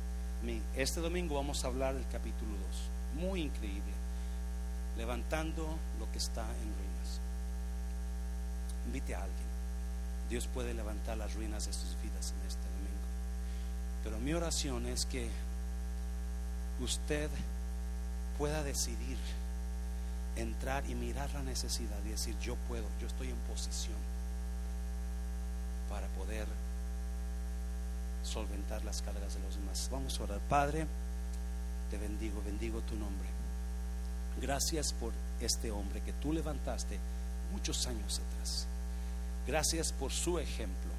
Este 0.76 1.00
domingo 1.00 1.36
vamos 1.36 1.64
a 1.64 1.68
hablar 1.68 1.94
del 1.94 2.06
capítulo 2.08 2.52
2. 3.14 3.22
Muy 3.24 3.40
increíble. 3.40 3.92
Levantando 4.96 5.66
lo 5.98 6.10
que 6.12 6.18
está 6.18 6.42
en 6.42 6.74
ruinas. 6.74 7.20
Invite 8.86 9.14
a 9.14 9.22
alguien. 9.22 9.48
Dios 10.28 10.46
puede 10.52 10.74
levantar 10.74 11.16
las 11.16 11.34
ruinas 11.34 11.66
de 11.66 11.72
sus 11.72 11.96
vidas 12.02 12.34
en 12.38 12.46
este 12.46 12.73
pero 14.04 14.18
mi 14.18 14.34
oración 14.34 14.86
es 14.86 15.06
que 15.06 15.30
usted 16.78 17.30
pueda 18.36 18.62
decidir 18.62 19.16
entrar 20.36 20.88
y 20.88 20.94
mirar 20.94 21.32
la 21.32 21.42
necesidad 21.42 21.96
y 22.04 22.10
decir, 22.10 22.36
yo 22.40 22.56
puedo, 22.68 22.84
yo 23.00 23.06
estoy 23.06 23.30
en 23.30 23.36
posición 23.48 23.96
para 25.88 26.06
poder 26.08 26.46
solventar 28.22 28.84
las 28.84 29.00
cargas 29.00 29.34
de 29.34 29.40
los 29.40 29.56
demás. 29.56 29.88
Vamos 29.90 30.20
a 30.20 30.24
orar. 30.24 30.40
Padre, 30.50 30.86
te 31.90 31.96
bendigo, 31.96 32.42
bendigo 32.44 32.80
tu 32.80 32.96
nombre. 32.96 33.28
Gracias 34.40 34.92
por 34.92 35.12
este 35.40 35.70
hombre 35.70 36.02
que 36.02 36.12
tú 36.14 36.32
levantaste 36.32 36.98
muchos 37.52 37.86
años 37.86 38.20
atrás. 38.20 38.66
Gracias 39.46 39.92
por 39.92 40.12
su 40.12 40.38
ejemplo. 40.38 40.90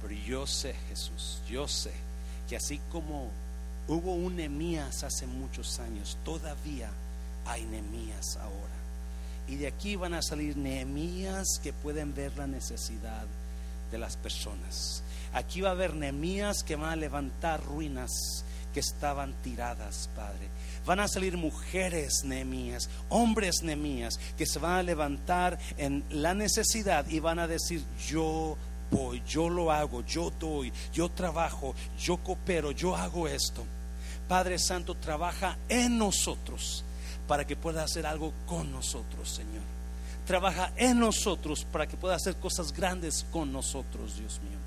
Pero 0.00 0.14
yo 0.14 0.46
sé, 0.46 0.74
Jesús, 0.88 1.40
yo 1.48 1.68
sé 1.68 1.92
que 2.48 2.56
así 2.56 2.80
como 2.90 3.28
hubo 3.88 4.14
un 4.14 4.36
Nemías 4.36 5.02
hace 5.04 5.26
muchos 5.26 5.78
años, 5.80 6.18
todavía 6.24 6.90
hay 7.46 7.64
Nemías 7.64 8.36
ahora. 8.36 8.74
Y 9.46 9.56
de 9.56 9.66
aquí 9.66 9.96
van 9.96 10.14
a 10.14 10.22
salir 10.22 10.56
Nehemías 10.56 11.58
que 11.62 11.72
pueden 11.72 12.14
ver 12.14 12.36
la 12.36 12.46
necesidad 12.46 13.26
de 13.90 13.98
las 13.98 14.16
personas. 14.16 15.02
Aquí 15.34 15.60
va 15.60 15.70
a 15.70 15.72
haber 15.72 15.94
Nehemías 15.94 16.62
que 16.62 16.76
van 16.76 16.90
a 16.90 16.96
levantar 16.96 17.62
ruinas 17.62 18.10
que 18.72 18.80
estaban 18.80 19.34
tiradas, 19.42 20.08
Padre. 20.16 20.48
Van 20.86 21.00
a 21.00 21.08
salir 21.08 21.36
mujeres 21.36 22.24
Nehemías, 22.24 22.88
hombres 23.08 23.62
Nehemías 23.62 24.18
que 24.36 24.46
se 24.46 24.58
van 24.58 24.72
a 24.72 24.82
levantar 24.82 25.58
en 25.76 26.04
la 26.10 26.34
necesidad 26.34 27.06
y 27.08 27.20
van 27.20 27.38
a 27.38 27.46
decir, 27.46 27.84
yo 28.08 28.56
yo 29.26 29.48
lo 29.48 29.70
hago, 29.70 30.04
yo 30.04 30.30
doy, 30.38 30.72
yo 30.92 31.08
trabajo, 31.08 31.74
yo 31.98 32.16
coopero, 32.18 32.72
yo 32.72 32.96
hago 32.96 33.28
esto. 33.28 33.64
Padre 34.28 34.58
Santo, 34.58 34.94
trabaja 34.94 35.58
en 35.68 35.98
nosotros 35.98 36.84
para 37.26 37.46
que 37.46 37.56
pueda 37.56 37.82
hacer 37.82 38.06
algo 38.06 38.32
con 38.46 38.70
nosotros, 38.70 39.30
Señor. 39.30 39.62
Trabaja 40.26 40.72
en 40.76 40.98
nosotros 40.98 41.66
para 41.70 41.86
que 41.86 41.96
pueda 41.96 42.14
hacer 42.14 42.36
cosas 42.36 42.72
grandes 42.72 43.26
con 43.30 43.52
nosotros, 43.52 44.16
Dios 44.16 44.40
mío. 44.42 44.58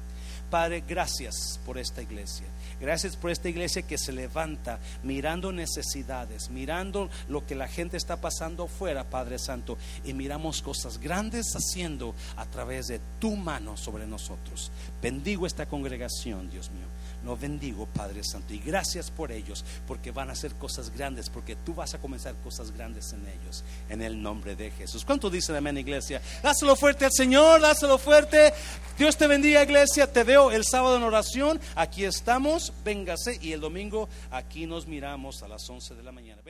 Padre, 0.50 0.84
gracias 0.88 1.60
por 1.66 1.78
esta 1.78 2.02
iglesia. 2.02 2.46
Gracias 2.80 3.16
por 3.16 3.32
esta 3.32 3.50
iglesia 3.50 3.82
que 3.82 3.98
se 3.98 4.12
levanta 4.12 4.80
mirando 5.04 5.52
necesidades, 5.52 6.50
mirando 6.50 7.10
lo 7.28 7.46
que 7.46 7.56
la 7.56 7.68
gente 7.68 7.98
está 7.98 8.18
pasando 8.18 8.66
afuera, 8.66 9.10
Padre 9.10 9.40
Santo, 9.40 9.78
y 10.04 10.14
miramos 10.14 10.62
cosas 10.62 11.00
grandes 11.00 11.56
haciendo 11.56 12.14
a 12.36 12.46
través 12.46 12.88
de 12.88 13.00
tu 13.20 13.36
mano 13.36 13.78
sobre 13.78 14.06
nosotros. 14.06 14.72
Bendigo 15.02 15.48
esta 15.48 15.66
congregación, 15.66 16.50
Dios 16.50 16.70
mío. 16.72 16.86
No 17.28 17.36
bendigo, 17.36 17.88
Padre 17.88 18.24
Santo, 18.24 18.54
y 18.54 18.60
gracias 18.60 19.12
por 19.12 19.34
ellos, 19.34 19.66
porque 19.86 20.12
van 20.12 20.30
a 20.30 20.32
hacer 20.32 20.56
cosas 20.56 20.92
grandes, 20.92 21.30
porque 21.30 21.58
tú 21.58 21.76
vas 21.76 21.94
a 21.94 21.98
comenzar 21.98 22.34
cosas 22.36 22.72
grandes 22.72 23.12
en 23.12 23.28
ellos, 23.28 23.66
en 23.90 24.02
el 24.02 24.22
nombre 24.22 24.56
de 24.56 24.72
Jesús. 24.72 25.04
¿Cuánto 25.04 25.30
dicen 25.30 25.58
amén, 25.58 25.78
iglesia? 25.78 26.22
Dáselo 26.42 26.78
fuerte 26.78 27.04
al 27.04 27.12
Señor, 27.12 27.60
dáselo 27.60 27.98
fuerte. 27.98 28.54
Dios 28.98 29.18
te 29.18 29.28
bendiga, 29.28 29.62
iglesia. 29.62 30.10
Te 30.10 30.24
veo 30.24 30.52
el 30.52 30.64
sábado 30.64 30.96
en 30.96 31.04
oración. 31.04 31.60
Aquí 31.76 32.06
estamos, 32.06 32.72
véngase, 32.86 33.38
y 33.42 33.52
el 33.52 33.60
domingo 33.60 34.08
aquí 34.32 34.66
nos 34.66 34.88
miramos 34.88 35.44
a 35.44 35.50
las 35.50 35.70
11 35.70 35.96
de 35.96 36.04
la 36.04 36.14
mañana. 36.14 36.42